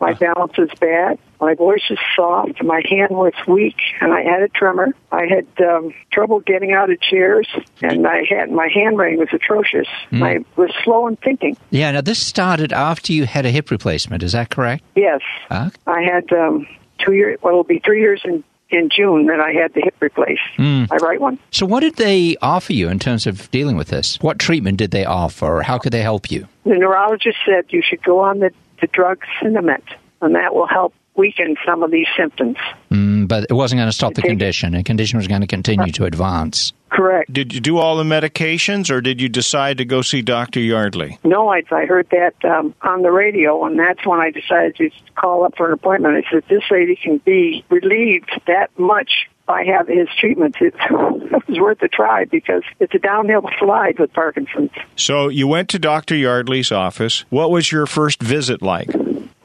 my 0.00 0.12
balance 0.12 0.52
is 0.58 0.70
bad. 0.78 1.18
My 1.40 1.54
voice 1.54 1.82
is 1.90 1.98
soft. 2.14 2.62
My 2.62 2.82
hand 2.88 3.10
was 3.10 3.32
weak, 3.46 3.76
and 4.00 4.12
I 4.12 4.22
had 4.22 4.42
a 4.42 4.48
tremor. 4.48 4.94
I 5.10 5.26
had 5.26 5.46
um, 5.66 5.92
trouble 6.12 6.40
getting 6.40 6.72
out 6.72 6.90
of 6.90 7.00
chairs, 7.00 7.48
and 7.82 8.06
I 8.06 8.22
had 8.28 8.50
my 8.50 8.68
handwriting 8.72 9.18
was 9.18 9.28
atrocious. 9.32 9.88
Mm. 10.12 10.22
I 10.22 10.44
was 10.60 10.70
slow 10.84 11.06
in 11.08 11.16
thinking. 11.16 11.56
Yeah. 11.70 11.90
Now 11.90 12.00
this 12.00 12.24
started 12.24 12.72
after 12.72 13.12
you 13.12 13.26
had 13.26 13.44
a 13.44 13.50
hip 13.50 13.70
replacement. 13.70 14.22
Is 14.22 14.32
that 14.32 14.50
correct? 14.50 14.84
Yes. 14.94 15.20
Huh? 15.48 15.70
I 15.86 16.02
had 16.02 16.32
um, 16.32 16.66
two 16.98 17.12
years. 17.12 17.38
Well, 17.42 17.52
it'll 17.52 17.64
be 17.64 17.80
three 17.80 18.00
years 18.00 18.20
in 18.24 18.44
in 18.70 18.88
June 18.94 19.26
that 19.26 19.40
I 19.40 19.52
had 19.52 19.74
the 19.74 19.80
hip 19.80 19.94
replaced. 20.00 20.40
Mm. 20.58 20.88
I 20.90 20.96
write 20.96 21.20
one. 21.20 21.38
So, 21.50 21.66
what 21.66 21.80
did 21.80 21.96
they 21.96 22.36
offer 22.42 22.72
you 22.72 22.88
in 22.88 22.98
terms 22.98 23.26
of 23.26 23.50
dealing 23.50 23.76
with 23.76 23.88
this? 23.88 24.18
What 24.20 24.38
treatment 24.38 24.78
did 24.78 24.90
they 24.90 25.04
offer? 25.04 25.62
How 25.62 25.78
could 25.78 25.92
they 25.92 26.02
help 26.02 26.30
you? 26.30 26.46
The 26.64 26.74
neurologist 26.74 27.38
said 27.46 27.66
you 27.68 27.82
should 27.82 28.02
go 28.02 28.20
on 28.20 28.40
the 28.40 28.50
the 28.80 28.86
drug 28.88 29.20
Sinemet, 29.40 29.82
and 30.20 30.34
that 30.34 30.54
will 30.54 30.66
help 30.66 30.94
weaken 31.16 31.56
some 31.66 31.82
of 31.82 31.90
these 31.90 32.06
symptoms. 32.16 32.56
Mm, 32.90 33.26
but 33.26 33.46
it 33.50 33.52
wasn't 33.52 33.80
going 33.80 33.88
to 33.88 33.92
stop 33.92 34.14
the 34.14 34.22
condition. 34.22 34.72
The 34.72 34.84
condition 34.84 35.16
was 35.18 35.26
going 35.26 35.40
to 35.40 35.46
continue 35.46 35.92
to 35.92 36.04
advance. 36.04 36.72
Correct. 36.90 37.32
Did 37.32 37.54
you 37.54 37.60
do 37.60 37.78
all 37.78 37.96
the 37.96 38.04
medications, 38.04 38.90
or 38.90 39.00
did 39.00 39.20
you 39.20 39.28
decide 39.28 39.78
to 39.78 39.84
go 39.84 40.02
see 40.02 40.22
Dr. 40.22 40.60
Yardley? 40.60 41.18
No, 41.24 41.48
I, 41.48 41.62
I 41.70 41.84
heard 41.84 42.08
that 42.10 42.34
um, 42.44 42.74
on 42.82 43.02
the 43.02 43.10
radio, 43.10 43.64
and 43.64 43.78
that's 43.78 44.04
when 44.06 44.20
I 44.20 44.30
decided 44.30 44.76
to 44.76 44.90
call 45.14 45.44
up 45.44 45.56
for 45.56 45.66
an 45.66 45.72
appointment. 45.74 46.24
I 46.24 46.30
said, 46.30 46.44
this 46.48 46.64
lady 46.70 46.96
can 46.96 47.18
be 47.18 47.64
relieved 47.68 48.30
that 48.46 48.76
much 48.78 49.28
by 49.48 49.64
having 49.64 49.98
his 49.98 50.08
treatment, 50.20 50.56
it, 50.60 50.74
it 50.90 51.48
was 51.48 51.58
worth 51.58 51.82
a 51.82 51.88
try 51.88 52.26
because 52.26 52.62
it's 52.78 52.94
a 52.94 52.98
downhill 52.98 53.48
slide 53.58 53.98
with 53.98 54.12
Parkinson's. 54.12 54.70
So 54.94 55.28
you 55.28 55.48
went 55.48 55.70
to 55.70 55.78
Dr. 55.78 56.14
Yardley's 56.14 56.70
office. 56.70 57.24
What 57.30 57.50
was 57.50 57.72
your 57.72 57.86
first 57.86 58.22
visit 58.22 58.60
like? 58.60 58.90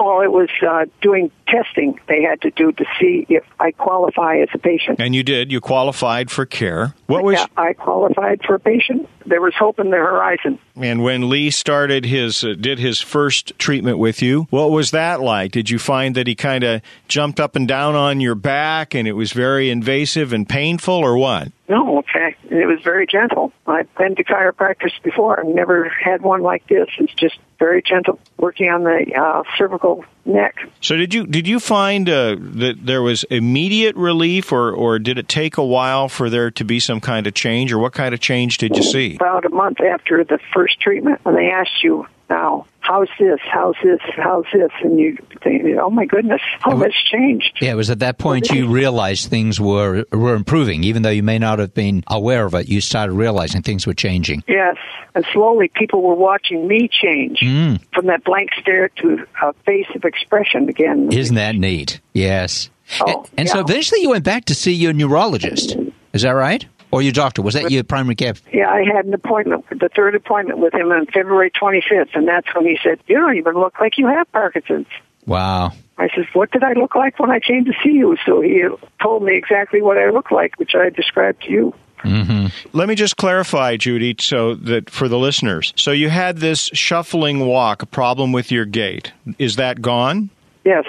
Oh, 0.06 0.22
it 0.22 0.34
was 0.34 0.50
uh, 0.68 0.84
doing 1.02 1.32
testing 1.48 1.98
they 2.10 2.22
had 2.24 2.42
to 2.42 2.52
do 2.52 2.74
to 2.74 2.86
see 3.00 3.26
if 3.30 3.46
I 3.58 3.72
qualify 3.72 4.40
as 4.40 4.50
a 4.54 4.58
patient. 4.58 5.00
And 5.00 5.16
you 5.16 5.24
did. 5.24 5.50
You 5.50 5.62
qualified 5.62 6.30
for 6.30 6.46
care. 6.46 6.94
What 7.06 7.24
was? 7.24 7.36
Yeah, 7.36 7.46
I 7.56 7.72
qualified 7.72 8.42
for 8.46 8.56
a 8.56 8.60
patient. 8.60 9.08
There 9.26 9.40
was 9.40 9.54
hope 9.56 9.80
in 9.80 9.92
the 9.92 9.98
horizon. 9.98 10.60
And 10.76 11.04
when 11.04 11.30
Lee 11.30 11.52
started 11.52 12.04
his 12.04 12.44
uh, 12.44 12.56
did 12.60 12.80
his 12.80 13.00
first 13.00 13.58
treatment 13.58 13.98
with 13.98 14.22
you, 14.22 14.48
what 14.50 14.72
was 14.72 14.92
that 14.92 15.22
like? 15.22 15.54
Did 15.54 15.70
you 15.70 15.80
find 15.80 16.16
that 16.16 16.28
he 16.28 16.36
kind 16.36 16.66
of 16.66 16.82
jumped 17.08 17.40
up 17.40 17.56
and 17.56 17.66
down 17.66 17.96
on 17.96 18.20
your 18.20 18.36
back, 18.36 18.94
and 18.94 19.08
it 19.08 19.14
was 19.14 19.32
very 19.32 19.70
invasive 19.70 20.34
and 20.34 20.50
painful, 20.50 20.96
or 20.96 21.18
what? 21.18 21.50
No, 21.74 21.98
okay. 22.00 22.36
It 22.52 22.68
was 22.68 22.82
very 22.84 23.08
gentle. 23.08 23.52
I've 23.66 23.92
been 23.96 24.16
to 24.18 24.24
chiropractors 24.24 24.92
before. 25.02 25.40
I've 25.40 25.48
never 25.48 25.90
had 25.90 26.22
one 26.22 26.44
like 26.44 26.68
this. 26.68 26.88
It's 27.00 27.14
just 27.16 27.40
very 27.58 27.82
gentle, 27.82 28.20
working 28.38 28.70
on 28.70 28.84
the 28.84 29.12
uh, 29.20 29.42
cervical 29.58 30.06
neck. 30.24 30.56
So 30.82 30.96
did 30.96 31.16
you 31.16 31.26
did 31.26 31.48
you 31.48 31.60
find 31.60 32.08
uh, 32.08 32.36
that 32.38 32.86
there 32.86 33.02
was 33.02 33.24
immediate 33.24 33.96
relief, 33.96 34.52
or 34.52 34.72
or 34.72 35.00
did 35.00 35.18
it 35.18 35.28
take 35.28 35.58
a 35.58 35.66
while 35.66 36.10
for 36.10 36.30
there 36.30 36.52
to 36.52 36.64
be 36.64 36.80
some 36.80 37.02
kind 37.02 37.26
of 37.26 37.34
change, 37.34 37.74
or 37.74 37.80
what 37.80 37.94
kind 37.94 38.14
of 38.14 38.20
change 38.20 38.60
did 38.60 38.78
you 38.78 38.84
see? 38.84 39.16
About 39.16 39.44
a 39.44 39.50
month 39.50 39.82
after 39.82 40.24
the 40.24 40.38
first 40.54 40.80
treatment, 40.80 41.26
when 41.26 41.34
they 41.34 41.50
asked 41.50 41.84
you 41.84 42.06
now, 42.34 42.66
how's 42.80 43.10
this? 43.20 43.40
How's 43.52 43.76
this? 43.84 44.00
How's 44.16 44.46
this? 44.52 44.72
And 44.82 45.00
you 45.00 45.18
think, 45.44 45.64
oh 45.80 45.90
my 45.90 46.06
goodness, 46.06 46.42
how 46.60 46.76
much 46.76 46.96
changed? 47.12 47.58
Yeah, 47.62 47.72
it 47.72 47.76
was 47.76 47.90
at 47.90 48.00
that 48.00 48.18
point 48.18 48.50
you 48.50 48.68
realized 48.68 49.30
things 49.30 49.60
were 49.60 50.06
were 50.12 50.36
improving, 50.36 50.84
even 50.84 51.04
though 51.04 51.10
you 51.10 51.24
may 51.24 51.38
not 51.38 51.60
have 51.60 51.74
been 51.74 52.04
aware 52.08 52.46
of 52.46 52.54
it. 52.56 52.68
You 52.68 52.82
started 52.82 53.14
realizing 53.14 53.62
things 53.62 53.86
were 53.86 53.94
changing. 53.94 54.44
Yes, 54.48 54.78
and 55.16 55.26
slowly 55.32 55.70
people 55.74 56.02
were 56.02 56.16
watching 56.16 56.68
me 56.68 56.90
change 56.90 57.40
mm. 57.40 57.80
from 57.94 58.08
that 58.08 58.24
blank 58.24 58.50
stare 58.60 58.90
to 59.02 59.26
a 59.42 59.54
face 59.66 59.88
of 59.96 60.04
expression 60.04 60.70
again. 60.70 61.12
Isn't 61.12 61.36
that 61.36 61.56
neat? 61.56 62.02
Yes. 62.14 62.70
Oh, 63.00 63.06
and, 63.06 63.30
and 63.38 63.48
yeah. 63.48 63.54
so 63.54 63.60
eventually 63.60 64.02
you 64.02 64.10
went 64.10 64.26
back 64.26 64.46
to 64.46 64.56
see 64.56 64.74
your 64.74 64.94
neurologist. 64.94 65.78
Is 66.14 66.24
that 66.24 66.32
right? 66.32 66.66
Or 66.94 67.02
your 67.02 67.12
doctor? 67.12 67.42
Was 67.42 67.56
that 67.56 67.72
your 67.72 67.84
primary 67.84 68.16
care? 68.16 68.34
Yeah, 68.52 68.70
I 68.70 68.84
had 68.84 69.06
an 69.06 69.14
appointment, 69.14 69.66
the 69.70 69.90
third 69.96 70.16
appointment 70.16 70.60
with 70.60 70.74
him 70.74 70.92
on 70.92 71.06
February 71.08 71.52
25th, 71.52 72.16
and 72.16 72.28
that's 72.28 72.54
when 72.54 72.66
he 72.66 72.78
said, 72.84 73.00
You 73.08 73.18
don't 73.18 73.36
even 73.36 73.56
look 73.56 73.80
like 73.80 73.98
you 73.98 74.08
have 74.08 74.32
Parkinson's. 74.32 74.88
Wow. 75.26 75.72
I 75.98 76.10
said, 76.16 76.28
What 76.34 76.52
did 76.52 76.64
I 76.64 76.74
look 76.74 76.96
like 76.96 77.20
when 77.20 77.32
I 77.32 77.40
came 77.40 77.66
to 77.66 77.74
see 77.84 77.92
you? 77.92 78.16
So 78.26 78.42
he 78.42 78.64
told 79.02 79.24
me 79.24 79.36
exactly 79.36 79.82
what 79.82 79.98
I 79.98 80.10
looked 80.10 80.32
like, 80.32 80.58
which 80.60 80.76
I 80.76 80.90
described 80.90 81.44
to 81.44 81.52
you. 81.52 81.76
Mm-hmm. 82.04 82.48
Let 82.78 82.90
me 82.90 82.96
just 82.96 83.18
clarify, 83.18 83.78
Judy, 83.78 84.16
so 84.20 84.56
that 84.56 84.90
for 84.90 85.08
the 85.08 85.18
listeners. 85.18 85.74
So 85.78 85.92
you 85.92 86.10
had 86.10 86.38
this 86.38 86.70
shuffling 86.74 87.40
walk, 87.46 87.82
a 87.82 87.86
problem 87.86 88.34
with 88.34 88.52
your 88.52 88.66
gait. 88.66 89.14
Is 89.40 89.56
that 89.56 89.82
gone? 89.82 90.30
Yes 90.66 90.86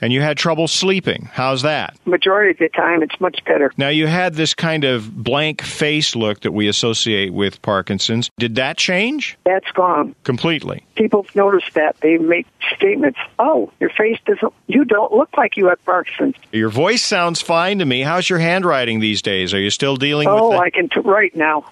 and 0.00 0.12
you 0.12 0.20
had 0.20 0.36
trouble 0.36 0.68
sleeping. 0.68 1.28
How's 1.32 1.62
that? 1.62 1.96
Majority 2.04 2.50
of 2.52 2.58
the 2.58 2.68
time, 2.68 3.02
it's 3.02 3.20
much 3.20 3.44
better. 3.44 3.72
Now, 3.76 3.88
you 3.88 4.06
had 4.06 4.34
this 4.34 4.54
kind 4.54 4.84
of 4.84 5.22
blank 5.22 5.62
face 5.62 6.16
look 6.16 6.40
that 6.40 6.52
we 6.52 6.68
associate 6.68 7.32
with 7.32 7.60
Parkinson's. 7.62 8.30
Did 8.38 8.54
that 8.56 8.76
change? 8.76 9.36
That's 9.44 9.70
gone. 9.72 10.14
Completely. 10.24 10.84
People 10.96 11.26
notice 11.34 11.64
that. 11.74 11.96
They 12.00 12.18
make 12.18 12.46
statements, 12.74 13.18
oh, 13.38 13.72
your 13.80 13.90
face 13.90 14.18
doesn't, 14.26 14.52
you 14.66 14.84
don't 14.84 15.12
look 15.12 15.30
like 15.36 15.56
you 15.56 15.68
have 15.68 15.84
Parkinson's. 15.84 16.36
Your 16.52 16.68
voice 16.68 17.02
sounds 17.02 17.40
fine 17.40 17.78
to 17.78 17.84
me. 17.84 18.02
How's 18.02 18.28
your 18.28 18.38
handwriting 18.38 19.00
these 19.00 19.22
days? 19.22 19.54
Are 19.54 19.60
you 19.60 19.70
still 19.70 19.96
dealing 19.96 20.28
oh, 20.28 20.50
with 20.50 20.58
Oh, 20.58 20.62
I 20.62 20.70
can 20.70 20.88
t- 20.88 21.00
write 21.00 21.36
now. 21.36 21.64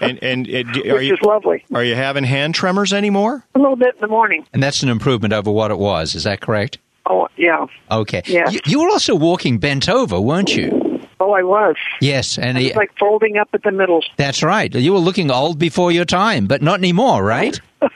And, 0.00 0.22
and, 0.22 0.46
and 0.48 0.68
are 0.86 0.94
Which 0.94 1.04
you, 1.04 1.14
is 1.14 1.22
lovely. 1.22 1.64
Are 1.72 1.84
you 1.84 1.94
having 1.94 2.24
hand 2.24 2.54
tremors 2.54 2.92
anymore? 2.92 3.44
A 3.54 3.58
little 3.58 3.76
bit 3.76 3.94
in 3.94 4.00
the 4.00 4.08
morning. 4.08 4.46
And 4.52 4.62
that's 4.62 4.82
an 4.82 4.88
improvement 4.88 5.32
over 5.32 5.50
what 5.50 5.70
it 5.70 5.78
was. 5.78 6.14
Is 6.14 6.24
that 6.24 6.40
correct? 6.40 6.78
Oh, 7.06 7.28
yeah. 7.36 7.66
Okay. 7.90 8.22
Yeah. 8.26 8.48
You, 8.50 8.60
you, 8.66 8.80
were 8.80 8.88
also 8.88 9.14
walking 9.14 9.58
bent 9.58 9.88
over, 9.88 10.20
weren't 10.20 10.56
you? 10.56 11.00
Oh, 11.20 11.32
I 11.32 11.42
was. 11.42 11.76
Yes, 12.00 12.38
and 12.38 12.58
it's 12.58 12.76
like 12.76 12.90
folding 12.98 13.36
up 13.36 13.48
at 13.52 13.62
the 13.62 13.70
middle. 13.70 14.02
That's 14.16 14.42
right. 14.42 14.74
You 14.74 14.92
were 14.92 14.98
looking 14.98 15.30
old 15.30 15.58
before 15.58 15.92
your 15.92 16.04
time, 16.04 16.46
but 16.46 16.60
not 16.60 16.80
anymore, 16.80 17.22
right? 17.22 17.60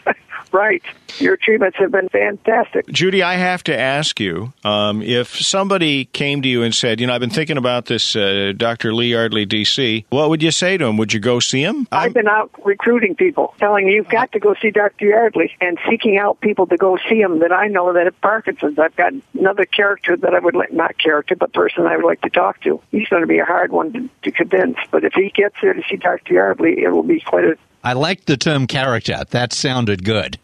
right. 0.53 0.83
Your 1.19 1.37
treatments 1.37 1.79
have 1.79 1.91
been 1.91 2.09
fantastic. 2.09 2.87
Judy, 2.89 3.23
I 3.23 3.35
have 3.35 3.65
to 3.65 3.79
ask 3.79 4.21
you 4.21 4.53
um, 4.65 5.03
if 5.03 5.37
somebody 5.37 6.05
came 6.05 6.43
to 6.43 6.49
you 6.49 6.63
and 6.63 6.75
said, 6.75 7.01
you 7.01 7.07
know, 7.07 7.15
I've 7.15 7.21
been 7.21 7.31
thinking 7.31 7.57
about 7.57 7.87
this 7.87 8.15
uh, 8.15 8.53
Dr. 8.57 8.95
Lee 8.95 9.13
Yardley, 9.13 9.47
D.C., 9.47 10.07
what 10.11 10.29
would 10.31 10.43
you 10.43 10.51
say 10.51 10.77
to 10.77 10.85
him? 10.85 10.97
Would 10.97 11.13
you 11.13 11.21
go 11.21 11.41
see 11.41 11.63
him? 11.63 11.89
I've 11.91 12.15
been 12.15 12.29
out 12.29 12.51
recruiting 12.65 13.15
people, 13.15 13.55
telling 13.59 13.89
you've 13.89 14.09
got 14.09 14.33
to 14.33 14.39
go 14.39 14.55
see 14.61 14.71
Dr. 14.71 15.07
Yardley 15.07 15.57
and 15.61 15.79
seeking 15.89 16.19
out 16.19 16.41
people 16.41 16.67
to 16.67 16.77
go 16.77 16.99
see 17.09 17.21
him 17.21 17.41
that 17.41 17.53
I 17.53 17.67
know 17.69 17.93
that 17.93 18.05
have 18.05 18.21
Parkinson's. 18.21 18.79
I've 18.79 18.97
got 18.97 19.13
another 19.35 19.65
character 19.65 20.17
that 20.17 20.35
I 20.35 20.39
would 20.39 20.55
like, 20.55 20.73
not 20.73 20.99
character, 20.99 21.37
but 21.37 21.53
person 21.53 21.87
I 21.87 21.97
would 21.97 22.05
like 22.05 22.21
to 22.23 22.31
talk 22.31 22.61
to. 22.63 22.81
He's 22.91 23.09
going 23.09 23.23
to 23.23 23.29
be 23.29 23.39
a 23.39 23.45
hard 23.45 23.73
one 23.73 23.93
to, 23.93 24.09
to 24.23 24.31
convince, 24.31 24.79
but 24.91 25.05
if 25.05 25.15
he 25.15 25.31
gets 25.31 25.57
there 25.61 25.73
to 25.73 25.83
see 25.89 25.97
Dr. 25.97 26.35
Yardley, 26.35 26.83
it 26.83 26.91
will 26.91 27.03
be 27.03 27.21
quite 27.21 27.45
a 27.45 27.59
I 27.85 27.93
liked 27.93 28.27
the 28.27 28.37
term 28.37 28.67
character. 28.67 29.23
That 29.31 29.53
sounded 29.53 30.05
good. 30.05 30.39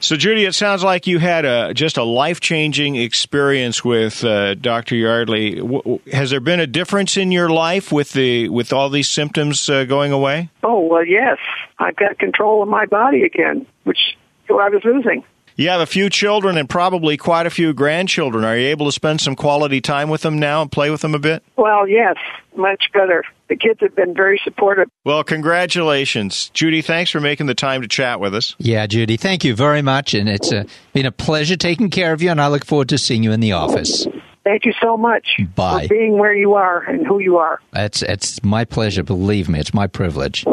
so, 0.00 0.16
Judy, 0.16 0.44
it 0.44 0.54
sounds 0.54 0.82
like 0.82 1.06
you 1.06 1.18
had 1.18 1.44
a 1.44 1.72
just 1.74 1.96
a 1.96 2.02
life 2.02 2.40
changing 2.40 2.96
experience 2.96 3.84
with 3.84 4.24
uh, 4.24 4.54
Dr. 4.54 4.96
Yardley. 4.96 5.56
W- 5.56 6.00
has 6.12 6.30
there 6.30 6.40
been 6.40 6.60
a 6.60 6.66
difference 6.66 7.16
in 7.16 7.30
your 7.30 7.48
life 7.48 7.92
with 7.92 8.12
the 8.12 8.48
with 8.48 8.72
all 8.72 8.90
these 8.90 9.08
symptoms 9.08 9.68
uh, 9.68 9.84
going 9.84 10.12
away? 10.12 10.50
Oh 10.62 10.80
well, 10.80 11.04
yes. 11.04 11.38
I've 11.78 11.96
got 11.96 12.18
control 12.18 12.62
of 12.62 12.68
my 12.68 12.86
body 12.86 13.22
again, 13.22 13.66
which 13.84 14.16
I 14.48 14.68
was 14.68 14.82
losing. 14.84 15.22
You 15.58 15.70
have 15.70 15.80
a 15.80 15.86
few 15.86 16.10
children 16.10 16.58
and 16.58 16.68
probably 16.68 17.16
quite 17.16 17.46
a 17.46 17.50
few 17.50 17.72
grandchildren. 17.72 18.44
Are 18.44 18.58
you 18.58 18.68
able 18.68 18.84
to 18.84 18.92
spend 18.92 19.22
some 19.22 19.34
quality 19.34 19.80
time 19.80 20.10
with 20.10 20.20
them 20.20 20.38
now 20.38 20.60
and 20.60 20.70
play 20.70 20.90
with 20.90 21.00
them 21.00 21.14
a 21.14 21.18
bit? 21.18 21.42
Well, 21.56 21.88
yes, 21.88 22.16
much 22.54 22.90
better. 22.92 23.24
The 23.48 23.56
kids 23.56 23.80
have 23.80 23.96
been 23.96 24.12
very 24.12 24.38
supportive. 24.44 24.90
Well, 25.04 25.24
congratulations. 25.24 26.50
Judy, 26.52 26.82
thanks 26.82 27.10
for 27.10 27.20
making 27.20 27.46
the 27.46 27.54
time 27.54 27.80
to 27.80 27.88
chat 27.88 28.20
with 28.20 28.34
us. 28.34 28.54
Yeah, 28.58 28.86
Judy, 28.86 29.16
thank 29.16 29.44
you 29.44 29.54
very 29.54 29.80
much. 29.80 30.12
And 30.12 30.28
it's 30.28 30.52
uh, 30.52 30.64
been 30.92 31.06
a 31.06 31.12
pleasure 31.12 31.56
taking 31.56 31.88
care 31.88 32.12
of 32.12 32.20
you, 32.20 32.30
and 32.30 32.40
I 32.40 32.48
look 32.48 32.66
forward 32.66 32.90
to 32.90 32.98
seeing 32.98 33.22
you 33.22 33.32
in 33.32 33.40
the 33.40 33.52
office. 33.52 34.06
Thank 34.44 34.66
you 34.66 34.74
so 34.82 34.98
much 34.98 35.40
Bye. 35.54 35.84
for 35.84 35.94
being 35.94 36.18
where 36.18 36.34
you 36.34 36.52
are 36.52 36.82
and 36.82 37.06
who 37.06 37.18
you 37.18 37.38
are. 37.38 37.60
It's, 37.72 38.02
it's 38.02 38.44
my 38.44 38.66
pleasure. 38.66 39.02
Believe 39.02 39.48
me, 39.48 39.58
it's 39.58 39.72
my 39.72 39.86
privilege. 39.86 40.44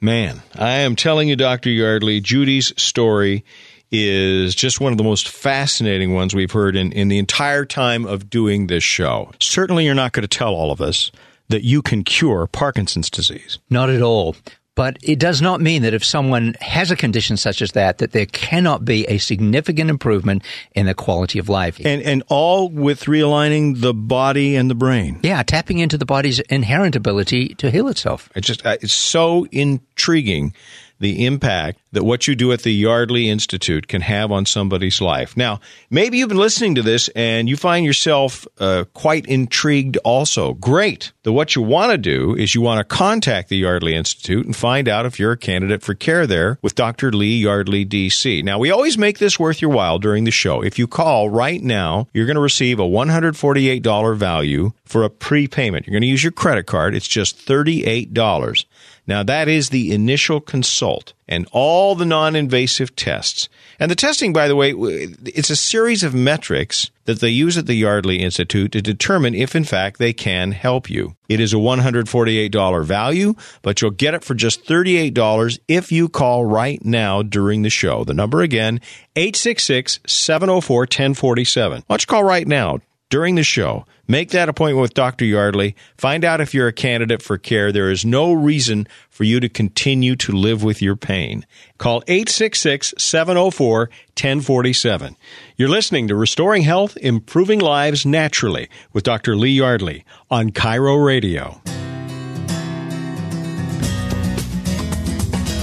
Man, 0.00 0.42
I 0.56 0.78
am 0.78 0.96
telling 0.96 1.28
you, 1.28 1.36
Dr. 1.36 1.70
Yardley, 1.70 2.20
Judy's 2.20 2.72
story 2.76 3.44
is 3.92 4.54
just 4.54 4.80
one 4.80 4.92
of 4.92 4.98
the 4.98 5.04
most 5.04 5.28
fascinating 5.28 6.14
ones 6.14 6.34
we've 6.34 6.50
heard 6.50 6.74
in, 6.74 6.90
in 6.92 7.08
the 7.08 7.18
entire 7.18 7.64
time 7.64 8.06
of 8.06 8.30
doing 8.30 8.66
this 8.66 8.82
show. 8.82 9.30
Certainly, 9.38 9.84
you're 9.84 9.94
not 9.94 10.12
going 10.12 10.22
to 10.22 10.38
tell 10.38 10.54
all 10.54 10.72
of 10.72 10.80
us 10.80 11.12
that 11.48 11.62
you 11.62 11.82
can 11.82 12.02
cure 12.02 12.46
Parkinson's 12.46 13.10
disease. 13.10 13.58
Not 13.68 13.90
at 13.90 14.00
all. 14.00 14.34
But 14.74 14.96
it 15.02 15.18
does 15.18 15.42
not 15.42 15.60
mean 15.60 15.82
that 15.82 15.92
if 15.92 16.02
someone 16.02 16.54
has 16.62 16.90
a 16.90 16.96
condition 16.96 17.36
such 17.36 17.60
as 17.60 17.72
that, 17.72 17.98
that 17.98 18.12
there 18.12 18.24
cannot 18.24 18.86
be 18.86 19.04
a 19.04 19.18
significant 19.18 19.90
improvement 19.90 20.42
in 20.74 20.86
the 20.86 20.94
quality 20.94 21.38
of 21.38 21.50
life. 21.50 21.78
And, 21.84 22.00
and 22.00 22.22
all 22.28 22.70
with 22.70 23.04
realigning 23.04 23.82
the 23.82 23.92
body 23.92 24.56
and 24.56 24.70
the 24.70 24.74
brain. 24.74 25.20
Yeah, 25.22 25.42
tapping 25.42 25.78
into 25.78 25.98
the 25.98 26.06
body's 26.06 26.40
inherent 26.40 26.96
ability 26.96 27.48
to 27.56 27.70
heal 27.70 27.86
itself. 27.88 28.30
It 28.34 28.40
just, 28.44 28.64
uh, 28.64 28.78
it's 28.80 28.94
so 28.94 29.46
intriguing 29.52 30.54
the 31.02 31.26
impact 31.26 31.80
that 31.90 32.04
what 32.04 32.26
you 32.26 32.34
do 32.34 32.52
at 32.52 32.62
the 32.62 32.72
Yardley 32.72 33.28
Institute 33.28 33.88
can 33.88 34.00
have 34.00 34.32
on 34.32 34.46
somebody's 34.46 35.00
life. 35.00 35.36
Now, 35.36 35.60
maybe 35.90 36.18
you've 36.18 36.28
been 36.28 36.38
listening 36.38 36.76
to 36.76 36.82
this 36.82 37.08
and 37.08 37.48
you 37.48 37.56
find 37.56 37.84
yourself 37.84 38.46
uh, 38.58 38.84
quite 38.94 39.26
intrigued 39.26 39.98
also. 39.98 40.54
Great. 40.54 41.12
The 41.24 41.32
what 41.32 41.56
you 41.56 41.62
want 41.62 41.90
to 41.92 41.98
do 41.98 42.34
is 42.36 42.54
you 42.54 42.60
want 42.60 42.78
to 42.78 42.84
contact 42.84 43.48
the 43.48 43.56
Yardley 43.56 43.94
Institute 43.94 44.46
and 44.46 44.56
find 44.56 44.88
out 44.88 45.04
if 45.04 45.18
you're 45.18 45.32
a 45.32 45.36
candidate 45.36 45.82
for 45.82 45.94
care 45.94 46.26
there 46.26 46.58
with 46.62 46.76
Dr. 46.76 47.10
Lee 47.12 47.36
Yardley, 47.36 47.84
DC. 47.84 48.42
Now, 48.44 48.58
we 48.58 48.70
always 48.70 48.96
make 48.96 49.18
this 49.18 49.38
worth 49.38 49.60
your 49.60 49.72
while 49.72 49.98
during 49.98 50.24
the 50.24 50.30
show. 50.30 50.62
If 50.62 50.78
you 50.78 50.86
call 50.86 51.28
right 51.28 51.62
now, 51.62 52.06
you're 52.14 52.26
going 52.26 52.36
to 52.36 52.40
receive 52.40 52.78
a 52.78 52.84
$148 52.84 54.16
value 54.16 54.72
for 54.84 55.02
a 55.02 55.10
prepayment. 55.10 55.86
You're 55.86 55.92
going 55.92 56.02
to 56.02 56.08
use 56.08 56.22
your 56.22 56.32
credit 56.32 56.66
card. 56.66 56.94
It's 56.94 57.08
just 57.08 57.44
$38. 57.46 58.64
Now, 59.12 59.22
that 59.24 59.46
is 59.46 59.68
the 59.68 59.92
initial 59.92 60.40
consult 60.40 61.12
and 61.28 61.46
all 61.52 61.94
the 61.94 62.06
non 62.06 62.34
invasive 62.34 62.96
tests. 62.96 63.50
And 63.78 63.90
the 63.90 63.94
testing, 63.94 64.32
by 64.32 64.48
the 64.48 64.56
way, 64.56 64.70
it's 64.72 65.50
a 65.50 65.54
series 65.54 66.02
of 66.02 66.14
metrics 66.14 66.90
that 67.04 67.20
they 67.20 67.28
use 67.28 67.58
at 67.58 67.66
the 67.66 67.74
Yardley 67.74 68.20
Institute 68.20 68.72
to 68.72 68.80
determine 68.80 69.34
if, 69.34 69.54
in 69.54 69.64
fact, 69.64 69.98
they 69.98 70.14
can 70.14 70.52
help 70.52 70.88
you. 70.88 71.14
It 71.28 71.40
is 71.40 71.52
a 71.52 71.56
$148 71.56 72.84
value, 72.86 73.34
but 73.60 73.82
you'll 73.82 73.90
get 73.90 74.14
it 74.14 74.24
for 74.24 74.32
just 74.32 74.64
$38 74.64 75.58
if 75.68 75.92
you 75.92 76.08
call 76.08 76.46
right 76.46 76.82
now 76.82 77.20
during 77.20 77.60
the 77.60 77.68
show. 77.68 78.04
The 78.04 78.14
number 78.14 78.40
again, 78.40 78.80
866 79.14 80.00
704 80.06 80.80
1047. 80.80 81.76
Why 81.76 81.82
don't 81.86 82.02
you 82.02 82.06
call 82.06 82.24
right 82.24 82.48
now? 82.48 82.78
During 83.12 83.34
the 83.34 83.42
show. 83.42 83.84
Make 84.08 84.30
that 84.30 84.48
appointment 84.48 84.80
with 84.80 84.94
Dr. 84.94 85.26
Yardley. 85.26 85.76
Find 85.98 86.24
out 86.24 86.40
if 86.40 86.54
you're 86.54 86.68
a 86.68 86.72
candidate 86.72 87.20
for 87.20 87.36
care. 87.36 87.70
There 87.70 87.90
is 87.90 88.06
no 88.06 88.32
reason 88.32 88.88
for 89.10 89.24
you 89.24 89.38
to 89.38 89.50
continue 89.50 90.16
to 90.16 90.32
live 90.32 90.64
with 90.64 90.80
your 90.80 90.96
pain. 90.96 91.44
Call 91.76 92.02
866 92.08 92.94
704 92.96 93.78
1047. 93.80 95.14
You're 95.58 95.68
listening 95.68 96.08
to 96.08 96.16
Restoring 96.16 96.62
Health, 96.62 96.96
Improving 97.02 97.60
Lives 97.60 98.06
Naturally 98.06 98.70
with 98.94 99.04
Dr. 99.04 99.36
Lee 99.36 99.50
Yardley 99.50 100.06
on 100.30 100.48
KIRO 100.48 101.04
Radio. 101.04 101.60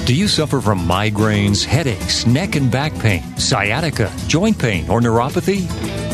Do 0.10 0.16
you 0.16 0.28
suffer 0.28 0.60
from 0.60 0.80
migraines, 0.80 1.64
headaches, 1.64 2.26
neck 2.26 2.56
and 2.56 2.72
back 2.72 2.98
pain, 2.98 3.22
sciatica, 3.38 4.12
joint 4.26 4.58
pain, 4.58 4.90
or 4.90 5.02
neuropathy? 5.02 5.70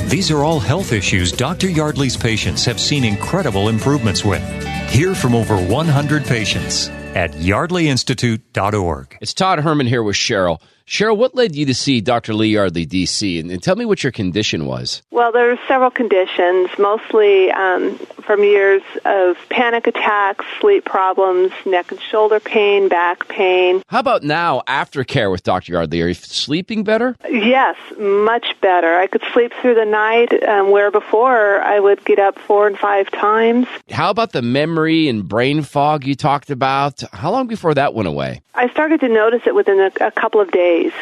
These 0.10 0.30
are 0.32 0.44
all 0.44 0.60
health 0.60 0.92
issues 0.92 1.32
Dr. 1.32 1.70
Yardley's 1.70 2.18
patients 2.18 2.66
have 2.66 2.78
seen 2.78 3.06
incredible 3.06 3.70
improvements 3.70 4.26
with. 4.26 4.44
Hear 4.90 5.16
from 5.16 5.34
over 5.34 5.56
100 5.56 6.26
patients 6.26 6.90
at 7.16 7.32
yardleyinstitute.org. 7.36 9.18
It's 9.22 9.34
Todd 9.34 9.60
Herman 9.60 9.88
here 9.88 10.04
with 10.04 10.18
Cheryl. 10.18 10.60
Cheryl, 10.88 11.18
what 11.18 11.34
led 11.34 11.56
you 11.56 11.66
to 11.66 11.74
see 11.74 12.00
Dr. 12.00 12.36
Lee 12.36 12.50
Yardley, 12.50 12.86
D.C., 12.86 13.40
and, 13.40 13.50
and 13.50 13.62
tell 13.62 13.76
me 13.76 13.86
what 13.86 14.04
your 14.04 14.12
condition 14.12 14.68
was? 14.68 15.02
Well, 15.10 15.32
there 15.32 15.48
were 15.48 15.60
several 15.68 15.90
conditions, 15.90 16.70
mostly 16.78 17.50
um, 17.52 17.98
from 18.22 18.44
years 18.44 18.84
of 19.04 19.36
panic 19.50 19.88
attacks, 19.88 20.46
sleep 20.62 20.86
problems, 20.86 21.52
neck 21.66 21.92
and 21.92 22.00
shoulder 22.00 22.40
pain, 22.40 22.88
back 22.88 23.28
pain. 23.30 23.82
How 23.88 24.00
about 24.00 24.22
now, 24.22 24.62
after 24.68 25.04
care 25.04 25.32
with 25.32 25.42
Dr. 25.42 25.74
Yardley? 25.74 26.04
Are 26.04 26.08
you 26.10 26.14
sleeping 26.14 26.84
better? 26.84 27.16
Yes, 27.32 27.76
much 27.98 28.56
better. 28.62 28.96
I 28.96 29.08
could 29.08 29.24
sleep 29.34 29.54
through 29.62 29.76
the 29.76 29.86
night, 29.86 30.44
um, 30.48 30.70
where 30.70 30.92
before 30.92 31.62
I 31.62 31.80
would 31.80 32.06
get 32.06 32.20
up 32.20 32.38
four 32.38 32.68
and 32.68 32.78
five 32.78 33.10
times. 33.10 33.66
How 33.90 34.12
about 34.12 34.34
the 34.34 34.44
memory 34.44 35.08
and 35.08 35.28
brain 35.28 35.64
fog 35.64 36.06
you 36.06 36.14
talked 36.14 36.52
about? 36.52 37.02
How 37.12 37.32
long 37.32 37.48
before 37.48 37.74
that 37.74 37.96
went 37.96 38.08
away? 38.08 38.44
I 38.54 38.70
started 38.70 39.00
to 39.00 39.10
notice 39.10 39.42
it 39.48 39.56
within 39.56 39.80
a, 39.80 39.92
a 40.06 40.12
couple 40.12 40.40
of 40.40 40.52
days 40.52 40.75
days. 40.76 40.94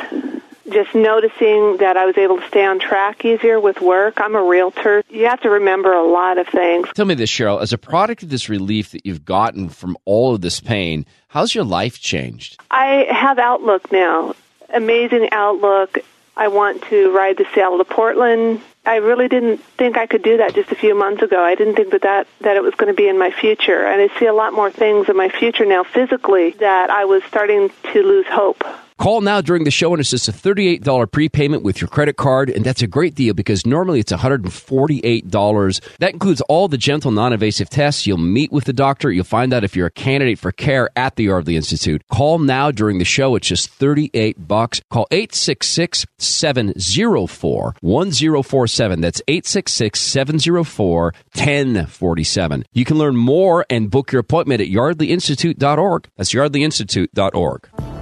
Just 0.71 0.95
noticing 0.95 1.77
that 1.77 1.97
I 1.97 2.05
was 2.05 2.17
able 2.17 2.39
to 2.39 2.47
stay 2.47 2.65
on 2.65 2.79
track 2.79 3.25
easier 3.25 3.59
with 3.59 3.81
work. 3.81 4.19
I'm 4.19 4.33
a 4.33 4.41
realtor. 4.41 5.03
You 5.09 5.25
have 5.25 5.41
to 5.41 5.49
remember 5.49 5.91
a 5.91 6.05
lot 6.05 6.37
of 6.37 6.47
things. 6.47 6.87
Tell 6.95 7.05
me 7.05 7.15
this, 7.15 7.29
Cheryl. 7.29 7.61
As 7.61 7.73
a 7.73 7.77
product 7.77 8.23
of 8.23 8.29
this 8.29 8.47
relief 8.49 8.91
that 8.91 9.05
you've 9.05 9.25
gotten 9.25 9.69
from 9.69 9.97
all 10.05 10.33
of 10.33 10.41
this 10.41 10.61
pain, 10.61 11.05
how's 11.27 11.53
your 11.53 11.65
life 11.65 11.99
changed? 11.99 12.59
I 12.71 13.07
have 13.11 13.39
outlook 13.39 13.91
now. 13.91 14.35
Amazing 14.73 15.29
outlook. 15.31 15.99
I 16.35 16.47
want 16.47 16.81
to 16.83 17.15
ride 17.15 17.37
the 17.37 17.45
Seattle 17.53 17.77
to 17.77 17.85
Portland. 17.85 18.61
I 18.85 18.95
really 18.95 19.27
didn't 19.27 19.57
think 19.77 19.97
I 19.97 20.07
could 20.07 20.23
do 20.23 20.37
that 20.37 20.55
just 20.55 20.71
a 20.71 20.75
few 20.75 20.97
months 20.97 21.21
ago. 21.21 21.41
I 21.43 21.55
didn't 21.55 21.75
think 21.75 21.91
that 21.91 22.01
that, 22.01 22.27
that 22.41 22.57
it 22.57 22.63
was 22.63 22.73
going 22.75 22.91
to 22.91 22.95
be 22.95 23.07
in 23.07 23.19
my 23.19 23.31
future. 23.31 23.85
And 23.85 24.01
I 24.01 24.19
see 24.19 24.25
a 24.25 24.33
lot 24.33 24.53
more 24.53 24.71
things 24.71 25.09
in 25.09 25.15
my 25.15 25.29
future 25.29 25.65
now 25.65 25.83
physically 25.83 26.51
that 26.59 26.89
I 26.89 27.05
was 27.05 27.23
starting 27.25 27.69
to 27.91 28.01
lose 28.01 28.25
hope. 28.27 28.63
Call 28.97 29.21
now 29.21 29.41
during 29.41 29.63
the 29.63 29.71
show 29.71 29.93
and 29.93 29.99
it's 29.99 30.09
just 30.09 30.27
a 30.27 30.31
$38 30.31 31.11
prepayment 31.11 31.63
with 31.63 31.81
your 31.81 31.87
credit 31.87 32.17
card. 32.17 32.49
And 32.49 32.63
that's 32.63 32.81
a 32.81 32.87
great 32.87 33.15
deal 33.15 33.33
because 33.33 33.65
normally 33.65 33.99
it's 33.99 34.11
$148. 34.11 35.97
That 35.97 36.13
includes 36.13 36.41
all 36.41 36.67
the 36.67 36.77
gentle, 36.77 37.11
non 37.11 37.33
invasive 37.33 37.69
tests. 37.69 38.05
You'll 38.07 38.17
meet 38.17 38.51
with 38.51 38.65
the 38.65 38.73
doctor. 38.73 39.11
You'll 39.11 39.23
find 39.23 39.53
out 39.53 39.63
if 39.63 39.75
you're 39.75 39.87
a 39.87 39.91
candidate 39.91 40.39
for 40.39 40.51
care 40.51 40.89
at 40.95 41.15
the 41.15 41.25
Yardley 41.25 41.55
Institute. 41.55 42.03
Call 42.11 42.39
now 42.39 42.71
during 42.71 42.99
the 42.99 43.05
show. 43.05 43.35
It's 43.35 43.47
just 43.47 43.69
38 43.69 44.47
bucks. 44.47 44.81
Call 44.89 45.07
866 45.11 46.05
704 46.17 47.75
1047. 47.81 49.01
That's 49.01 49.21
866 49.27 49.99
704 49.99 51.13
1047. 51.35 52.65
You 52.73 52.85
can 52.85 52.97
learn 52.97 53.15
more 53.15 53.65
and 53.69 53.89
book 53.89 54.11
your 54.11 54.21
appointment 54.21 54.61
at 54.61 54.67
yardleyinstitute.org. 54.67 56.07
That's 56.17 56.33
yardleyinstitute.org. 56.33 57.92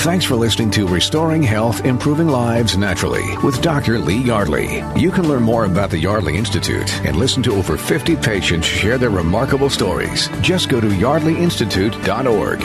Thanks 0.00 0.24
for 0.24 0.34
listening 0.34 0.70
to 0.70 0.88
Restoring 0.88 1.42
Health, 1.42 1.84
Improving 1.84 2.26
Lives 2.28 2.74
Naturally 2.74 3.36
with 3.44 3.60
Dr. 3.60 3.98
Lee 3.98 4.16
Yardley. 4.16 4.82
You 4.96 5.10
can 5.10 5.28
learn 5.28 5.42
more 5.42 5.66
about 5.66 5.90
the 5.90 5.98
Yardley 5.98 6.38
Institute 6.38 6.90
and 7.04 7.16
listen 7.16 7.42
to 7.42 7.52
over 7.52 7.76
50 7.76 8.16
patients 8.16 8.66
share 8.66 8.96
their 8.96 9.10
remarkable 9.10 9.68
stories. 9.68 10.30
Just 10.40 10.70
go 10.70 10.80
to 10.80 10.86
yardleyinstitute.org. 10.86 12.60